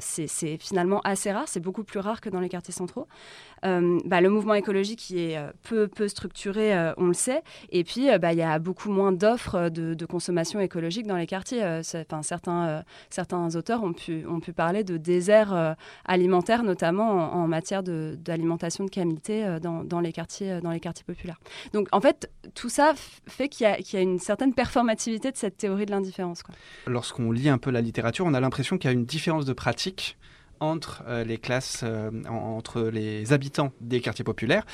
c'est 0.00 0.58
finalement 0.58 1.00
assez 1.00 1.32
rare, 1.32 1.48
c'est 1.48 1.60
beaucoup 1.60 1.82
plus 1.82 1.98
rare 1.98 2.20
que 2.20 2.30
dans 2.30 2.40
les 2.40 2.48
quartiers 2.48 2.72
centraux. 2.72 3.08
Bah, 3.62 4.20
le 4.20 4.28
mouvement 4.28 4.54
écologique 4.54 5.10
est 5.10 5.36
peu, 5.62 5.88
peu 5.88 6.06
structuré, 6.06 6.92
on 6.96 7.06
le 7.06 7.14
sait. 7.14 7.42
Et 7.70 7.82
puis, 7.82 8.06
bah, 8.18 8.32
il 8.32 8.38
y 8.38 8.42
a 8.42 8.58
beaucoup 8.58 8.90
moins 8.90 9.12
d'offres 9.12 9.68
de, 9.68 10.06
consommation 10.06 10.60
écologique 10.60 11.06
dans 11.06 11.16
les 11.16 11.26
quartiers. 11.26 11.64
Enfin, 11.64 12.22
certains, 12.22 12.84
certains 13.10 13.56
auteurs 13.56 13.82
ont 13.82 13.92
pu, 13.92 14.24
ont 14.26 14.40
pu 14.40 14.52
parler 14.52 14.84
de 14.84 14.96
déserts 14.96 15.76
alimentaires, 16.04 16.62
notamment 16.62 17.10
en, 17.10 17.42
en 17.42 17.48
matière 17.48 17.82
de 17.82 17.87
d'alimentation 17.88 18.84
de, 18.84 18.90
qualité 18.90 19.44
euh, 19.44 19.58
dans, 19.58 20.00
les 20.00 20.12
quartiers, 20.12 20.52
euh, 20.52 20.60
dans 20.60 20.70
les 20.70 20.80
quartiers 20.80 21.04
populaires. 21.04 21.40
Donc 21.72 21.88
en 21.92 22.00
fait, 22.00 22.30
tout 22.54 22.68
ça 22.68 22.94
fait 23.26 23.48
qu'il 23.48 23.66
y, 23.66 23.96
a 23.96 24.00
une 24.00 24.18
certaine 24.18 24.54
performativité 24.54 25.30
de 25.30 25.36
cette 25.36 25.56
théorie 25.56 25.86
de 25.86 25.90
l'indifférence. 25.90 26.42
Lorsqu'on 26.86 27.30
lit 27.30 27.48
un 27.48 27.58
peu 27.58 27.70
la 27.70 27.80
littérature, 27.80 28.26
on 28.26 28.34
a 28.34 28.40
l'impression 28.40 28.78
qu'il 28.78 28.90
y 28.90 28.92
a 28.92 28.94
une 28.94 29.06
différence 29.06 29.44
de 29.44 29.52
pratique 29.52 30.16
entre 30.60 31.04
euh, 31.06 31.24
les 31.24 31.38
classes, 31.38 31.84
entre 32.28 32.82
les 32.82 33.32
habitants 33.32 33.72
des 33.80 34.00
quartiers 34.00 34.24
populaires 34.24 34.64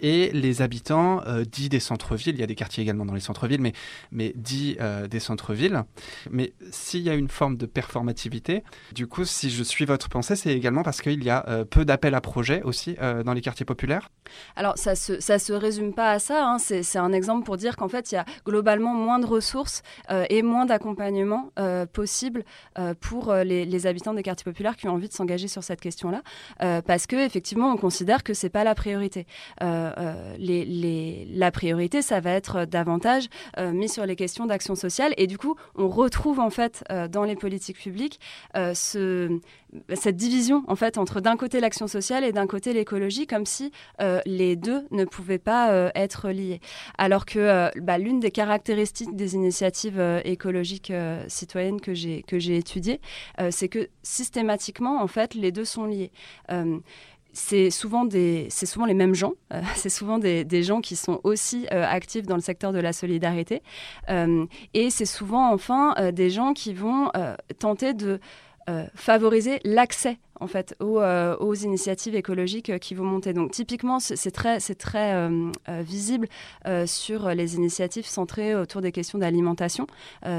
et 0.00 0.30
les 0.32 0.62
habitants 0.62 1.22
euh, 1.26 1.44
dits 1.44 1.68
des 1.68 1.80
centres-villes, 1.80 2.34
il 2.34 2.40
y 2.40 2.44
a 2.44 2.46
des 2.46 2.54
quartiers 2.54 2.82
également 2.82 3.04
dans 3.04 3.14
les 3.14 3.20
centres-villes, 3.20 3.60
mais, 3.60 3.72
mais 4.10 4.32
dits 4.34 4.76
euh, 4.80 5.06
des 5.06 5.20
centres-villes. 5.20 5.84
Mais 6.30 6.52
s'il 6.70 7.02
y 7.02 7.10
a 7.10 7.14
une 7.14 7.28
forme 7.28 7.56
de 7.56 7.66
performativité, 7.66 8.62
du 8.92 9.06
coup, 9.06 9.24
si 9.24 9.50
je 9.50 9.62
suis 9.62 9.84
votre 9.84 10.08
pensée, 10.08 10.36
c'est 10.36 10.52
également 10.52 10.82
parce 10.82 11.00
qu'il 11.00 11.22
y 11.22 11.30
a 11.30 11.44
euh, 11.48 11.64
peu 11.64 11.84
d'appels 11.84 12.14
à 12.14 12.20
projets 12.20 12.62
aussi 12.62 12.96
dans 13.24 13.32
les 13.32 13.40
quartiers 13.40 13.64
populaires 13.64 14.10
Alors, 14.56 14.76
ça 14.76 14.90
ne 14.90 14.96
se, 14.96 15.20
ça 15.20 15.38
se 15.38 15.52
résume 15.52 15.94
pas 15.94 16.10
à 16.10 16.18
ça. 16.18 16.46
Hein. 16.46 16.58
C'est 16.58 16.98
un 16.98 17.12
exemple 17.12 17.44
pour 17.44 17.56
dire 17.56 17.76
qu'en 17.76 17.88
fait, 17.88 18.12
il 18.12 18.16
y 18.16 18.18
a 18.18 18.24
globalement 18.44 18.94
moins 18.94 19.18
de 19.18 19.26
ressources 19.26 19.82
et 20.28 20.42
moins 20.42 20.66
d'accompagnement 20.66 21.50
possible 21.92 22.44
pour 23.00 23.32
les, 23.34 23.86
habitants 23.86 24.14
des 24.14 24.22
quartiers 24.22 24.44
populaires 24.44 24.76
qui 24.76 24.88
ont 24.88 24.92
envie 24.92 25.08
de 25.08 25.12
s'engager 25.12 25.48
sur 25.48 25.64
cette 25.64 25.80
question-là, 25.80 26.22
parce 26.82 27.06
que 27.06 27.16
effectivement, 27.16 27.72
on 27.72 27.76
considère 27.76 28.22
que 28.22 28.34
c'est 28.34 28.50
pas 28.50 28.64
la 28.64 28.74
priorité. 28.74 29.26
Euh, 29.62 29.89
les, 30.38 31.26
la 31.30 31.50
priorité, 31.50 32.02
ça 32.02 32.20
va 32.20 32.32
être 32.32 32.64
davantage 32.64 33.28
euh, 33.58 33.72
mis 33.72 33.88
sur 33.88 34.06
les 34.06 34.16
questions 34.16 34.46
d'action 34.46 34.74
sociale. 34.74 35.14
Et 35.16 35.26
du 35.26 35.38
coup, 35.38 35.56
on 35.74 35.88
retrouve 35.88 36.40
en 36.40 36.50
fait 36.50 36.84
euh, 36.90 37.08
dans 37.08 37.24
les 37.24 37.36
politiques 37.36 37.78
publiques 37.78 38.20
ce, 38.54 39.38
cette 39.94 40.16
division 40.16 40.64
en 40.66 40.76
fait 40.76 40.98
entre 40.98 41.20
d'un 41.20 41.36
côté 41.36 41.60
l'action 41.60 41.86
sociale 41.86 42.24
et 42.24 42.32
d'un 42.32 42.46
côté 42.46 42.72
l'écologie, 42.72 43.26
comme 43.26 43.46
si 43.46 43.72
les 44.26 44.56
deux 44.56 44.86
ne 44.90 45.04
pouvaient 45.04 45.38
pas 45.38 45.90
être 45.94 46.30
liés. 46.30 46.60
Alors 46.98 47.24
que 47.24 47.70
bah, 47.80 47.98
l'une 47.98 48.20
des 48.20 48.30
caractéristiques 48.30 49.14
des 49.14 49.34
initiatives 49.34 50.00
écologiques 50.24 50.92
citoyennes 51.28 51.80
que 51.80 51.94
j'ai 51.94 52.22
que 52.22 52.38
j'ai 52.38 52.56
étudiées, 52.56 53.00
c'est 53.50 53.68
que 53.68 53.88
systématiquement 54.02 55.02
en 55.02 55.06
fait 55.06 55.34
les 55.34 55.52
deux 55.52 55.64
sont 55.64 55.86
liés 55.86 56.10
c'est 57.32 57.70
souvent, 57.70 58.04
les 58.04 58.94
mêmes 58.94 59.14
gens, 59.14 59.32
euh, 59.52 59.60
c'est 59.76 59.88
souvent 59.88 60.18
des, 60.18 60.62
gens 60.62 60.80
qui 60.80 60.96
sont 60.96 61.20
aussi 61.24 61.66
euh, 61.72 61.84
actifs 61.86 62.26
dans 62.26 62.34
le 62.34 62.40
secteur 62.40 62.72
de 62.72 62.78
la 62.78 62.92
solidarité, 62.92 63.62
euh, 64.08 64.46
et 64.74 64.90
c'est 64.90 65.06
souvent 65.06 65.52
enfin 65.52 65.94
des 66.12 66.30
gens 66.30 66.52
qui 66.52 66.74
vont 66.74 67.10
tenter 67.58 67.94
de 67.94 68.20
favoriser 68.94 69.58
l'accès 69.64 70.18
en 70.40 70.46
fait 70.46 70.74
aux, 70.80 71.00
euh, 71.00 71.36
initiatives 71.62 72.14
écologiques 72.14 72.70
euh, 72.70 72.78
qui 72.78 72.94
vont 72.94 73.04
monter. 73.04 73.32
Donc 73.32 73.50
typiquement, 73.50 74.00
c'est 74.00 74.30
très, 74.30 74.60
c'est 74.60 74.74
très 74.74 75.14
euh, 75.14 75.50
visible 75.82 76.28
sur 76.86 77.28
les 77.30 77.56
initiatives 77.56 78.06
centrées 78.06 78.54
autour 78.54 78.80
des 78.80 78.92
questions 78.92 79.18
d'alimentation, 79.18 79.86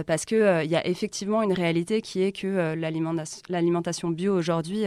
parce 0.06 0.26
qu'il 0.26 0.62
il 0.64 0.70
y 0.70 0.76
a 0.76 0.86
effectivement 0.88 1.42
une 1.42 1.54
réalité 1.54 2.02
qui 2.02 2.24
est 2.24 2.32
que 2.32 2.76
l'alimentation 3.50 4.10
bio 4.10 4.36
aujourd'hui 4.36 4.86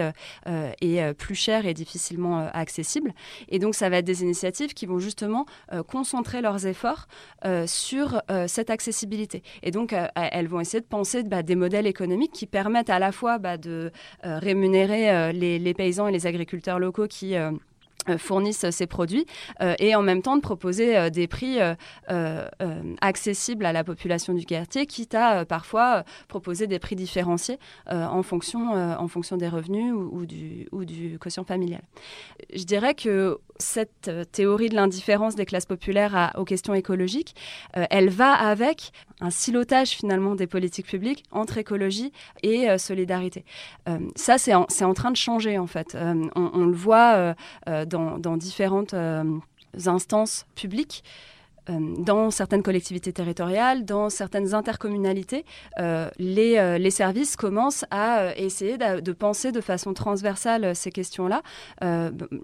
est 0.81 1.15
plus 1.15 1.35
chère 1.35 1.67
et 1.67 1.75
difficilement 1.75 2.49
accessible. 2.53 3.13
Et 3.49 3.59
donc 3.59 3.75
ça 3.75 3.89
va 3.89 3.99
être 3.99 4.05
des 4.05 4.23
initiatives 4.23 4.75
qui 4.75 4.87
vont 4.87 4.99
justement 4.99 5.47
concentrer 5.89 6.41
leurs 6.41 6.67
efforts 6.67 7.07
sur 7.67 8.23
cette 8.47 8.71
accessibilité. 8.71 9.43
Et 9.63 9.71
donc 9.71 9.95
elles 10.15 10.49
vont 10.49 10.61
essayer 10.61 10.81
de 10.81 10.87
penser 10.87 11.23
bah, 11.23 11.43
des 11.43 11.57
modèles 11.57 11.87
économiques 11.87 12.33
qui 12.33 12.47
permettent 12.47 12.91
à 12.91 12.99
la 12.99 13.13
fois 13.13 13.39
bah, 13.39 13.57
de 13.57 13.91
rémunérer 14.23 15.04
euh, 15.11 15.33
les, 15.33 15.75
paysans 15.75 16.09
et 16.09 16.13
les 16.13 16.27
agriculteurs 16.27 16.79
locaux 16.79 17.07
qui 17.07 17.37
euh, 17.37 17.51
euh, 18.09 18.19
fournissent 18.19 18.69
ces 18.71 18.87
produits 18.87 19.25
et 19.79 19.95
en 19.95 20.03
même 20.03 20.21
temps 20.21 20.37
de 20.37 20.43
proposer 20.43 21.11
des 21.11 21.27
prix 21.27 21.59
accessibles 23.01 23.65
à 23.65 23.73
la 23.73 23.83
population 23.83 24.35
du 24.35 24.45
quartier, 24.45 24.85
quitte 24.85 25.15
à 25.15 25.45
parfois 25.47 26.05
proposer 26.29 26.67
des 26.67 26.79
prix 26.79 26.97
différenciés 26.97 27.59
en, 27.91 28.23
fonction, 28.23 28.73
en 28.73 29.09
fonction 29.09 29.39
des 29.39 29.49
revenus 29.49 29.95
ou, 29.95 30.27
du, 30.27 30.69
ou 30.71 30.85
du 30.85 31.19
quotient 31.19 31.45
familial. 31.45 31.83
Je 32.55 32.65
dirais 32.65 32.95
que 32.95 33.39
cette 33.59 34.11
théorie 34.33 34.69
de 34.69 34.75
l'indifférence 34.75 35.35
des 35.35 35.47
classes 35.47 35.67
populaires 35.67 36.33
aux 36.37 36.45
questions 36.45 36.75
écologiques, 36.75 37.35
elle 37.73 38.11
va 38.11 38.33
avec 38.33 38.93
un 39.21 39.31
silotage 39.31 39.91
finalement 39.91 40.35
des 40.35 40.47
politiques 40.47 40.87
publiques 40.87 41.25
entre 41.31 41.59
écologie 41.59 42.13
et 42.43 42.77
solidarité. 42.79 43.45
ça, 44.17 44.39
c'est 44.39 44.55
en, 44.55 44.67
en, 44.81 44.95
train 44.95 45.11
de 45.11 45.17
changer 45.17 45.59
en 45.59 45.67
fait. 45.67 45.97
On, 46.35 46.67
le 46.67 46.75
voit 46.75 47.35
dans, 47.67 48.37
différentes 48.37 48.95
instances 49.87 50.47
publiques. 50.55 51.05
Euh, 51.71 51.95
dans 51.99 52.31
certaines 52.31 52.63
collectivités 52.63 53.13
territoriales, 53.13 53.85
dans 53.85 54.11
certaines 54.11 54.55
intercommunalités, 54.55 55.45
euh, 55.79 56.11
euh, 56.21 56.79
les, 56.79 56.91
services 56.91 57.37
commencent 57.37 57.85
à 57.91 58.37
essayer 58.37 58.77
de, 58.77 59.13
penser 59.13 59.53
de 59.53 59.61
façon 59.61 59.95
transversale 59.95 60.77
ces 60.77 60.91
questions-là. 60.91 61.43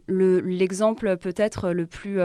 L'exemple 0.09 1.16
peut-être 1.16 1.70
le 1.70 1.87
plus 1.87 2.20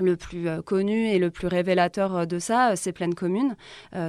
le 0.00 0.16
plus 0.16 0.48
euh, 0.48 0.62
connu 0.62 1.06
et 1.08 1.18
le 1.18 1.30
plus 1.30 1.46
révélateur 1.46 2.16
euh, 2.16 2.24
de 2.26 2.38
ça, 2.38 2.70
euh, 2.70 2.74
c'est 2.76 2.92
Pleine 2.92 3.14
Commune, 3.14 3.56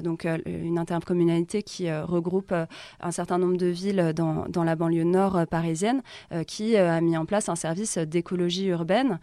donc 0.04 0.26
une 0.46 0.78
intercommunalité 0.78 1.64
qui 1.64 1.92
regroupe 1.92 2.54
un 3.00 3.12
certain 3.12 3.38
nombre 3.38 3.58
de 3.58 3.68
villes 3.68 4.14
dans, 4.16 4.64
la 4.64 4.76
banlieue 4.76 5.04
nord 5.04 5.46
parisienne, 5.50 6.02
qui 6.48 6.76
a 6.78 7.00
mis 7.02 7.18
en 7.18 7.26
place 7.26 7.50
un 7.50 7.56
service 7.56 7.98
d'écologie 7.98 8.68
urbaine 8.68 9.20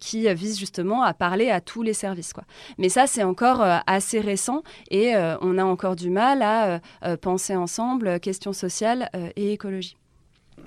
qui 0.00 0.32
vise 0.34 0.58
justement 0.58 1.02
à 1.02 1.14
parler 1.14 1.50
à 1.50 1.60
tous 1.60 1.82
les 1.82 1.92
services. 1.92 2.32
Quoi. 2.32 2.44
Mais 2.78 2.88
ça, 2.88 3.06
c'est 3.06 3.22
encore 3.22 3.62
assez 3.86 4.20
récent 4.20 4.62
et 4.90 5.14
on 5.40 5.58
a 5.58 5.64
encore 5.64 5.96
du 5.96 6.10
mal 6.10 6.42
à 6.42 6.80
penser 7.20 7.54
ensemble 7.54 8.20
questions 8.20 8.52
sociales 8.52 9.08
et 9.36 9.52
écologie. 9.52 9.96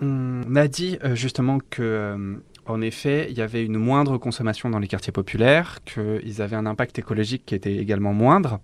On 0.02 0.56
a 0.56 0.68
dit 0.68 0.98
justement 1.14 1.60
que 1.70 2.38
en 2.66 2.82
effet, 2.82 3.28
il 3.30 3.38
y 3.38 3.42
avait 3.42 3.64
une 3.64 3.78
moindre 3.78 4.18
consommation 4.18 4.70
dans 4.70 4.80
les 4.80 4.88
quartiers 4.88 5.14
populaires, 5.14 5.80
qu'ils 5.86 6.42
avaient 6.42 6.56
un 6.56 6.66
impact 6.66 6.98
écologique 7.00 7.44
qui 7.46 7.56
était 7.56 7.76
également 7.76 8.14
moindre. 8.14 8.60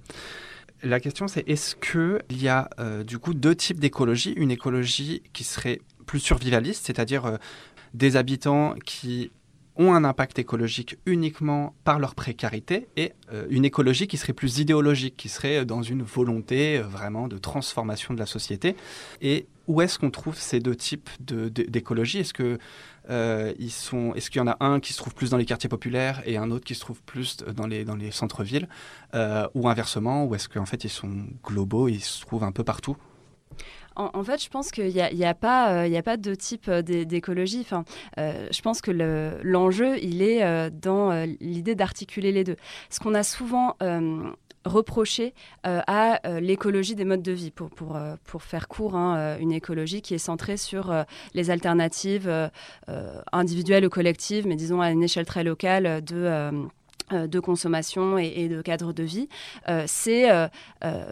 La 0.84 1.00
question 1.00 1.28
c'est 1.28 1.48
est-ce 1.48 1.76
qu'il 1.76 2.42
y 2.42 2.48
a 2.48 2.70
euh, 2.80 3.04
du 3.04 3.20
coup 3.20 3.36
deux 3.36 3.54
types 3.54 3.80
d'écologie? 3.80 4.32
Une 4.32 4.50
écologie 4.50 5.22
qui 5.32 5.44
serait 5.44 5.80
plus 6.08 6.20
survivaliste, 6.20 6.88
c'est-à-dire 6.88 7.26
euh, 7.26 7.38
des 7.94 8.16
habitants 8.16 8.74
qui 8.84 9.32
ont 9.78 9.94
un 9.94 10.04
impact 10.04 10.40
écologique 10.40 10.98
uniquement 11.06 11.76
par 11.84 12.00
leur 12.00 12.16
précarité 12.16 12.88
et 12.98 13.14
euh, 13.32 13.46
une 13.50 13.64
écologie 13.64 14.08
qui 14.08 14.18
serait 14.18 14.34
plus 14.34 14.58
idéologique, 14.58 15.16
qui 15.16 15.30
serait 15.30 15.66
dans 15.66 15.84
une 15.84 16.02
volonté 16.02 16.80
vraiment 16.80 17.28
de 17.28 17.38
transformation 17.38 18.16
de 18.16 18.20
la 18.20 18.26
société. 18.26 18.76
Et 19.22 19.46
où 19.68 19.82
est-ce 19.82 20.00
qu'on 20.00 20.12
trouve 20.12 20.38
ces 20.38 20.60
deux 20.60 20.76
types 20.76 21.10
d'écologie? 21.20 22.20
Est-ce 22.20 22.34
que 22.34 22.58
euh, 23.12 23.54
ils 23.60 23.72
sont, 23.72 24.14
est-ce 24.16 24.30
qu'il 24.30 24.40
y 24.40 24.42
en 24.42 24.48
a 24.48 24.58
un 24.60 24.80
qui 24.80 24.94
se 24.94 24.98
trouve 24.98 25.14
plus 25.14 25.30
dans 25.30 25.38
les 25.38 25.46
quartiers 25.46 25.70
populaires 25.70 26.22
et 26.26 26.38
un 26.38 26.50
autre 26.52 26.66
qui 26.66 26.76
se 26.76 26.80
trouve 26.80 27.02
plus 27.04 27.38
dans 27.38 27.68
les, 27.68 27.84
dans 27.86 27.96
les 27.96 28.12
centres-villes? 28.12 28.68
Euh, 29.14 29.48
Ou 29.54 29.70
inversement 29.70 30.26
Ou 30.26 30.36
est-ce 30.36 30.50
qu'en 30.50 30.66
fait 30.66 30.84
ils 30.84 30.90
sont 30.90 31.26
globaux, 31.44 31.88
ils 31.88 32.02
se 32.02 32.22
trouvent 32.22 32.44
un 32.44 32.52
peu 32.52 32.64
partout? 32.64 32.98
En, 33.96 34.24
fait, 34.24 34.42
je 34.44 34.50
pense 34.50 34.72
qu'il 34.72 34.88
n'y 34.88 35.02
a, 35.02 35.12
y 35.12 35.26
a, 35.26 35.34
pas, 35.34 35.74
euh, 35.74 35.88
il 35.88 35.96
a 35.96 36.04
pas 36.04 36.18
de 36.18 36.34
type 36.34 36.70
d'écologie. 36.70 37.62
Enfin, 37.62 37.84
je 38.18 38.62
pense 38.62 38.82
que 38.82 38.92
l'enjeu, 39.44 39.98
il 40.02 40.22
est 40.22 40.72
dans 40.72 41.26
l'idée 41.40 41.76
d'articuler 41.76 42.32
les 42.32 42.44
deux. 42.44 42.56
Ce 42.90 43.00
qu'on 43.00 43.14
a 43.14 43.24
souvent 43.24 43.76
reprocher 44.66 45.34
euh, 45.66 45.82
à 45.88 46.28
euh, 46.28 46.40
l'écologie 46.40 46.96
des 46.96 47.06
modes 47.06 47.22
de 47.22 47.32
vie, 47.32 47.52
pour, 47.52 47.70
pour, 47.70 47.96
euh, 47.96 48.16
pour 48.26 48.44
faire 48.44 48.68
court, 48.68 48.96
hein, 48.96 49.38
une 49.40 49.52
écologie 49.52 50.02
qui 50.02 50.14
est 50.14 50.20
centrée 50.20 50.58
sur 50.58 50.94
les 51.34 51.50
alternatives 51.50 52.32
individuelles 53.32 53.86
ou 53.86 53.90
collectives, 53.90 54.48
mais 54.48 54.56
disons 54.56 54.82
à 54.82 54.92
une 54.92 55.04
échelle 55.04 55.26
très 55.26 55.44
locale 55.44 56.04
de 56.04 56.52
de 57.14 57.40
consommation 57.40 58.18
et, 58.18 58.48
de 58.48 58.62
cadre 58.62 58.94
de 58.94 59.04
vie, 59.04 59.28
c'est 59.86 60.30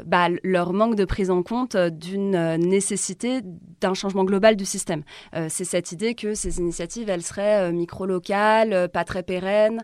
bah, 0.06 0.28
leur 0.44 0.74
manque 0.74 0.96
de 0.96 1.06
prise 1.06 1.30
en 1.30 1.44
compte 1.44 1.76
d'une 1.78 2.58
nécessité 2.58 3.42
d'un 3.82 3.94
changement 3.94 4.24
global 4.24 4.56
du 4.56 4.66
système. 4.66 5.04
c'est 5.48 5.66
cette 5.66 5.92
idée 5.92 6.16
que 6.16 6.34
ces 6.34 6.60
initiatives, 6.60 7.10
elles 7.10 7.24
seraient 7.24 7.72
micro-locales, 7.72 8.90
pas 8.90 9.04
très 9.04 9.24
pérennes, 9.24 9.84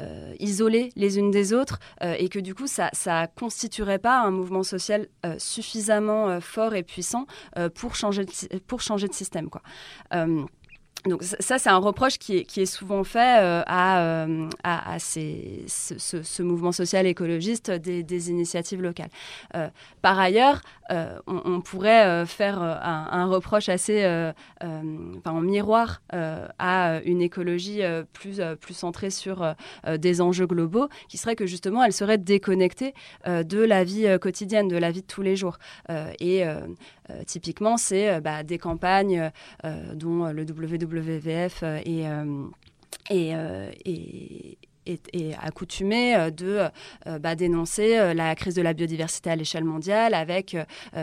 euh, 0.00 0.34
isolées 0.40 0.90
les 0.96 1.20
unes 1.20 1.30
des 1.30 1.52
autres 1.52 1.78
euh, 2.02 2.16
et 2.18 2.28
que 2.28 2.40
du 2.40 2.52
coup 2.52 2.66
ça 2.66 2.90
ne 3.06 3.26
constituerait 3.38 4.00
pas 4.00 4.22
un 4.22 4.32
mouvement 4.32 4.64
social 4.64 5.06
euh, 5.24 5.36
suffisamment 5.38 6.40
fort 6.40 6.74
et 6.74 6.82
puissant 6.82 7.26
pour, 7.76 7.94
changer 7.94 8.24
de, 8.24 8.58
pour 8.66 8.80
changer 8.80 9.06
de 9.06 9.14
système. 9.14 9.48
Quoi. 9.48 9.62
Donc 11.06 11.22
ça, 11.22 11.58
c'est 11.58 11.68
un 11.68 11.78
reproche 11.78 12.18
qui 12.18 12.38
est, 12.38 12.66
souvent 12.66 13.04
fait 13.04 13.38
euh, 13.40 13.62
à, 13.66 14.00
euh, 14.00 14.48
ce, 15.66 16.42
mouvement 16.42 16.72
social 16.72 17.06
écologiste 17.06 17.70
des, 17.70 18.02
des 18.02 18.30
initiatives 18.30 18.80
locales. 18.80 19.10
Euh, 19.54 19.68
par 20.00 20.18
ailleurs, 20.18 20.62
on, 20.90 21.60
pourrait 21.60 22.26
faire 22.26 22.60
un, 22.62 23.08
un, 23.10 23.26
reproche 23.26 23.68
assez 23.68 24.04
en 24.60 25.40
miroir 25.40 26.02
à 26.10 27.00
une 27.04 27.22
écologie 27.22 27.80
plus, 28.12 28.40
plus 28.60 28.74
centrée 28.74 29.10
sur 29.10 29.54
des 29.98 30.20
enjeux 30.20 30.46
globaux, 30.46 30.88
qui 31.08 31.18
serait 31.18 31.36
que 31.36 31.46
justement, 31.46 31.82
elle 31.82 31.92
serait 31.92 32.18
déconnectée 32.18 32.94
de 33.26 33.58
la 33.58 33.84
vie 33.84 34.18
quotidienne, 34.20 34.68
de 34.68 34.76
la 34.76 34.90
vie 34.90 35.02
de 35.02 35.06
tous 35.06 35.22
les 35.22 35.36
jours. 35.36 35.58
et 36.20 36.44
typiquement, 37.26 37.76
c'est 37.76 38.20
bah, 38.20 38.42
des 38.42 38.58
campagnes 38.58 39.30
dont 39.94 40.26
le 40.32 40.44
WW 40.44 40.74
WWF 40.84 41.62
euh, 41.62 41.80
euh, 43.10 43.70
euh, 43.86 44.52
et, 44.86 45.00
et, 45.12 45.34
accoutumé 45.34 46.30
de 46.30 46.68
bah, 47.20 47.34
dénoncer 47.34 48.14
la 48.14 48.34
crise 48.34 48.54
de 48.54 48.62
la 48.62 48.72
biodiversité 48.72 49.30
à 49.30 49.36
l'échelle 49.36 49.64
mondiale 49.64 50.14
avec 50.14 50.56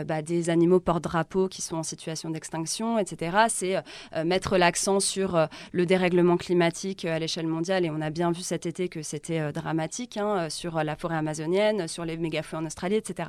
bah, 0.06 0.22
des 0.22 0.50
animaux 0.50 0.80
porte-drapeau 0.80 1.48
qui 1.48 1.62
sont 1.62 1.76
en 1.76 1.82
situation 1.82 2.30
d'extinction, 2.30 2.98
etc. 2.98 3.36
C'est 3.48 3.76
mettre 4.24 4.56
l'accent 4.56 5.00
sur 5.00 5.48
le 5.72 5.86
dérèglement 5.86 6.36
climatique 6.36 7.04
à 7.04 7.18
l'échelle 7.18 7.46
mondiale 7.46 7.84
et 7.84 7.90
on 7.90 8.00
a 8.00 8.10
bien 8.10 8.30
vu 8.32 8.42
cet 8.42 8.66
été 8.66 8.88
que 8.88 9.02
c'était 9.02 9.52
dramatique 9.52 10.16
hein, 10.16 10.48
sur 10.50 10.82
la 10.82 10.96
forêt 10.96 11.16
amazonienne, 11.16 11.88
sur 11.88 12.04
les 12.04 12.16
méga-feux 12.16 12.56
en 12.56 12.66
Australie, 12.66 12.96
etc. 12.96 13.28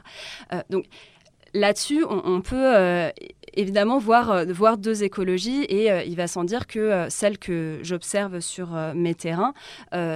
donc 0.69 0.85
là-dessus, 1.53 2.03
on, 2.09 2.41
peut 2.41 2.75
euh, 2.75 3.09
évidemment 3.53 3.99
voir, 3.99 4.31
euh, 4.31 4.45
voir 4.45 4.77
deux 4.77 5.03
écologies 5.03 5.65
et 5.69 5.91
euh, 5.91 6.03
il 6.03 6.15
va 6.15 6.27
sans 6.27 6.43
dire 6.43 6.67
que 6.67 7.07
celle 7.09 7.37
que 7.37 7.79
j'observe 7.81 8.39
sur 8.39 8.71
mes 8.95 9.15
terrains, 9.15 9.53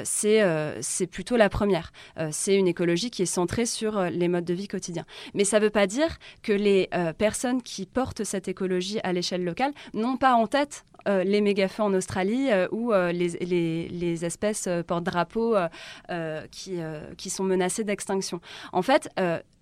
c'est 0.04 1.08
plutôt 1.10 1.38
la 1.38 1.50
première. 1.50 1.91
c'est 2.32 2.56
une 2.56 2.67
écologie 2.67 3.12
qui 3.12 3.23
est 3.23 3.28
centrée 3.28 3.65
sur 3.65 4.02
les 4.04 4.28
modes 4.28 4.45
de 4.45 4.54
vie 4.54 4.67
quotidiens. 4.67 5.06
Mais 5.34 5.43
ça 5.43 5.60
ne 5.60 5.65
veut 5.65 5.69
pas 5.69 5.88
dire 5.88 6.17
que 6.41 6.54
les 6.54 6.89
personnes 7.17 7.62
qui 7.62 7.86
portent 7.86 8.23
cette 8.23 8.47
écologie 8.47 9.00
à 9.04 9.13
l'échelle 9.13 9.43
locale 9.43 9.71
n'ont 9.93 10.17
pas 10.17 10.34
en 10.34 10.47
tête 10.47 10.84
les 11.06 11.39
méga-feux 11.39 11.84
en 11.84 11.93
Australie 11.93 12.50
ou 12.71 12.91
les, 12.91 13.88
les, 13.89 14.26
espèces 14.26 14.67
porte-drapeaux 14.88 15.56
qui, 16.52 16.80
qui 17.17 17.30
sont 17.30 17.43
menacées 17.43 17.84
d'extinction. 17.84 18.41
En 18.73 18.82
fait, 18.82 19.10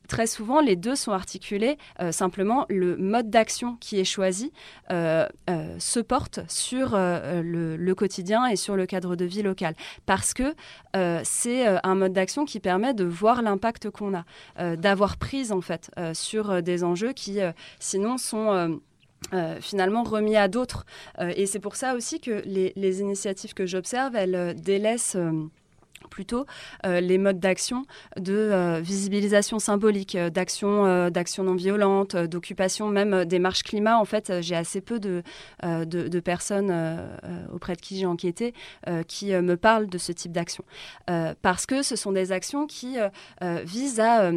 très 0.08 0.28
souvent, 0.28 0.62
les 0.62 0.76
deux 0.76 0.96
sont 0.96 1.12
articulés. 1.12 1.78
Euh, 2.02 2.12
simplement, 2.12 2.66
le 2.70 2.98
mode 2.98 3.30
d'action 3.30 3.78
qui 3.80 4.00
est 4.00 4.06
choisi 4.06 4.52
euh, 4.92 5.28
euh, 5.50 5.76
se 5.80 6.00
porte 6.00 6.40
sur 6.48 6.92
le, 6.96 7.94
quotidien 7.96 8.46
et 8.48 8.58
sur 8.58 8.76
le 8.76 8.86
cadre 8.86 9.16
de 9.16 9.26
vie 9.26 9.42
local. 9.42 9.74
Parce 10.06 10.34
que 10.34 10.54
c'est 11.24 11.66
un 11.66 11.96
mode 11.96 12.14
d'action 12.14 12.46
qui 12.46 12.60
permet 12.60 12.94
de 12.94 13.06
voir 13.06 13.42
l'impact 13.42 13.90
qu'on 13.90 14.14
a, 14.16 14.76
d'avoir 14.76 15.18
prise 15.18 15.52
en 15.52 15.62
fait 15.62 15.92
sur 16.14 16.62
des 16.62 16.84
enjeux 16.84 17.14
qui, 17.14 17.40
sinon, 17.80 18.18
sont... 18.18 18.80
finalement 19.62 20.04
remis 20.04 20.36
à 20.36 20.48
d'autres. 20.48 20.86
et 21.20 21.46
c'est 21.46 21.60
pour 21.60 21.76
ça 21.76 21.96
aussi 21.96 22.20
que 22.20 22.44
les, 22.46 22.74
les 22.76 23.00
initiatives 23.00 23.54
que 23.54 23.66
j'observe, 23.66 24.16
elles 24.16 24.56
délaissent 24.56 25.18
plutôt 26.10 26.46
euh, 26.86 27.00
les 27.00 27.18
modes 27.18 27.40
d'action 27.40 27.86
de 28.18 28.34
euh, 28.34 28.80
visibilisation 28.82 29.60
symbolique, 29.60 30.16
euh, 30.16 30.30
d'action, 30.30 31.44
non 31.44 31.56
violente, 31.56 32.16
d'occupation, 32.16 32.90
même 32.90 33.26
des 33.26 33.40
marches 33.40 33.64
climat. 33.64 33.98
En 33.98 34.06
fait, 34.06 34.42
j'ai 34.42 34.56
assez 34.56 34.82
peu 34.82 35.00
de, 35.00 35.24
de, 35.64 36.20
personnes 36.20 36.74
auprès 37.54 37.76
de 37.76 37.82
qui 37.82 37.98
j'ai 37.98 38.06
enquêté 38.06 38.54
qui 39.08 39.34
me 39.34 39.56
parlent 39.56 39.88
de 39.88 39.98
ce 39.98 40.12
type 40.12 40.32
d'action. 40.32 40.64
parce 41.42 41.66
que 41.66 41.84
ce 41.84 41.96
sont 41.96 42.12
des 42.12 42.32
actions 42.32 42.68
qui 42.68 42.98
visent 43.64 44.00
à 44.00 44.32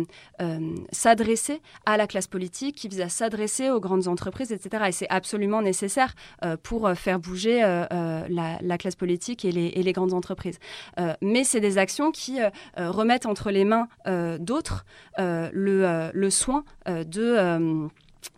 s'adresser 0.93 1.61
à 1.87 1.97
la 1.97 2.07
classe 2.07 2.27
politique, 2.27 2.77
qui 2.77 2.89
visent 2.89 3.01
à 3.01 3.09
s'adresser 3.09 3.71
aux 3.71 3.81
grandes 3.81 4.09
entreprises, 4.09 4.53
etc. 4.53 4.85
Et 4.89 4.93
c'est 4.93 5.09
absolument 5.09 5.63
nécessaire 5.63 6.15
pour 6.63 6.91
faire 6.95 7.19
bouger 7.19 7.61
la, 7.61 8.79
classe 8.79 8.97
politique 8.97 9.45
et 9.45 9.53
les, 9.53 9.67
et 9.67 9.83
les 9.83 9.93
grandes 9.93 10.15
entreprises. 10.15 10.59
mais 11.23 11.45
c'est 11.45 11.58
des 11.61 11.79
actions 11.79 12.11
qui 12.11 12.41
euh, 12.41 12.51
euh, 12.79 12.91
remettent 12.91 13.27
entre 13.27 13.51
les 13.51 13.65
mains 13.65 13.89
euh, 14.07 14.39
d'autres 14.39 14.85
le, 15.19 16.11
le, 16.13 16.31
soin 16.31 16.65
de 16.87 17.89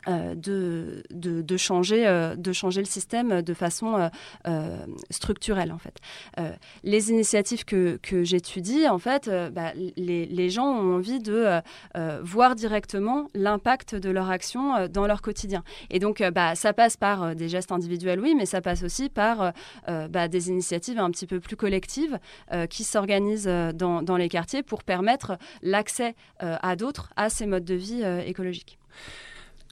euh, 0.08 0.34
de, 0.34 1.02
de, 1.10 1.56
changer, 1.58 2.06
euh, 2.06 2.34
de 2.34 2.52
changer 2.54 2.80
le 2.80 2.86
système 2.86 3.42
de 3.42 3.52
façon 3.52 4.10
euh, 4.46 4.86
structurelle 5.10 5.72
en 5.72 5.78
fait. 5.78 5.98
les 6.84 7.10
initiatives 7.10 7.66
que, 7.66 7.98
que 8.02 8.24
j'étudie, 8.24 8.88
en 8.88 8.98
fait, 8.98 9.30
bah, 9.52 9.72
les, 9.96 10.24
les, 10.24 10.50
gens 10.50 10.66
ont 10.66 10.96
envie 10.96 11.20
de 11.20 11.60
voir 12.22 12.54
directement 12.54 13.28
l'impact 13.34 13.94
de 13.94 14.08
leur 14.08 14.30
action 14.30 14.88
dans 14.88 15.06
leur 15.06 15.20
quotidien. 15.20 15.62
Et 15.90 15.98
donc, 15.98 16.22
bah, 16.34 16.54
ça 16.54 16.72
passe 16.72 16.96
par 16.96 17.34
des 17.36 17.48
gestes 17.48 17.72
individuels, 17.72 18.20
oui, 18.20 18.34
mais 18.34 18.46
ça 18.46 18.62
passe 18.62 18.82
aussi 18.82 19.10
par 19.10 19.52
bah, 19.86 20.28
des 20.28 20.48
initiatives 20.48 20.98
un 20.98 21.10
petit 21.10 21.26
peu 21.26 21.40
plus 21.40 21.56
collectives 21.56 22.18
qui 22.70 22.84
s'organisent 22.84 23.50
dans, 23.74 24.02
dans, 24.02 24.16
les 24.16 24.28
quartiers 24.28 24.62
pour 24.62 24.82
permettre 24.82 25.36
l'accès 25.62 26.14
à 26.38 26.76
d'autres 26.76 27.10
à 27.16 27.28
ces 27.28 27.46
modes 27.46 27.64
de 27.64 27.74
vie 27.74 28.02
écologiques. 28.26 28.78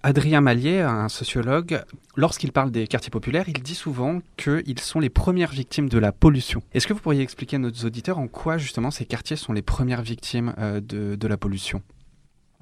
Adrien 0.03 0.41
Mallier, 0.41 0.81
un 0.81 1.09
sociologue, 1.09 1.83
lorsqu'il 2.15 2.53
parle 2.53 2.71
des 2.71 2.87
quartiers 2.87 3.11
populaires, 3.11 3.49
il 3.49 3.63
dit 3.63 3.75
souvent 3.75 4.21
qu'ils 4.37 4.79
sont 4.79 5.01
les 5.01 5.11
premières 5.11 5.51
victimes 5.51 5.89
de 5.89 5.99
la 5.99 6.13
pollution. 6.13 6.63
Est-ce 6.73 6.87
que 6.87 6.93
vous 6.93 7.01
pourriez 7.01 7.23
expliquer 7.23 7.57
à 7.57 7.59
nos 7.59 7.71
auditeurs 7.71 8.19
en 8.19 8.29
quoi 8.29 8.59
justement 8.59 8.93
ces 8.93 9.07
quartiers 9.07 9.37
sont 9.37 9.53
les 9.53 9.63
premières 9.63 10.03
victimes 10.03 10.55
euh, 10.59 10.81
de 10.81 11.27
la 11.27 11.37
pollution? 11.37 11.83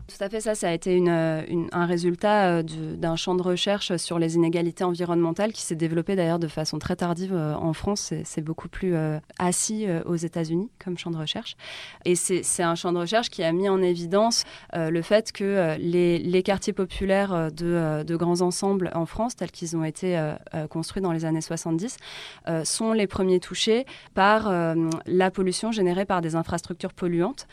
Tout 0.08 0.22
à 0.22 0.28
fait, 0.28 0.40
ça, 0.40 0.54
ça 0.54 0.68
a 0.68 0.72
été 0.72 1.02
euh, 1.08 1.42
un 1.72 1.86
résultat 1.86 2.58
euh, 2.58 2.62
d'un 2.62 3.16
champ 3.16 3.34
de 3.34 3.42
recherche 3.42 3.96
sur 3.96 4.20
les 4.20 4.36
inégalités 4.36 4.84
environnementales 4.84 5.52
qui 5.52 5.62
s'est 5.62 5.74
développé 5.74 6.14
d'ailleurs 6.14 6.38
de 6.38 6.46
façon 6.46 6.78
très 6.78 6.94
tardive 6.94 7.32
euh, 7.34 7.54
en 7.54 7.72
France. 7.72 8.12
C'est 8.24 8.40
beaucoup 8.40 8.68
plus 8.68 8.94
assis 9.38 9.86
aux 10.04 10.14
États-Unis 10.14 10.70
comme 10.82 10.96
champ 10.96 11.10
de 11.10 11.16
recherche. 11.16 11.56
Et 12.04 12.14
c'est 12.14 12.62
un 12.62 12.74
champ 12.74 12.92
de 12.92 12.98
recherche 12.98 13.30
qui 13.30 13.42
a 13.42 13.50
mis 13.52 13.68
en 13.68 13.82
évidence 13.82 14.44
le 14.74 15.02
fait 15.02 15.32
que 15.32 15.76
les, 15.78 16.42
quartiers 16.42 16.72
populaires 16.72 17.50
de, 17.52 18.16
grands 18.16 18.40
ensembles 18.40 18.90
en 18.94 19.06
France, 19.06 19.36
tels 19.36 19.50
qu'ils 19.50 19.76
ont 19.76 19.84
été 19.84 20.34
construits 20.70 21.02
dans 21.02 21.12
les 21.12 21.24
années 21.24 21.40
70, 21.40 21.96
sont 22.64 22.92
les 22.92 23.06
premiers 23.06 23.40
touchés 23.40 23.86
par 24.14 24.52
la 25.06 25.30
pollution 25.30 25.72
générée 25.72 26.04
par 26.04 26.20
des 26.20 26.36
infrastructures 26.36 26.92
polluantes, 26.92 27.46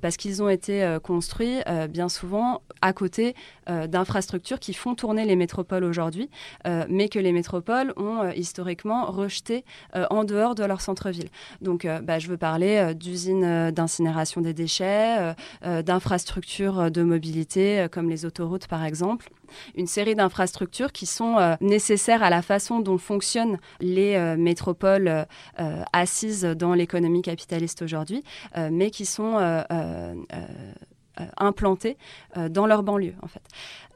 parce 0.00 0.16
qu'ils 0.16 0.42
ont 0.42 0.48
été 0.48 0.98
construits 1.02 1.60
bien 1.88 1.97
souvent 2.06 2.62
à 2.82 2.92
côté 2.92 3.34
euh, 3.68 3.86
d'infrastructures 3.86 4.60
qui 4.60 4.72
font 4.72 4.94
tourner 4.94 5.24
les 5.24 5.36
métropoles 5.36 5.84
aujourd'hui, 5.84 6.30
euh, 6.66 6.84
mais 6.88 7.08
que 7.08 7.18
les 7.18 7.32
métropoles 7.32 7.92
ont 7.96 8.22
euh, 8.22 8.32
historiquement 8.34 9.06
rejeté 9.06 9.64
en 10.10 10.24
dehors 10.24 10.54
de 10.54 10.64
leur 10.64 10.80
centre-ville. 10.80 11.28
Donc, 11.60 11.86
bah, 12.02 12.18
je 12.18 12.28
veux 12.28 12.36
parler 12.36 12.94
d'usines 12.94 13.70
d'incinération 13.70 14.40
des 14.40 14.52
déchets, 14.52 15.34
d'infrastructures 15.64 16.90
de 16.90 17.02
mobilité 17.02 17.86
comme 17.90 18.08
les 18.08 18.24
autoroutes 18.24 18.66
par 18.66 18.84
exemple 18.84 19.30
une 19.74 19.86
série 19.86 20.14
d'infrastructures 20.14 20.92
qui 20.92 21.06
sont 21.06 21.56
nécessaires 21.60 22.22
à 22.22 22.30
la 22.30 22.42
façon 22.42 22.80
dont 22.80 22.98
fonctionnent 22.98 23.58
les 23.80 24.36
métropoles 24.36 25.26
assises 25.92 26.44
dans 26.44 26.74
l'économie 26.74 27.22
capitaliste 27.22 27.82
aujourd'hui, 27.82 28.22
mais 28.70 28.90
qui 28.90 29.06
sont 29.06 29.38
implantés 31.36 31.96
euh, 32.36 32.48
dans 32.48 32.66
leur 32.66 32.82
banlieue, 32.82 33.14
en 33.22 33.28
fait. 33.28 33.42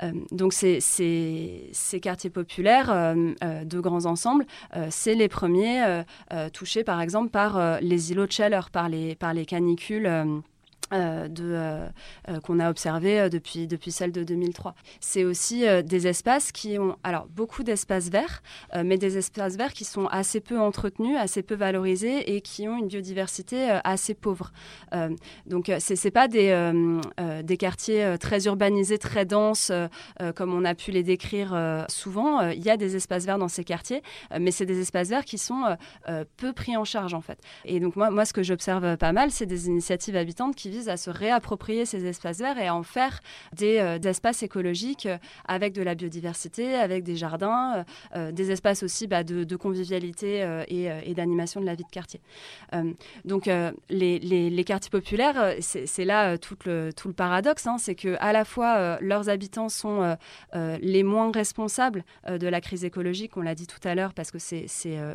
Euh, 0.03 0.13
donc, 0.31 0.53
ces, 0.53 0.81
ces, 0.81 2.01
quartiers 2.01 2.31
populaires 2.31 3.15
de 3.15 3.81
grands 3.81 4.07
ensembles, 4.07 4.47
c'est 4.91 5.15
les 5.15 5.29
premiers 5.29 6.03
touchés, 6.53 6.83
par 6.83 7.01
exemple, 7.01 7.31
par 7.31 7.81
les 7.81 8.11
îlots 8.11 8.27
de 8.27 8.33
chaleur, 8.33 8.71
par 8.71 8.89
les, 8.89 9.15
par 9.15 9.35
les 9.35 9.47
canicules 9.47 10.09
euh, 10.93 11.29
euh, 11.41 11.89
euh, 12.29 12.41
qu'on 12.41 12.61
a 12.61 12.69
observé 12.69 13.31
depuis, 13.31 13.67
depuis 13.67 13.91
celle 13.91 14.13
de 14.13 14.25
2003. 14.25 14.75
C'est 15.01 15.25
aussi 15.25 15.65
des 15.85 16.07
espaces 16.07 16.53
qui 16.53 16.79
ont 16.79 16.97
alors 17.03 17.27
beaucoup 17.29 17.63
d'espaces 17.63 18.11
verts, 18.11 18.43
mais 18.85 18.99
des 18.99 19.19
espaces 19.19 19.57
verts 19.57 19.73
qui 19.73 19.85
sont 19.85 20.07
assez 20.07 20.41
peu 20.41 20.59
entretenus, 20.59 21.17
assez 21.19 21.43
peu 21.43 21.55
valorisés 21.55 22.35
et 22.35 22.41
qui 22.41 22.69
ont 22.69 22.79
une 22.79 22.89
biodiversité 22.89 23.71
assez 23.85 24.15
pauvre. 24.15 24.53
donc 25.47 25.71
c'est 25.79 25.97
c'est 25.97 26.11
pas 26.11 26.29
des, 26.29 26.73
des 27.43 27.57
quartiers 27.57 28.17
très 28.19 28.47
urbanisés, 28.47 28.99
très 28.99 29.25
denses 29.25 29.73
comme 30.35 30.55
on 30.55 30.65
a 30.65 30.75
pu 30.75 30.91
les 30.91 31.03
décrire 31.03 31.87
souvent. 31.89 32.49
Il 32.51 32.63
y 32.63 32.71
a 32.71 32.77
des 32.77 32.97
espaces 32.97 33.25
verts 33.25 33.39
dans 33.39 33.49
ces 33.49 33.65
quartiers, 33.65 34.03
mais 34.39 34.51
c'est 34.51 34.67
des 34.67 34.81
espaces 34.81 35.09
verts 35.09 35.25
qui 35.25 35.39
sont 35.39 35.77
peu 36.37 36.53
pris 36.53 36.77
en 36.77 36.85
charge 36.85 37.15
en 37.15 37.21
fait. 37.21 37.39
Et 37.65 37.81
donc 37.81 37.97
moi, 37.97 38.11
moi 38.11 38.25
ce 38.25 38.33
que 38.33 38.43
j'observe 38.43 38.97
pas 38.97 39.13
mal, 39.13 39.31
c'est 39.31 39.47
des 39.47 39.67
initiatives 39.69 40.17
habitantes 40.17 40.55
qui 40.55 40.69
visent 40.69 40.82
à 40.89 40.97
se 40.97 41.11
réapproprier 41.11 41.87
ces 41.87 42.07
espaces 42.07 42.39
verts 42.39 42.59
et 42.59 42.67
à 42.67 42.75
en 42.75 42.83
faire 42.83 43.21
des, 43.53 43.79
euh, 43.79 43.99
espaces 43.99 44.43
écologiques 44.43 45.07
euh, 45.07 45.19
avec 45.47 45.73
de 45.73 45.83
la 45.83 45.95
biodiversité, 45.95 46.75
avec 46.75 47.05
des 47.05 47.17
jardins, 47.17 47.85
euh, 48.15 48.33
des 48.33 48.51
espaces 48.51 48.83
aussi 48.83 49.07
bah, 49.07 49.25
de, 49.25 49.57
convivialité 49.57 50.41
et, 50.69 51.15
d'animation 51.15 51.61
de 51.61 51.67
la 51.67 51.75
vie 51.75 51.85
de 51.85 51.91
quartier. 51.91 52.21
donc 53.25 53.49
les, 53.91 54.65
quartiers 54.67 54.91
populaires, 54.91 55.55
c'est 55.61 56.05
là 56.05 56.39
tout 56.39 56.57
le, 56.65 56.91
tout 56.93 57.09
le 57.09 57.15
paradoxe, 57.15 57.67
hein, 57.67 57.77
c'est 57.79 57.95
que 57.95 58.17
à 58.19 58.33
la 58.33 58.45
fois 58.45 58.99
leurs 59.01 59.29
habitants 59.29 59.69
sont 59.69 60.17
les 60.55 61.03
moins 61.03 61.31
responsables 61.31 62.05
de 62.29 62.47
la 62.49 62.61
crise 62.61 62.85
écologique, 62.85 63.37
on 63.37 63.43
l'a 63.43 63.55
dit 63.55 63.67
tout 63.67 63.87
à 63.87 63.95
l'heure, 63.95 64.15
parce 64.15 64.31
que 64.31 64.39
c'est 64.39 64.67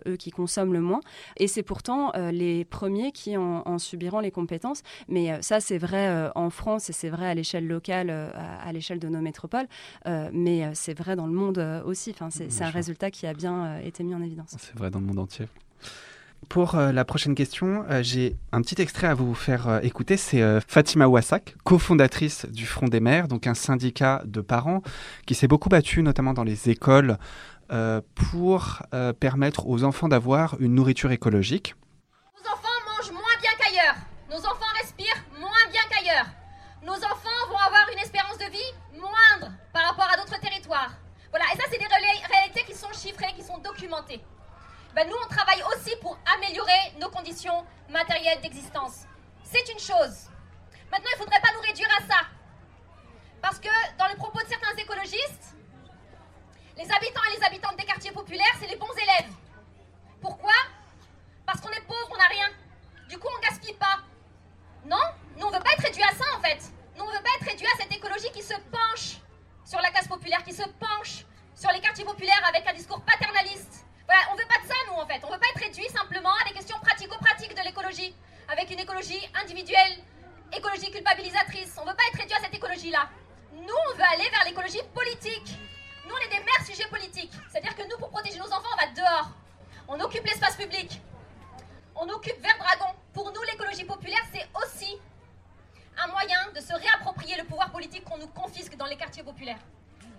eux 0.08 0.16
qui 0.16 0.32
consomment 0.32 0.74
le 0.74 0.82
moins, 0.82 1.02
et 1.38 1.48
c'est 1.48 1.64
pourtant 1.64 2.12
les 2.32 2.64
premiers 2.66 3.12
qui 3.12 3.36
en, 3.38 3.64
en, 3.66 3.80
subiront 3.80 4.20
les 4.20 4.32
compétences. 4.32 4.82
Mais 5.08 5.42
ça, 5.42 5.57
c'est 5.60 5.78
vrai 5.78 6.08
euh, 6.08 6.30
en 6.36 6.50
France 6.50 6.90
et 6.90 6.94
c'est 6.94 7.10
vrai 7.10 7.28
à 7.28 7.34
l'échelle 7.34 7.68
locale, 7.68 8.10
euh, 8.10 8.30
à, 8.34 8.72
l'échelle 8.72 9.00
de 9.00 9.08
nos 9.08 9.22
métropoles, 9.22 9.68
euh, 10.06 10.30
mais 10.34 10.70
c'est 10.74 10.98
vrai 10.98 11.16
dans 11.16 11.28
le 11.28 11.34
monde 11.34 11.82
aussi. 11.86 12.12
Enfin, 12.12 12.30
c'est 12.30 12.64
un 12.64 12.70
résultat 12.70 13.12
qui 13.12 13.26
a 13.28 13.34
bien 13.34 13.80
été 13.80 14.04
mis 14.04 14.16
en 14.16 14.22
évidence. 14.22 14.56
C'est 14.58 14.76
vrai 14.76 14.90
dans 14.90 15.00
le 15.00 15.06
monde 15.06 15.20
entier. 15.20 15.48
Pour 16.50 16.76
la 16.78 17.04
prochaine 17.04 17.34
question, 17.34 17.84
j'ai 18.02 18.36
un 18.52 18.62
petit 18.62 18.80
extrait 18.82 19.08
à 19.08 19.16
vous 19.16 19.34
faire 19.34 19.84
écouter. 19.84 20.18
C'est 20.18 20.62
Fatima 20.62 21.08
Wassak, 21.08 21.56
cofondatrice 21.64 22.46
du 22.46 22.66
Front 22.66 22.88
des 22.88 23.00
mères, 23.00 23.28
donc 23.28 23.48
un 23.48 23.56
syndicat 23.56 24.22
de 24.26 24.42
parents 24.42 24.82
qui 25.26 25.36
s'est 25.36 25.48
beaucoup 25.48 25.70
battu, 25.70 26.04
notamment 26.04 26.34
dans 26.34 26.44
les 26.44 26.70
écoles, 26.70 27.18
pour 28.14 28.82
permettre 29.20 29.68
aux 29.68 29.84
enfants 29.84 30.08
d'avoir 30.08 30.56
une 30.60 30.76
nourriture 30.76 31.12
écologique. 31.12 31.76
Nos 32.36 32.52
enfants 32.52 32.80
mangent 32.86 33.12
moins 33.12 33.38
bien 33.42 33.52
qu'ailleurs. 33.60 33.96
Nos 34.30 34.40
enfants 34.40 34.74
respirent 34.82 35.24
moins 35.40 35.72
bien 35.72 35.82
qu'ailleurs. 35.90 36.26
Nos 36.84 36.94
enfants 36.94 37.48
vont 37.50 37.58
avoir 37.58 37.88
une 37.94 38.00
espérance 38.00 38.38
de 38.38 38.52
vie 38.52 38.74
moindre 38.94 39.54
par 39.78 39.90
rapport 39.90 40.10
à 40.12 40.18
d'autres 40.18 40.40
territoires. 40.40 40.90
Voilà, 41.30 41.46
et 41.54 41.56
ça, 41.56 41.66
c'est 41.70 41.78
des 41.78 41.86
réalités 41.86 42.64
qui 42.66 42.74
sont 42.74 42.92
chiffrées, 42.94 43.32
qui 43.36 43.44
sont 43.44 43.60
documentées. 43.60 44.24
Ben, 44.96 45.08
nous, 45.08 45.16
on 45.24 45.28
travaille 45.30 45.62
aussi 45.72 45.96
pour 46.02 46.18
améliorer 46.36 46.94
nos 47.00 47.10
conditions 47.10 47.64
matérielles 47.88 48.42
d'existence. 48.42 49.06
C'est 49.44 49.72
une 49.72 49.78
chose. 49.78 50.32
Maintenant, 50.92 51.10
il 51.14 51.20
ne 51.20 51.24
faudrait 51.24 51.42
pas 51.42 51.54
nous 51.54 51.62
réduire 51.62 51.90
à 51.96 52.08
ça. 52.08 52.22
Parce 53.40 53.60
que 53.60 53.70
dans 54.00 54.08
le 54.08 54.16
propos 54.16 54.42
de 54.42 54.48
certains 54.48 54.76
écologistes, 54.78 55.54
les 56.76 56.92
habitants 56.92 57.22
et 57.30 57.38
les 57.38 57.44
habitantes 57.46 57.78
des 57.78 57.86
quartiers 57.86 58.12
populaires, 58.12 58.56
c'est 58.60 58.68
les 58.68 58.78
bons 58.78 58.94
élèves. 58.94 59.32
Pourquoi? 60.22 60.54
Parce 61.46 61.62
qu'on 61.62 61.70
est 61.70 61.86
pauvre, 61.86 62.10
on 62.12 62.18
n'a 62.18 62.28
rien. 62.30 62.50
Du 63.10 63.20
coup, 63.20 63.28
on 63.32 63.42
gaspille 63.42 63.76
pas. 63.76 64.00
Non 64.86 65.04
Nous, 65.38 65.46
on 65.46 65.52
veut 65.52 65.60
pas 65.60 65.74
être 65.74 65.84
réduit 65.84 66.02
à 66.02 66.16
ça, 66.16 66.26
en 66.36 66.42
fait. 66.42 66.64
Nous, 66.98 67.06
on 67.06 67.12
veut 67.12 67.24
pas 67.24 67.30
être 67.40 67.48
réduit 67.48 67.68
à 67.68 67.78
cette 67.78 67.96
écologie 67.96 68.32
qui 68.32 68.42
se 68.42 68.56
penche 68.72 69.22
sur 69.68 69.82
la 69.82 69.90
classe 69.92 70.08
populaire, 70.08 70.42
qui 70.46 70.54
se 70.54 70.64
penche 70.80 71.26
sur 71.54 71.70
les 71.72 71.82
quartiers 71.82 72.06
populaires 72.06 72.42
avec 72.48 72.66
un 72.66 72.74
discours 72.74 73.02
paternaliste. 73.02 73.86
Voilà, 74.06 74.22
on 74.32 74.36
veut 74.36 74.48
pas 74.48 74.64
de 74.64 74.68
ça, 74.68 74.76
nous, 74.88 74.94
en 74.94 75.06
fait. 75.06 75.20
On 75.26 75.30
veut 75.30 75.40
pas 75.40 75.48
être 75.54 75.62
réduit 75.62 75.90
simplement 75.90 76.32
à 76.42 76.48
des 76.48 76.54
questions 76.54 76.80
pratico-pratiques 76.80 77.54
de 77.54 77.62
l'écologie, 77.64 78.16
avec 78.48 78.72
une 78.72 78.80
écologie 78.80 79.20
individuelle, 79.44 79.98
écologie 80.56 80.90
culpabilisatrice. 80.90 81.76
On 81.82 81.86
veut 81.86 81.96
pas 81.96 82.08
être 82.08 82.18
réduit 82.18 82.36
à 82.36 82.40
cette 82.40 82.54
écologie-là. 82.54 83.10
Nous, 83.52 83.80
on 83.92 83.98
veut 83.98 84.04
aller 84.14 84.30
vers 84.30 84.46
l'écologie 84.46 84.82
politique. 84.94 85.60
Nous, 86.08 86.16
on 86.16 86.26
est 86.26 86.38
des 86.38 86.44
mères 86.46 86.66
sujets 86.66 86.88
politiques. 86.88 87.34
C'est-à-dire 87.52 87.76
que 87.76 87.84
nous, 87.90 87.98
pour 87.98 88.10
protéger 88.10 88.40
nos 88.40 88.46
enfants, 88.46 88.72
on 88.72 88.78
va 88.78 88.88
dehors. 88.94 89.32
On 89.90 90.00
occupe 90.00 90.24
l'espace 90.24 90.56
public. 90.56 91.02
On 91.96 92.08
occupe 92.08 92.40
Vert 92.42 92.58
Dragon. 92.58 92.94
Pour 93.14 93.34
nous, 93.34 93.42
l'écologie 93.52 93.84
populaire, 93.84 94.24
c'est 94.32 94.48
aussi 94.64 94.98
un 96.04 96.08
moyen 96.08 96.38
de 96.56 96.60
se 96.60 96.74
réapproprier 96.74 97.36
le 97.38 97.44
pouvoir 97.44 97.72
politique 97.72 98.04
qu'on 98.04 98.18
nous 98.18 98.28
confisque 98.28 98.76
dans 98.76 98.86
les 98.86 98.98
quartiers 98.98 99.24
populaires. 99.24 99.60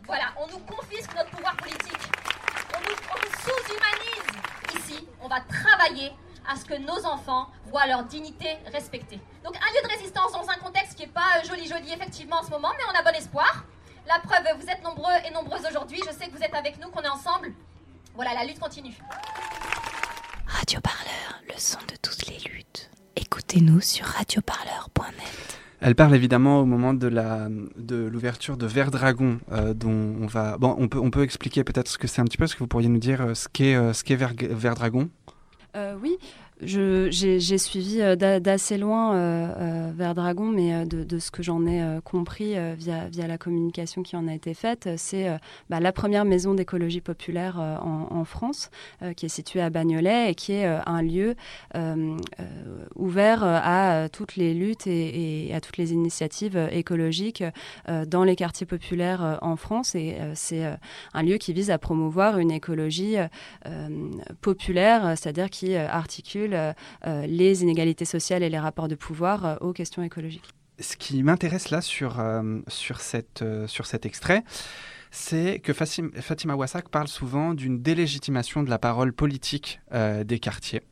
Voilà, 0.05 0.33
on 0.41 0.47
nous 0.47 0.59
confisque 0.61 1.15
notre 1.15 1.31
pouvoir 1.31 1.57
politique. 1.57 1.99
On 2.77 2.81
nous, 2.81 2.97
sous-humanise. 3.43 4.79
Ici, 4.79 5.09
on 5.21 5.29
va 5.29 5.41
travailler 5.41 6.13
à 6.49 6.57
ce 6.57 6.65
que 6.65 6.75
nos 6.75 7.05
enfants 7.05 7.49
voient 7.67 7.87
leur 7.87 8.05
dignité 8.05 8.57
respectée. 8.73 9.21
Donc 9.45 9.57
un 9.57 9.73
lieu 9.73 9.83
de 9.83 9.95
résistance 9.95 10.33
dans 10.33 10.49
un 10.49 10.57
contexte 10.57 10.95
qui 10.95 11.03
n'est 11.03 11.13
pas 11.13 11.43
joli 11.47 11.69
joli 11.69 11.93
effectivement 11.93 12.37
en 12.37 12.43
ce 12.43 12.51
moment, 12.51 12.71
mais 12.77 12.85
on 12.91 12.99
a 12.99 13.03
bon 13.03 13.17
espoir. 13.17 13.65
La 14.07 14.19
preuve, 14.21 14.47
vous 14.59 14.69
êtes 14.69 14.83
nombreux 14.83 15.13
et 15.27 15.31
nombreuses 15.31 15.67
aujourd'hui. 15.69 16.01
Je 16.07 16.13
sais 16.13 16.29
que 16.29 16.37
vous 16.37 16.43
êtes 16.43 16.55
avec 16.55 16.81
nous, 16.81 16.89
qu'on 16.91 17.03
est 17.03 17.09
ensemble. 17.09 17.53
Voilà, 18.15 18.33
la 18.33 18.45
lutte 18.45 18.59
continue. 18.59 18.97
Radio 20.47 20.81
Parleur, 20.81 21.43
le 21.47 21.59
son 21.59 21.79
de 21.81 21.97
toutes 21.97 22.27
les 22.27 22.39
luttes. 22.39 22.91
Écoutez-nous 23.17 23.83
sur 23.83 24.07
radioparleur.net. 24.07 25.68
Elle 25.81 25.95
parle 25.95 26.15
évidemment 26.15 26.61
au 26.61 26.65
moment 26.65 26.93
de 26.93 27.07
la 27.07 27.49
de 27.77 27.97
l'ouverture 27.97 28.57
de 28.57 28.67
Vert 28.67 28.91
Dragon, 28.91 29.39
dont 29.75 30.17
on 30.21 30.27
va. 30.27 30.59
Bon, 30.59 30.75
on 30.79 30.89
peut 30.89 30.99
on 30.99 31.11
expliquer 31.23 31.65
peut-être 31.65 31.89
ce 31.89 31.99
que 31.99 32.09
c'est 32.09 32.21
un 32.21 32.25
petit 32.25 32.37
peu. 32.37 32.45
Est-ce 32.45 32.55
que 32.55 32.61
vous 32.61 32.67
pourriez 32.67 32.89
nous 32.89 32.99
dire 32.99 33.37
ce 33.37 33.49
qu'est 33.49 33.75
ce 33.93 34.03
qu'est 34.03 34.17
Vert 34.17 34.75
Dragon? 34.75 35.09
Oui 36.03 36.19
j'ai 36.61 37.59
suivi 37.59 38.01
euh, 38.01 38.17
d'assez 38.17 38.79
loin 38.79 39.15
euh, 39.15 39.55
euh, 39.59 39.93
vers 39.95 40.15
Dragon, 40.15 40.47
mais 40.47 40.85
de, 40.87 41.19
ce 41.19 41.31
que 41.31 41.43
j'en 41.43 41.67
ai 41.67 41.83
compris 42.05 42.55
via, 42.77 43.09
la 43.27 43.39
communication 43.39 44.03
qui 44.03 44.17
en 44.17 44.29
a 44.29 44.35
été 44.35 44.55
faite, 44.55 44.89
c'est 44.97 45.29
bah, 45.69 45.81
la 45.81 45.93
première 45.93 46.25
maison 46.25 46.55
d'écologie 46.55 47.01
populaire 47.01 47.59
en, 47.59 48.25
France, 48.25 48.71
qui 49.17 49.27
est 49.27 49.31
située 49.31 49.61
à 49.61 49.71
Bagnolet 49.71 50.31
et 50.31 50.35
qui 50.35 50.53
est 50.53 50.67
un 50.67 51.03
lieu 51.03 51.35
ouvert 52.95 53.43
à 53.43 54.09
toutes 54.09 54.37
les 54.37 54.55
luttes 54.55 54.87
et, 54.87 55.53
à 55.55 55.61
toutes 55.61 55.77
les 55.77 55.93
initiatives 55.93 56.69
écologiques 56.71 57.45
dans 58.07 58.25
les 58.25 58.37
quartiers 58.37 58.67
populaires 58.67 59.39
en 59.43 59.57
France. 59.57 59.95
Et 59.95 60.17
c'est 60.35 60.65
un 61.15 61.23
lieu 61.23 61.37
qui 61.37 61.53
vise 61.53 61.71
à 61.71 61.79
promouvoir 61.79 62.39
une 62.39 62.51
écologie 62.51 63.17
populaire, 64.41 65.17
c'est-à-dire 65.17 65.51
qui 65.51 65.77
articule 65.77 66.48
euh, 66.55 66.73
euh, 67.07 67.27
les 67.27 67.63
inégalités 67.63 68.05
sociales 68.05 68.43
et 68.43 68.49
les 68.49 68.59
rapports 68.59 68.89
de 68.89 68.95
pouvoir 68.95 69.45
euh, 69.45 69.57
aux 69.61 69.73
questions 69.73 70.03
écologiques. 70.03 70.49
Ce 70.81 70.97
qui 70.97 71.23
m'intéresse 71.23 71.71
là 71.71 71.81
sur, 71.81 72.23
sur, 72.69 73.01
cette, 73.01 73.45
sur 73.67 73.85
cet 73.85 74.07
extrait, 74.07 74.45
c'est 75.11 75.59
que 75.59 75.73
Fatima 75.73 76.55
Wassak 76.55 76.89
parle 76.89 77.09
souvent 77.09 77.53
d'une 77.53 77.83
délégitimation 77.83 78.63
de 78.63 78.71
la 78.71 78.79
parole 78.79 79.13
politique 79.13 79.81
des 79.93 80.39
quartiers. 80.39 80.83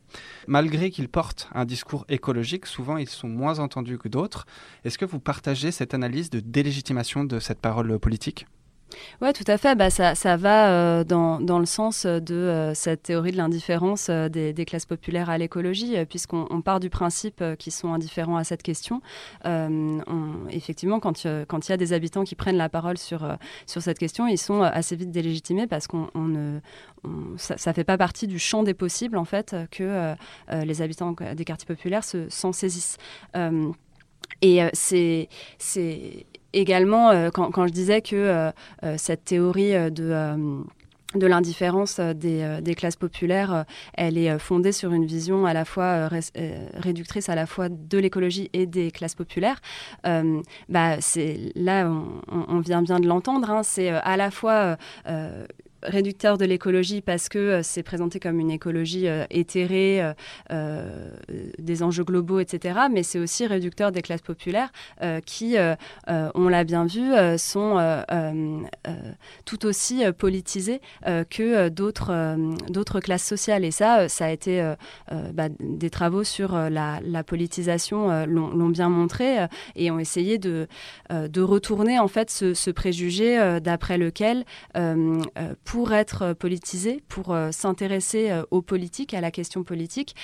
Malgré 0.45 0.89
qu'ils 0.89 1.07
portent 1.07 1.47
un 1.53 1.63
discours 1.63 2.03
écologique, 2.09 2.65
souvent 2.65 2.97
ils 2.97 3.07
sont 3.07 3.29
moins 3.29 3.59
entendus 3.59 3.97
que 3.97 4.09
d'autres. 4.09 4.45
Est-ce 4.83 4.97
que 4.97 5.05
vous 5.05 5.21
partagez 5.21 5.71
cette 5.71 5.93
analyse 5.93 6.29
de 6.29 6.41
délégitimation 6.41 7.23
de 7.23 7.39
cette 7.39 7.61
parole 7.61 7.97
politique? 7.97 8.45
Oui, 9.21 9.33
tout 9.33 9.43
à 9.47 9.57
fait. 9.57 9.75
Bah, 9.75 9.89
ça, 9.89 10.15
ça 10.15 10.37
va 10.37 10.69
euh, 10.69 11.03
dans, 11.03 11.39
dans, 11.39 11.59
le 11.59 11.65
sens 11.65 12.05
de 12.05 12.35
euh, 12.35 12.73
cette 12.73 13.03
théorie 13.03 13.31
de 13.31 13.37
l'indifférence 13.37 14.07
euh, 14.09 14.29
des, 14.29 14.65
classes 14.65 14.85
populaires 14.85 15.29
à 15.29 15.37
l'écologie, 15.37 15.95
puisqu'on 16.05 16.61
part 16.61 16.79
du 16.79 16.89
principe 16.89 17.43
qu'ils 17.57 17.73
sont 17.73 17.93
indifférents 17.93 18.37
à 18.37 18.43
cette 18.43 18.63
question. 18.63 19.01
On, 19.45 20.01
effectivement, 20.49 20.99
quand 20.99 21.23
il 21.23 21.69
y 21.69 21.71
a 21.71 21.77
des 21.77 21.93
habitants 21.93 22.23
qui 22.23 22.35
prennent 22.35 22.57
la 22.57 22.69
parole 22.69 22.97
sur, 22.97 23.37
sur 23.65 23.81
cette 23.81 23.97
question, 23.97 24.27
ils 24.27 24.37
sont 24.37 24.61
assez 24.61 24.95
vite 24.95 25.11
délégitimés 25.11 25.67
parce 25.67 25.87
qu'on 25.87 26.09
ne, 26.15 26.59
ça 27.37 27.55
ne 27.55 27.73
fait 27.73 27.85
pas 27.85 27.97
partie 27.97 28.27
du 28.27 28.39
champ 28.39 28.63
des 28.63 28.73
possibles, 28.73 29.17
en 29.17 29.25
fait, 29.25 29.55
que 29.71 30.15
les 30.51 30.81
habitants 30.81 31.15
des 31.35 31.45
quartiers 31.45 31.67
populaires 31.67 32.03
s'en 32.03 32.51
saisissent. 32.51 32.97
Et 34.41 34.59
c'est 34.73 35.29
également, 36.53 37.09
euh, 37.11 37.29
quand, 37.29 37.67
je 37.67 37.73
disais 37.73 38.01
que 38.01 38.15
euh, 38.15 38.51
euh, 38.83 38.95
cette 38.97 39.25
théorie 39.25 39.73
de 39.91 40.63
de 41.15 41.25
l'indifférence 41.25 42.01
des, 42.01 42.59
des, 42.61 42.75
classes 42.75 42.97
populaires, 42.97 43.63
elle 43.93 44.17
est 44.17 44.37
fondée 44.39 44.73
sur 44.73 44.91
une 44.91 45.05
vision 45.05 45.45
à 45.45 45.53
la 45.53 45.63
fois 45.63 46.09
réductrice 46.73 47.29
à 47.29 47.33
la 47.33 47.45
fois 47.45 47.69
de 47.69 47.97
l'écologie 47.97 48.49
et 48.51 48.65
des 48.65 48.91
classes 48.91 49.15
populaires. 49.15 49.61
bah, 50.03 50.97
c'est 50.99 51.53
là, 51.55 51.89
on, 51.89 52.45
on, 52.49 52.59
vient 52.59 52.81
bien 52.81 52.99
de 52.99 53.07
l'entendre. 53.07 53.49
Hein, 53.49 53.63
c'est 53.63 53.89
à 53.89 54.17
la 54.17 54.31
fois 54.31 54.77
réducteur 55.83 56.37
de 56.37 56.45
l'écologie 56.45 57.01
parce 57.01 57.29
que 57.29 57.37
euh, 57.37 57.61
c'est 57.63 57.83
présenté 57.83 58.19
comme 58.19 58.39
une 58.39 58.51
écologie 58.51 59.07
euh, 59.07 59.25
éthérée, 59.29 60.13
euh, 60.51 61.11
des 61.59 61.83
enjeux 61.83 62.03
globaux, 62.03 62.39
etc. 62.39 62.79
Mais 62.91 63.03
c'est 63.03 63.19
aussi 63.19 63.45
réducteur 63.45 63.91
des 63.91 64.01
classes 64.01 64.21
populaires 64.21 64.71
qui, 65.25 65.55
on 66.07 66.49
l'a 66.49 66.63
bien 66.63 66.85
vu, 66.85 67.11
sont 67.37 68.03
tout 69.45 69.65
aussi 69.65 70.03
politisées 70.17 70.81
que 71.29 71.69
d'autres 71.69 72.99
classes 72.99 73.25
sociales. 73.25 73.65
Et 73.65 73.71
ça, 73.71 74.09
ça 74.09 74.25
a 74.25 74.29
été 74.29 74.73
bah, 75.33 75.49
des 75.59 75.89
travaux 75.89 76.23
sur 76.23 76.57
la, 76.69 77.23
politisation 77.25 78.25
l'ont 78.25 78.69
bien 78.69 78.89
montré 78.89 79.47
et 79.75 79.91
ont 79.91 79.99
essayé 79.99 80.37
de, 80.37 80.67
retourner 81.37 81.99
en 81.99 82.07
fait 82.07 82.29
ce 82.29 82.71
préjugé 82.71 83.59
d'après 83.61 83.97
lequel 83.97 84.45
pour 85.67 85.91
être 85.91 86.21
euh, 86.21 86.33
politisé, 86.33 87.03
pour 87.09 87.33
euh, 87.33 87.51
s'intéresser 87.51 88.31
euh, 88.31 88.43
aux 88.51 88.61
politiques, 88.61 89.13
à 89.13 89.19
la 89.19 89.31
question 89.31 89.65
politique, 89.65 90.15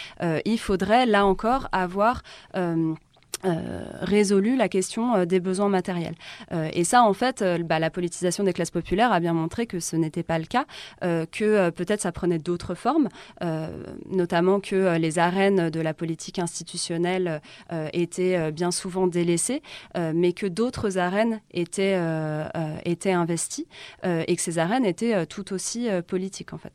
il 0.45 0.57
faudrait 0.57 1.05
là 1.05 1.25
encore 1.25 1.67
avoir 1.73 2.23
euh, 3.45 3.83
résolu 4.01 4.55
la 4.55 4.69
question 4.69 5.15
euh, 5.15 5.25
des 5.25 5.41
besoins 5.41 5.67
matériels. 5.67 6.15
Euh, 6.53 6.69
et 6.71 6.85
ça, 6.85 7.03
en 7.03 7.13
fait, 7.13 7.43
bah, 7.61 7.79
la 7.79 7.89
politisation 7.89 8.43
des 8.43 8.53
classes 8.53 8.71
populaires 8.71 9.11
a 9.11 9.19
bien 9.19 9.33
montré 9.33 9.67
que 9.67 9.79
ce 9.79 9.95
n'était 9.95 10.23
pas 10.23 10.39
le 10.39 10.45
cas, 10.45 10.65
que 11.01 11.69
peut-être 11.69 12.01
ça 12.01 12.11
prenait 12.11 12.39
d'autres 12.39 12.75
formes, 12.75 13.09
notamment 14.09 14.59
que 14.59 14.97
les 14.97 15.19
arènes 15.19 15.69
de 15.69 15.79
la 15.79 15.93
politique 15.93 16.39
institutionnelle 16.39 17.41
étaient 17.93 18.51
bien 18.51 18.71
souvent 18.71 19.07
délaissées, 19.07 19.61
mais 19.95 20.33
que 20.33 20.45
d'autres 20.47 20.97
arènes 20.97 21.41
étaient, 21.51 21.99
étaient 22.85 23.11
investies 23.11 23.67
et 24.03 24.35
que 24.35 24.41
ces 24.41 24.59
arènes 24.59 24.85
étaient 24.85 25.25
tout 25.25 25.53
aussi 25.53 25.87
politiques, 26.07 26.53
en 26.53 26.57
fait. 26.57 26.73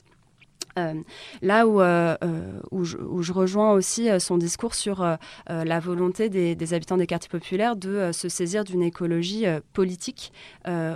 Euh, 0.79 0.95
là 1.43 1.67
où, 1.67 1.81
euh, 1.81 2.17
euh, 2.23 2.61
où 2.71 2.85
je, 2.85 3.33
rejoins 3.33 3.73
aussi 3.73 4.09
son 4.21 4.39
discours 4.39 4.75
sur 4.75 5.07
la 5.49 5.81
volonté 5.81 6.29
des, 6.29 6.75
habitants 6.75 6.97
des 6.97 7.07
quartiers 7.07 7.29
populaires 7.29 7.77
de 7.77 8.11
se 8.13 8.29
saisir 8.29 8.65
d'une 8.65 8.83
écologie 8.83 9.45
politique 9.73 10.33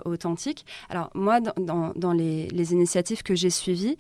authentique. 0.04 0.64
Alors 0.88 1.10
moi, 1.14 1.40
dans, 1.40 2.12
les, 2.12 2.72
initiatives 2.72 3.22
que 3.22 3.34
j'ai 3.34 3.50
suivies, 3.50 3.96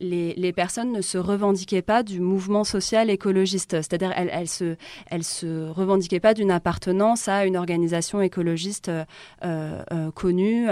les, 0.00 0.52
personnes 0.52 0.92
ne 0.92 1.02
se 1.02 1.18
revendiquaient 1.18 1.82
pas 1.82 2.02
du 2.02 2.20
mouvement 2.20 2.64
social 2.64 3.10
écologiste, 3.10 3.72
c'est-à-dire 3.72 4.12
elles, 4.16 4.30
elles 5.10 5.24
se 5.24 5.70
revendiquaient 5.70 6.20
pas 6.20 6.34
d'une 6.34 6.50
appartenance 6.50 7.28
à 7.28 7.44
une 7.44 7.56
organisation 7.56 8.22
écologiste 8.22 8.90
connue. 10.14 10.68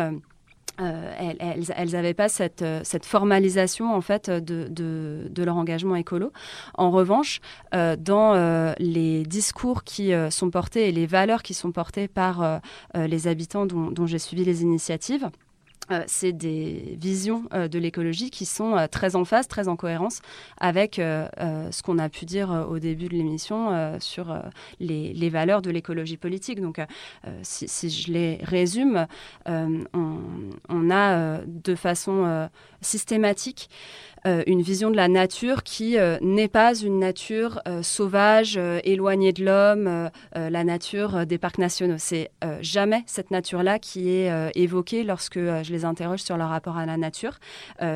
Euh, 0.81 1.33
elles 1.77 1.91
n'avaient 1.91 2.14
pas 2.14 2.29
cette, 2.29 2.62
euh, 2.62 2.81
cette, 2.83 3.07
formalisation 3.07 3.95
en 3.95 4.01
fait 4.01 4.29
de, 4.29 4.66
de, 4.68 5.43
leur 5.45 5.57
engagement 5.57 5.95
écolo. 5.95 6.33
En 6.75 6.91
revanche, 6.91 7.41
euh, 7.75 7.97
dans 7.97 8.35
les 8.79 9.25
discours 9.25 9.85
qui 9.85 10.12
sont 10.31 10.51
portés 10.51 10.89
et 10.89 10.93
les 10.93 11.07
valeurs 11.07 11.43
qui 11.43 11.55
sont 11.55 11.70
portées 11.70 12.09
par 12.09 12.61
les 12.95 13.29
habitants 13.29 13.66
dont 13.66 14.07
j'ai 14.07 14.18
suivi 14.18 14.45
les 14.45 14.62
initiatives, 14.62 15.31
euh, 15.91 16.03
c'est 16.07 16.32
des 16.32 16.97
visions 16.99 17.45
euh, 17.53 17.68
de 17.68 17.78
l'écologie 17.78 18.30
qui 18.30 18.47
sont 18.47 18.76
euh, 18.76 18.87
très 18.87 19.16
en 19.16 19.24
phase, 19.24 19.49
très 19.49 19.68
en 19.68 19.76
cohérence 19.76 20.20
avec 20.59 20.97
ce 20.97 21.82
qu'on 21.82 21.99
a 21.99 22.09
pu 22.09 22.24
dire 22.24 22.66
au 22.68 22.78
début 22.78 23.09
de 23.09 23.14
l'émission 23.14 23.99
sur 24.01 24.37
les, 24.80 25.28
valeurs 25.28 25.62
de 25.62 25.70
l'écologie 25.70 26.16
politique. 26.16 26.61
Donc, 26.61 26.80
si, 27.43 27.91
je 27.91 28.12
les 28.12 28.37
résume, 28.43 29.07
on, 29.47 30.91
a 30.91 31.39
de 31.47 31.74
façon 31.74 32.49
systématique 32.80 33.68
une 34.25 34.62
vision 34.62 34.91
de 34.91 34.97
la 34.97 35.09
nature 35.09 35.62
qui 35.62 35.99
euh, 35.99 36.18
n'est 36.20 36.49
pas 36.49 36.75
une 36.75 36.99
nature 36.99 37.61
euh, 37.68 37.83
sauvage, 37.83 38.59
éloignée 38.85 39.33
de 39.33 39.45
l'homme, 39.45 40.11
la 40.35 40.64
nature 40.64 41.27
des 41.27 41.39
parcs 41.39 41.59
nationaux. 41.59 41.97
C'est 41.99 42.31
jamais 42.61 43.03
cette 43.07 43.31
nature-là 43.31 43.79
qui 43.79 44.11
est 44.11 44.53
évoquée 44.55 45.05
lorsque 45.05 45.39
je 45.39 45.72
les 45.72 45.85
interroge 45.85 46.20
sur 46.20 46.37
leur 46.37 46.49
rapport 46.49 46.77
à 46.77 46.87
la 46.87 46.97
nature. 46.97 47.39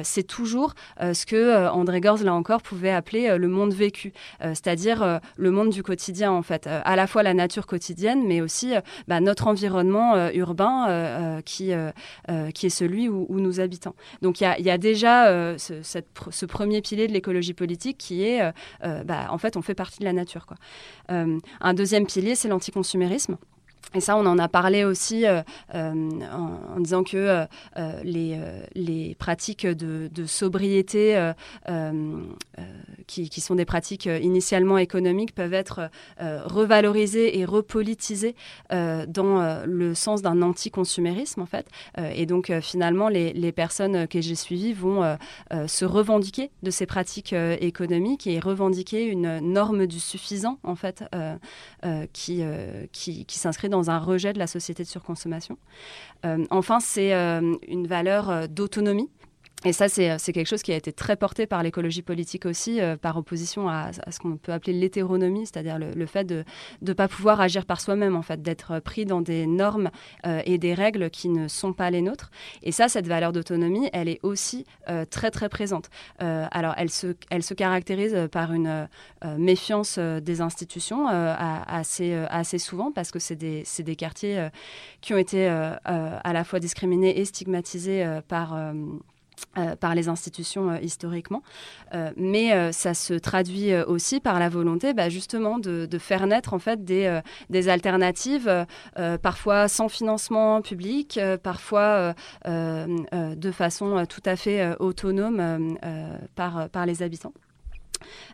c'est 0.03 0.23
toujours 0.23 0.75
ce 1.01 1.27
que 1.27 1.69
André 1.69 2.01
Gorz, 2.01 2.23
là 2.23 2.35
encore, 2.35 2.63
pouvait 2.63 2.91
appeler 2.91 3.37
le 3.37 3.49
monde 3.49 3.73
vécu, 3.73 4.13
c'est-à-dire 4.41 5.21
le 5.37 5.51
monde 5.51 5.71
du 5.71 5.83
quotidien, 5.83 6.33
en 6.33 6.43
fait. 6.43 6.67
à 6.67 6.97
la 6.97 7.07
fois 7.07 7.23
la 7.23 7.35
nature 7.35 7.67
quotidienne, 7.67 8.27
mais 8.27 8.41
aussi 8.41 8.73
bah, 9.07 9.21
notre 9.21 9.47
environnement 9.47 10.31
urbain 10.31 11.41
qui, 11.45 11.73
qui 12.55 12.67
est 12.67 12.71
celui 12.71 13.09
où, 13.09 13.27
nous 13.41 13.61
habitons. 13.61 13.95
Donc 14.23 14.41
il 14.41 14.65
y 14.65 14.71
a, 14.71 14.79
déjà 14.79 15.57
cette 15.59 16.09
ce 16.31 16.47
premier 16.47 16.81
pilier 16.83 17.07
de 17.07 17.13
l'écologie 17.13 17.55
politique 17.55 17.99
qui 17.99 18.23
est, 18.25 18.43
euh, 18.43 18.53
euh, 18.85 19.05
bah, 19.05 19.29
en 19.31 19.39
fait, 19.39 19.57
on 19.57 19.63
fait 19.63 19.75
partie 19.75 20.01
de 20.01 20.05
la 20.05 20.13
nature. 20.13 20.47
Euh, 21.11 21.39
un 21.61 21.75
deuxième 21.75 22.07
pilier, 22.07 22.35
c'est 22.35 22.49
l'anticonsumérisme. 22.49 23.37
Et 23.95 24.01
ça, 24.01 24.17
on 24.17 24.27
en 24.27 24.39
a 24.39 24.49
parlé 24.49 24.85
aussi 24.85 25.27
euh, 25.27 25.41
euh, 25.75 25.93
en, 26.31 26.81
disant 26.81 27.05
que 27.05 27.47
euh, 27.77 28.03
les, 28.05 29.15
pratiques 29.19 29.67
de, 29.67 30.27
sobriété, 30.27 31.33
qui, 33.07 33.41
sont 33.41 33.55
des 33.55 33.65
pratiques 33.65 34.07
initialement 34.07 34.79
économiques, 34.79 35.35
peuvent 35.35 35.55
être 35.55 35.91
revalorisées 36.21 37.39
et 37.39 37.45
repolitisées 37.45 38.35
dans 38.71 39.65
le 39.65 39.95
sens 39.95 40.23
d'un 40.23 40.43
anticonsumérisme, 40.43 41.41
en 41.41 41.47
fait. 41.47 41.67
et 41.97 42.27
donc, 42.27 42.53
finalement, 42.61 43.09
les, 43.09 43.53
personnes 43.53 44.07
que 44.07 44.21
j'ai 44.21 44.35
suivies 44.35 44.75
vont 44.75 45.17
se 45.67 45.85
revendiquer 45.85 46.51
de 46.63 46.71
ces 46.71 46.87
pratiques 46.87 47.33
économiques 47.33 48.27
et 48.27 48.39
revendiquer 48.39 49.05
une 49.07 49.39
norme 49.41 49.87
du 49.87 49.99
suffisant, 49.99 50.59
en 50.63 50.75
fait, 50.75 51.05
qui, 52.13 52.43
qui 52.93 53.39
s'inscrit 53.39 53.68
dans 53.69 53.91
un 53.91 53.99
rejet 53.99 54.33
de 54.33 54.39
la 54.39 54.47
société 54.47 54.83
de 54.83 54.89
surconsommation. 54.89 55.59
Euh, 56.25 56.45
enfin, 56.51 56.81
c'est 56.81 57.15
euh, 57.15 57.55
une 57.67 57.87
valeur 57.87 58.31
euh, 58.31 58.47
d'autonomie 58.47 59.11
et 59.65 59.73
ça, 59.73 59.87
euh, 59.99 60.17
c'est 60.19 60.33
quelque 60.33 60.47
chose 60.47 60.63
qui 60.63 60.73
a 60.73 60.77
été 60.77 60.93
très 60.93 61.17
porté 61.17 61.47
par 61.47 61.65
l'écologie 61.65 62.03
politique 62.03 62.47
aussi, 62.47 62.81
euh, 62.81 62.97
par 62.97 63.17
opposition 63.17 63.69
à, 63.69 63.91
ce 64.09 64.19
qu'on 64.21 64.37
peut 64.37 64.53
appeler 64.53 64.73
l'hétéronomie, 64.73 65.47
c'est-à-dire 65.47 65.79
le, 65.79 66.07
fait 66.07 66.25
de 66.25 66.45
ne 66.81 66.93
pas 66.93 67.09
pouvoir 67.09 67.41
agir 67.41 67.67
par 67.67 67.81
soi-même, 67.81 68.15
en 68.15 68.23
fait, 68.23 68.41
d'être 68.41 68.79
pris 68.79 69.05
dans 69.05 69.21
des 69.21 69.47
normes 69.47 69.91
euh, 70.27 70.43
et 70.45 70.59
des 70.59 70.75
règles 70.75 71.11
qui 71.11 71.29
ne 71.29 71.49
sont 71.49 71.73
pas 71.73 71.91
les 71.91 72.03
nôtres. 72.03 72.31
Et 72.63 72.71
ça, 72.71 72.89
cette 72.89 73.09
valeur 73.09 73.33
d'autonomie, 73.33 73.91
elle 73.93 74.09
est 74.09 74.21
aussi 74.23 74.65
très, 75.11 75.31
très 75.31 75.49
présente. 75.49 75.91
alors, 76.19 76.75
elle 76.77 76.91
se, 76.91 77.15
elle 77.31 77.43
se 77.43 77.55
caractérise 77.55 78.17
par 78.33 78.53
une 78.53 78.89
méfiance 79.37 79.99
des 79.99 80.41
institutions 80.41 81.07
assez, 81.09 82.15
assez 82.15 82.59
souvent, 82.59 82.93
parce 82.93 83.11
que 83.11 83.19
c'est 83.19 83.37
des, 83.37 83.65
des, 83.81 83.97
quartiers 83.97 84.49
qui 85.01 85.15
ont 85.15 85.19
été 85.19 85.47
à 85.47 86.33
la 86.33 86.45
fois 86.45 86.61
discriminés 86.61 87.19
et 87.19 87.25
stigmatisés 87.25 88.21
par 88.29 88.57
euh, 89.57 89.77
par 89.77 89.95
les 89.95 90.09
institutions 90.09 90.71
euh, 90.71 90.79
historiquement. 90.81 91.43
Euh, 91.95 92.11
mais 92.17 92.73
ça 92.73 92.95
se 92.95 93.15
traduit 93.15 93.75
aussi 93.75 94.21
par 94.21 94.39
la 94.39 94.49
volonté 94.49 94.95
bah, 94.95 95.09
justement 95.09 95.59
de, 95.59 95.89
faire 95.99 96.27
naître 96.27 96.55
en 96.55 96.59
fait 96.59 96.85
des, 96.85 97.69
alternatives, 97.69 98.67
parfois 99.23 99.69
sans 99.69 99.89
financement 99.89 100.63
public, 100.63 101.19
parfois 101.43 102.15
de 102.47 103.51
façon 103.51 104.05
tout 104.07 104.23
à 104.25 104.37
fait 104.37 104.77
autonome 104.79 105.77
par 106.35 106.87
les 106.87 107.03
habitants. 107.03 107.33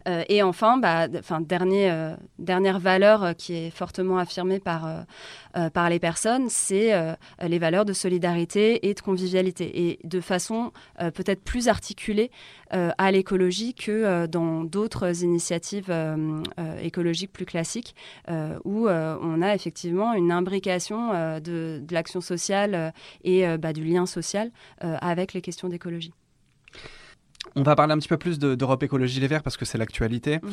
Euh, 0.08 0.22
et 0.28 0.42
enfin, 0.42 0.78
bah, 0.78 1.08
dernier, 1.40 1.90
euh, 1.90 2.14
dernière 2.38 2.78
valeur 2.78 3.24
euh, 3.24 3.32
qui 3.32 3.54
est 3.54 3.70
fortement 3.70 4.18
affirmée 4.18 4.60
par, 4.60 5.04
par 5.72 5.88
les 5.88 5.98
personnes, 5.98 6.48
c'est 6.48 6.92
les 7.40 7.58
valeurs 7.58 7.84
de 7.84 7.92
solidarité 7.92 8.88
et 8.88 8.94
de 8.94 9.00
convivialité, 9.00 9.88
et 9.88 9.98
de 10.04 10.20
façon 10.20 10.72
peut-être 10.98 11.42
plus 11.42 11.68
articulée 11.68 12.30
à 12.70 13.12
l'écologie 13.12 13.74
que 13.74 14.26
dans 14.26 14.64
d'autres 14.64 15.22
initiatives 15.22 15.92
écologiques 16.82 17.32
plus 17.32 17.46
classiques, 17.46 17.94
où 18.64 18.88
on 18.88 19.42
a 19.42 19.54
effectivement 19.54 20.12
une 20.14 20.32
imbrication 20.32 21.12
de, 21.40 21.82
l'action 21.90 22.20
sociale 22.20 22.92
et 23.22 23.46
bah, 23.58 23.72
du 23.72 23.84
lien 23.84 24.06
social 24.06 24.50
avec 24.80 25.34
les 25.34 25.40
questions 25.40 25.68
d'écologie. 25.68 26.12
On 27.56 27.62
va 27.62 27.76
parler 27.76 27.92
un 27.92 27.98
petit 27.98 28.08
peu 28.08 28.16
plus 28.16 28.38
d'Europe 28.38 28.82
Écologie 28.82 29.20
Les 29.20 29.28
Verts 29.28 29.42
parce 29.42 29.56
que 29.56 29.64
c'est 29.64 29.78
l'actualité. 29.78 30.40
Mhm. 30.42 30.52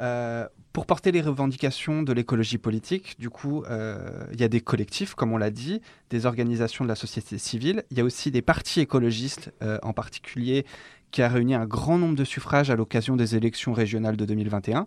Euh, 0.00 0.48
pour 0.72 0.86
porter 0.86 1.12
les 1.12 1.20
revendications 1.20 2.02
de 2.02 2.12
l'écologie 2.12 2.58
politique, 2.58 3.16
du 3.18 3.28
coup, 3.28 3.62
euh, 3.64 4.24
il 4.32 4.40
y 4.40 4.44
a 4.44 4.48
des 4.48 4.60
collectifs, 4.60 5.14
comme 5.14 5.32
on 5.32 5.36
l'a 5.36 5.50
dit, 5.50 5.80
des 6.10 6.24
organisations 6.24 6.84
de 6.84 6.88
la 6.88 6.94
société 6.94 7.38
civile. 7.38 7.84
Il 7.90 7.98
y 7.98 8.00
a 8.00 8.04
aussi 8.04 8.30
des 8.30 8.42
partis 8.42 8.80
écologistes, 8.80 9.52
euh, 9.62 9.78
en 9.82 9.92
particulier, 9.92 10.64
qui 11.12 11.22
a 11.22 11.28
réuni 11.28 11.54
un 11.54 11.66
grand 11.66 11.98
nombre 11.98 12.16
de 12.16 12.24
suffrages 12.24 12.70
à 12.70 12.76
l'occasion 12.76 13.14
des 13.14 13.36
élections 13.36 13.72
régionales 13.72 14.16
de 14.16 14.24
2021. 14.24 14.86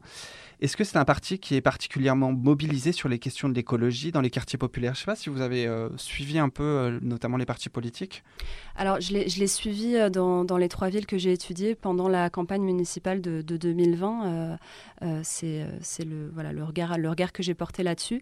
Est-ce 0.61 0.77
que 0.77 0.83
c'est 0.83 0.97
un 0.97 1.05
parti 1.05 1.37
qui 1.37 1.55
est 1.55 1.61
particulièrement 1.61 2.31
mobilisé 2.31 2.91
sur 2.91 3.09
les 3.09 3.19
questions 3.19 3.49
de 3.49 3.53
l'écologie 3.53 4.11
dans 4.11 4.21
les 4.21 4.29
quartiers 4.29 4.57
populaires? 4.57 4.93
Je 4.93 4.99
ne 4.99 5.01
sais 5.01 5.05
pas 5.05 5.15
si 5.15 5.29
vous 5.29 5.41
avez 5.41 5.67
euh, 5.67 5.89
suivi 5.97 6.39
un 6.39 6.49
peu, 6.49 6.63
euh, 6.63 6.99
notamment 7.01 7.35
les 7.37 7.45
partis 7.45 7.69
politiques. 7.69 8.23
Alors, 8.77 9.01
je 9.01 9.13
l'ai 9.13 9.47
suivi 9.47 9.95
euh, 9.95 10.09
dans, 10.09 10.57
les 10.57 10.69
trois 10.69 10.89
villes 10.89 11.05
que 11.05 11.17
j'ai 11.17 11.33
étudiées 11.33 11.75
pendant 11.75 12.07
la 12.07 12.29
campagne 12.29 12.63
municipale 12.63 13.21
de, 13.21 13.41
2020. 13.41 14.57
c'est 15.23 15.65
le 15.99 16.63
regard 16.63 17.33
que 17.33 17.43
j'ai 17.43 17.53
porté 17.53 17.83
là-dessus 17.83 18.21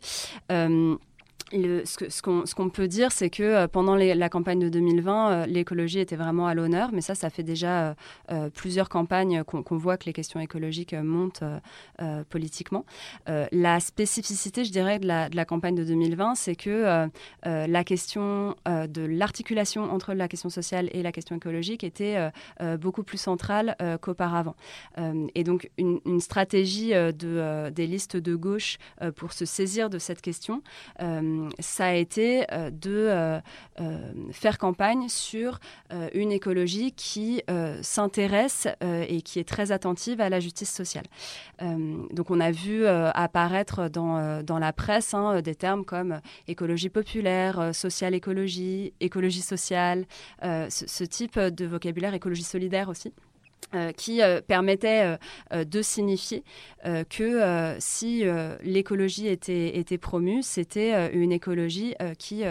ce 1.53 2.55
qu'on 2.55 2.69
peut 2.69 2.87
dire, 2.87 3.11
c'est 3.11 3.29
que 3.29 3.43
euh, 3.43 3.67
pendant 3.67 3.95
la 3.95 4.29
campagne 4.29 4.59
de 4.59 4.69
2020, 4.69 5.31
euh, 5.31 5.45
l'écologie 5.45 5.99
était 5.99 6.15
vraiment 6.15 6.47
à 6.47 6.53
l'honneur, 6.53 6.89
mais 6.91 7.01
ça, 7.01 7.15
ça 7.15 7.29
fait 7.29 7.43
déjà 7.43 7.95
euh, 8.31 8.49
plusieurs 8.49 8.89
campagnes 8.89 9.43
qu'on 9.43 9.77
voit 9.77 9.97
que 9.97 10.05
les 10.05 10.13
questions 10.13 10.39
écologiques 10.39 10.93
montent 10.93 11.43
politiquement. 12.29 12.85
la 13.27 13.79
spécificité, 13.79 14.65
je 14.65 14.71
dirais, 14.71 14.99
de 14.99 15.07
la, 15.07 15.45
campagne 15.45 15.75
de 15.75 15.83
2020, 15.83 16.35
c'est 16.35 16.55
que 16.55 17.09
la 17.45 17.83
question 17.83 18.55
de 18.65 19.01
l'articulation 19.01 19.83
entre 19.91 20.13
la 20.13 20.27
question 20.27 20.49
sociale 20.49 20.89
et 20.93 21.03
la 21.03 21.11
question 21.11 21.35
écologique 21.35 21.83
était 21.83 22.29
beaucoup 22.79 23.03
plus 23.03 23.17
centrale 23.17 23.75
qu'auparavant. 24.01 24.55
et 25.35 25.43
donc, 25.43 25.69
une, 25.77 26.19
stratégie 26.19 26.91
de, 26.91 27.69
des 27.69 27.87
listes 27.87 28.17
de 28.17 28.35
gauche 28.35 28.77
pour 29.15 29.33
se 29.33 29.45
saisir 29.45 29.89
de 29.89 29.99
cette 29.99 30.21
question, 30.21 30.61
ça 31.59 31.87
a 31.87 31.93
été 31.93 32.45
euh, 32.51 32.69
de 32.69 32.91
euh, 32.91 33.39
euh, 33.79 34.11
faire 34.31 34.57
campagne 34.57 35.07
sur 35.09 35.59
une 36.13 36.31
écologie 36.31 36.91
qui 36.91 37.41
s'intéresse 37.81 38.67
et 38.81 39.21
qui 39.21 39.39
est 39.39 39.47
très 39.47 39.71
attentive 39.71 40.21
à 40.21 40.29
la 40.29 40.39
justice 40.39 40.71
sociale. 40.71 41.05
donc 41.59 42.31
on 42.31 42.39
a 42.39 42.51
vu 42.51 42.85
apparaître 42.87 43.89
dans, 43.89 44.41
dans 44.43 44.59
la 44.59 44.73
presse 44.73 45.13
hein, 45.13 45.41
des 45.41 45.55
termes 45.55 45.85
comme 45.85 46.19
écologie 46.47 46.89
populaire, 46.89 47.73
social 47.73 48.13
écologie, 48.13 48.93
écologie 48.99 49.41
sociale, 49.41 50.05
ce, 50.41 51.03
type 51.03 51.39
de 51.39 51.65
vocabulaire, 51.65 52.13
écologie 52.13 52.43
solidaire 52.43 52.89
aussi. 52.89 53.13
Euh, 53.75 53.91
qui 53.91 54.21
euh, 54.21 54.39
permettait 54.41 55.17
euh, 55.51 55.63
de 55.65 55.81
signifier 55.81 56.43
que 57.09 57.75
si 57.79 58.25
l'écologie 58.61 59.27
était, 59.27 59.97
promue, 59.97 60.43
c'était 60.43 61.13
une 61.13 61.31
écologie 61.31 61.95
qui 62.19 62.43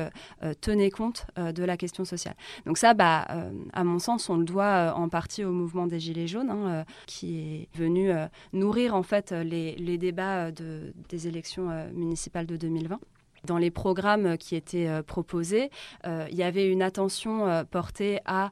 tenait 0.63 0.91
compte 0.91 1.27
de 1.37 1.63
la 1.63 1.77
question 1.77 2.07
sociale. 2.07 2.35
Donc 2.65 2.79
ça, 2.79 2.95
bah, 2.95 3.27
à 3.75 3.85
mon 3.85 3.99
sens, 3.99 4.31
on 4.31 4.39
le 4.39 4.45
doit 4.45 4.95
en 4.97 5.11
partie 5.11 5.45
au 5.45 5.53
mouvement 5.53 5.87
des 5.87 6.01
Gilets 6.01 6.27
jaunes, 6.27 6.49
hein, 6.49 6.87
qui 7.07 7.41
est 7.41 7.79
venu 7.79 8.11
nourrir 8.55 8.95
en 8.95 9.03
fait 9.03 9.33
les, 9.33 9.99
débats 9.99 10.51
de, 10.51 10.95
des 11.11 11.29
élections 11.29 11.69
municipales 11.93 12.47
de 12.47 12.57
2020. 12.57 12.99
Dans 13.45 13.59
les 13.59 13.73
programmes 13.73 14.39
qui 14.39 14.55
étaient 14.55 14.87
euh, 14.87 15.03
proposés, 15.03 15.71
euh, 16.07 16.27
il 16.31 16.37
y 16.37 16.45
avait 16.45 16.69
une 16.69 16.81
attention 16.81 17.49
euh, 17.49 17.65
portée 17.65 18.21
à 18.25 18.51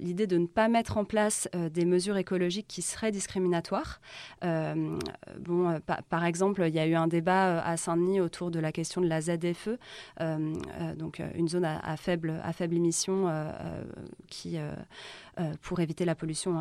l'idée 0.00 0.26
de 0.26 0.38
ne 0.38 0.46
pas 0.46 0.68
mettre 0.68 0.96
en 0.96 1.04
place 1.04 1.48
des 1.72 1.84
mesures 1.84 2.16
écologiques 2.16 2.66
qui 2.68 2.82
seraient 2.82 3.10
discriminatoires. 3.10 4.00
bon, 4.42 5.80
par 6.08 6.24
exemple, 6.24 6.64
il 6.66 6.74
y 6.74 6.78
a 6.78 6.86
eu 6.86 6.94
un 6.94 7.06
débat 7.06 7.60
à 7.62 7.76
Saint-Denis 7.76 8.20
autour 8.20 8.50
de 8.50 8.60
la 8.60 8.72
question 8.72 9.00
de 9.00 9.08
la 9.08 9.20
ZFE, 9.20 9.78
donc 10.96 11.20
une 11.34 11.48
zone 11.48 11.64
à, 11.64 11.96
faible, 11.96 12.40
émission 12.60 13.30
qui, 14.28 14.58
pour 15.62 15.80
éviter 15.80 16.04
la 16.04 16.14
pollution 16.14 16.56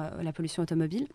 automobile. 0.60 1.08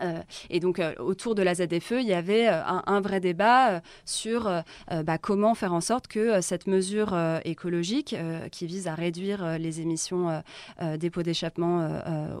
Euh, 0.00 0.22
et 0.50 0.60
donc, 0.60 0.78
euh, 0.78 0.94
autour 0.98 1.34
de 1.34 1.42
la 1.42 1.54
ZFE, 1.54 1.92
il 1.92 2.06
y 2.06 2.14
avait 2.14 2.48
euh, 2.48 2.62
un, 2.64 3.00
vrai 3.00 3.20
débat 3.20 3.80
sur 4.04 4.50
bah, 5.04 5.18
comment 5.18 5.54
faire 5.54 5.72
en 5.72 5.80
sorte 5.80 6.08
que 6.08 6.40
cette 6.40 6.66
mesure 6.66 7.16
écologique, 7.44 8.16
qui 8.50 8.66
vise 8.66 8.88
à 8.88 8.94
réduire 8.94 9.58
les 9.58 9.80
émissions 9.80 10.42
des 10.96 11.10
pots 11.10 11.22
d'échappement 11.22 11.88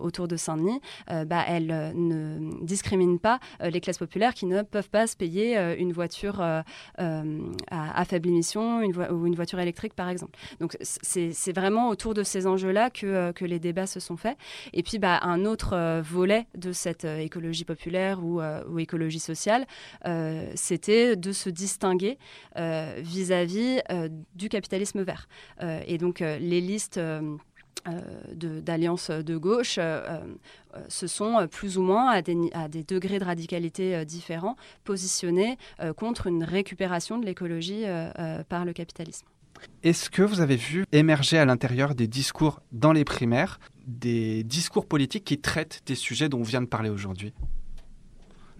autour 0.02 0.26
de 0.26 0.36
Saint-Denis, 0.36 0.80
bah, 1.08 1.44
elle 1.46 1.92
ne 1.94 2.64
discrimine 2.64 3.20
pas 3.20 3.38
les 3.60 3.80
classes 3.80 3.98
populaires 3.98 4.34
qui 4.34 4.46
ne 4.46 4.62
peuvent 4.62 4.90
pas 4.90 5.06
se 5.06 5.16
payer 5.16 5.56
une 5.78 5.92
voiture 5.92 6.40
à, 6.40 6.64
faible 8.04 8.28
émission 8.28 8.80
ou 8.80 9.26
une 9.26 9.36
voiture 9.36 9.60
électrique, 9.60 9.94
par 9.94 10.08
exemple. 10.08 10.36
Donc, 10.60 10.76
c'est 10.80 11.52
vraiment 11.52 11.88
autour 11.88 12.14
de 12.14 12.24
ces 12.24 12.46
enjeux-là 12.46 12.90
que, 12.90 13.30
que 13.32 13.44
les 13.44 13.60
débats 13.60 13.86
se 13.86 14.00
sont 14.00 14.16
faits. 14.16 14.36
Et 14.72 14.82
puis, 14.82 14.98
bah, 14.98 15.20
un 15.22 15.44
autre 15.44 16.00
volet 16.00 16.46
de 16.56 16.72
cette 16.72 17.04
écologie 17.04 17.47
populaire 17.64 18.24
ou, 18.24 18.40
euh, 18.40 18.62
ou 18.68 18.78
écologie 18.78 19.20
sociale, 19.20 19.66
euh, 20.06 20.50
c'était 20.54 21.16
de 21.16 21.32
se 21.32 21.50
distinguer 21.50 22.18
euh, 22.56 22.94
vis-à-vis 22.98 23.80
du 24.34 24.48
capitalisme 24.48 25.02
vert. 25.02 25.28
et 25.86 25.98
donc 25.98 26.20
les 26.20 26.60
listes 26.60 27.00
d'alliances 28.34 29.10
de, 29.10 29.36
gauche 29.36 29.78
se 30.88 31.06
sont 31.06 31.46
plus 31.48 31.78
ou 31.78 31.82
moins 31.82 32.10
à 32.10 32.22
des, 32.22 32.84
degrés 32.84 33.18
de 33.18 33.24
radicalité 33.24 34.04
différents 34.04 34.56
positionnés 34.84 35.58
contre 35.96 36.26
une 36.26 36.44
récupération 36.44 37.18
de 37.18 37.26
l'écologie 37.26 37.84
par 38.48 38.64
le 38.64 38.72
capitalisme. 38.72 39.26
Est-ce 39.82 40.10
que 40.10 40.22
vous 40.22 40.40
avez 40.40 40.56
vu 40.56 40.84
émerger 40.92 41.38
à 41.38 41.44
l'intérieur 41.44 41.94
des 41.94 42.06
discours 42.06 42.60
dans 42.72 42.92
les 42.92 43.04
primaires, 43.04 43.60
des 43.86 44.44
discours 44.44 44.86
politiques 44.86 45.24
qui 45.24 45.38
traitent 45.38 45.82
des 45.86 45.94
sujets 45.94 46.28
dont 46.28 46.40
on 46.40 46.42
vient 46.42 46.62
de 46.62 46.66
parler 46.66 46.90
aujourd'hui? 46.90 47.32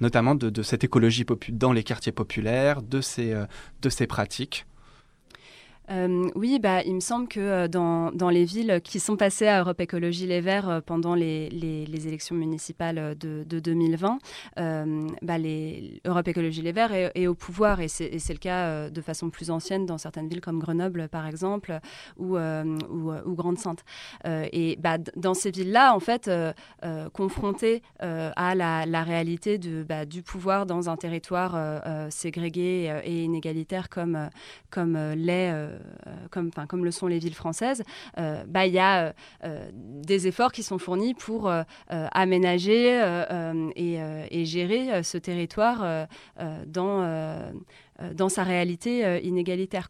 Notamment 0.00 0.34
de, 0.34 0.62
cette 0.62 0.84
écologie 0.84 1.26
dans 1.50 1.72
les 1.72 1.82
quartiers 1.82 2.12
populaires, 2.12 2.82
de 2.82 3.00
ces, 3.00 3.34
de 3.82 3.88
ces 3.88 4.06
pratiques 4.06 4.64
euh, 5.90 6.28
oui, 6.34 6.58
bah, 6.58 6.82
il 6.84 6.94
me 6.94 7.00
semble 7.00 7.28
que 7.28 7.40
euh, 7.40 7.68
dans, 7.68 8.12
dans, 8.12 8.28
les 8.28 8.44
villes 8.44 8.80
qui 8.84 9.00
sont 9.00 9.16
passées 9.16 9.46
à 9.46 9.60
Europe 9.60 9.80
Écologie 9.80 10.26
Les 10.26 10.40
Verts 10.40 10.68
euh, 10.68 10.80
pendant 10.80 11.14
les, 11.14 11.48
les, 11.48 12.06
élections 12.06 12.34
municipales 12.34 13.16
de, 13.18 13.44
de 13.44 13.58
2020, 13.58 14.18
bah, 15.22 15.36
Europe 16.04 16.28
Écologie 16.28 16.62
Les 16.62 16.72
Verts 16.72 16.92
est, 16.92 17.26
au 17.26 17.34
pouvoir 17.34 17.80
et 17.80 17.88
c'est 17.88 18.10
le 18.10 18.38
cas 18.38 18.88
de 18.88 19.00
façon 19.00 19.30
plus 19.30 19.50
ancienne 19.50 19.84
dans 19.84 19.98
certaines 19.98 20.28
villes 20.28 20.40
comme 20.40 20.58
Grenoble 20.60 21.08
par 21.08 21.26
exemple 21.26 21.80
ou, 22.16 22.36
ou, 22.38 23.34
Grande-Sainte. 23.34 23.84
et 24.24 24.76
bah, 24.78 24.98
dans 25.16 25.34
ces 25.34 25.50
villes-là, 25.50 25.94
en 25.94 26.00
fait, 26.00 26.30
confrontées 27.12 27.82
à 27.98 28.54
la, 28.54 29.02
réalité 29.02 29.58
de, 29.58 29.82
bah, 29.82 30.06
du 30.06 30.22
pouvoir 30.22 30.66
dans 30.66 30.88
un 30.88 30.96
territoire 30.96 31.82
ségrégué 32.10 33.00
et 33.04 33.24
inégalitaire 33.24 33.88
comme, 33.88 34.30
comme 34.70 34.96
l'est 35.14 35.52
comme, 36.30 36.50
comme 36.68 36.84
le 36.84 36.90
sont 36.90 37.06
les 37.06 37.18
villes 37.18 37.34
françaises, 37.34 37.82
euh, 38.18 38.44
bah, 38.46 38.66
il 38.66 38.72
y 38.72 38.78
a 38.78 39.14
euh, 39.44 39.70
des 39.72 40.26
efforts 40.26 40.52
qui 40.52 40.62
sont 40.62 40.78
fournis 40.78 41.14
pour 41.14 41.50
aménager 41.88 43.00
et, 43.76 44.44
gérer 44.44 45.02
ce 45.02 45.18
territoire 45.18 46.06
dans, 46.66 47.52
dans 48.14 48.28
sa 48.28 48.42
réalité 48.44 49.20
inégalitaire. 49.22 49.88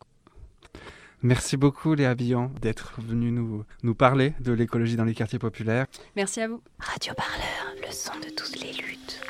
Merci 1.22 1.56
beaucoup 1.56 1.94
Léa 1.94 2.14
Billan 2.14 2.52
d'être 2.60 3.00
venue 3.00 3.32
nous, 3.32 3.64
nous 3.82 3.94
parler 3.94 4.34
de 4.38 4.52
l'écologie 4.52 4.96
dans 4.96 5.04
les 5.04 5.14
quartiers 5.14 5.40
populaires. 5.40 5.86
Merci 6.14 6.40
à 6.40 6.48
vous. 6.48 6.62
Radio 6.78 7.12
Parleur, 7.14 7.74
le 7.84 7.92
son 7.92 8.14
de 8.20 8.32
toutes 8.34 8.60
les 8.60 8.72
luttes. 8.72 9.20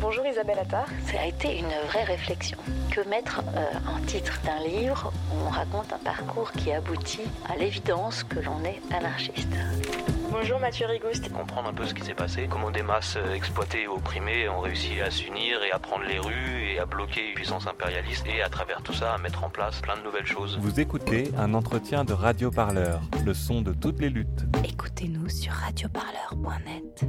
Bonjour 0.00 0.24
Isabelle 0.24 0.60
Attard. 0.60 0.86
Ça 1.06 1.20
a 1.20 1.26
été 1.26 1.58
une 1.58 1.88
vraie 1.88 2.04
réflexion. 2.04 2.56
Que 2.92 3.00
mettre 3.08 3.42
euh, 3.56 3.64
en 3.88 4.00
titre 4.06 4.40
d'un 4.44 4.64
livre 4.64 5.12
où 5.32 5.46
on 5.46 5.50
raconte 5.50 5.92
un 5.92 5.98
parcours 5.98 6.52
qui 6.52 6.72
aboutit 6.72 7.26
à 7.48 7.56
l'évidence 7.56 8.22
que 8.22 8.38
l'on 8.38 8.62
est 8.64 8.80
anarchiste? 8.94 9.48
Bonjour 10.30 10.60
Mathieu 10.60 10.86
Rigouste. 10.86 11.32
Comprendre 11.32 11.70
un 11.70 11.72
peu 11.72 11.84
ce 11.84 11.94
qui 11.94 12.02
s'est 12.02 12.14
passé, 12.14 12.46
comment 12.48 12.70
des 12.70 12.82
masses 12.82 13.16
euh, 13.16 13.34
exploitées 13.34 13.82
et 13.82 13.88
opprimées 13.88 14.48
ont 14.48 14.60
réussi 14.60 15.00
à 15.00 15.10
s'unir 15.10 15.62
et 15.64 15.72
à 15.72 15.80
prendre 15.80 16.04
les 16.04 16.20
rues 16.20 16.74
et 16.74 16.78
à 16.78 16.86
bloquer 16.86 17.30
une 17.30 17.34
puissance 17.34 17.66
impérialiste 17.66 18.24
et 18.28 18.40
à 18.40 18.48
travers 18.48 18.82
tout 18.82 18.92
ça 18.92 19.14
à 19.14 19.18
mettre 19.18 19.42
en 19.42 19.50
place 19.50 19.80
plein 19.80 19.96
de 19.96 20.02
nouvelles 20.02 20.26
choses. 20.26 20.58
Vous 20.60 20.78
écoutez 20.78 21.32
un 21.36 21.54
entretien 21.54 22.04
de 22.04 22.12
Radio 22.12 22.52
Parleur, 22.52 23.00
le 23.24 23.34
son 23.34 23.62
de 23.62 23.72
toutes 23.72 24.00
les 24.00 24.10
luttes. 24.10 24.44
Écoutez-nous 24.64 25.28
sur 25.28 25.52
radioparleur.net. 25.52 27.04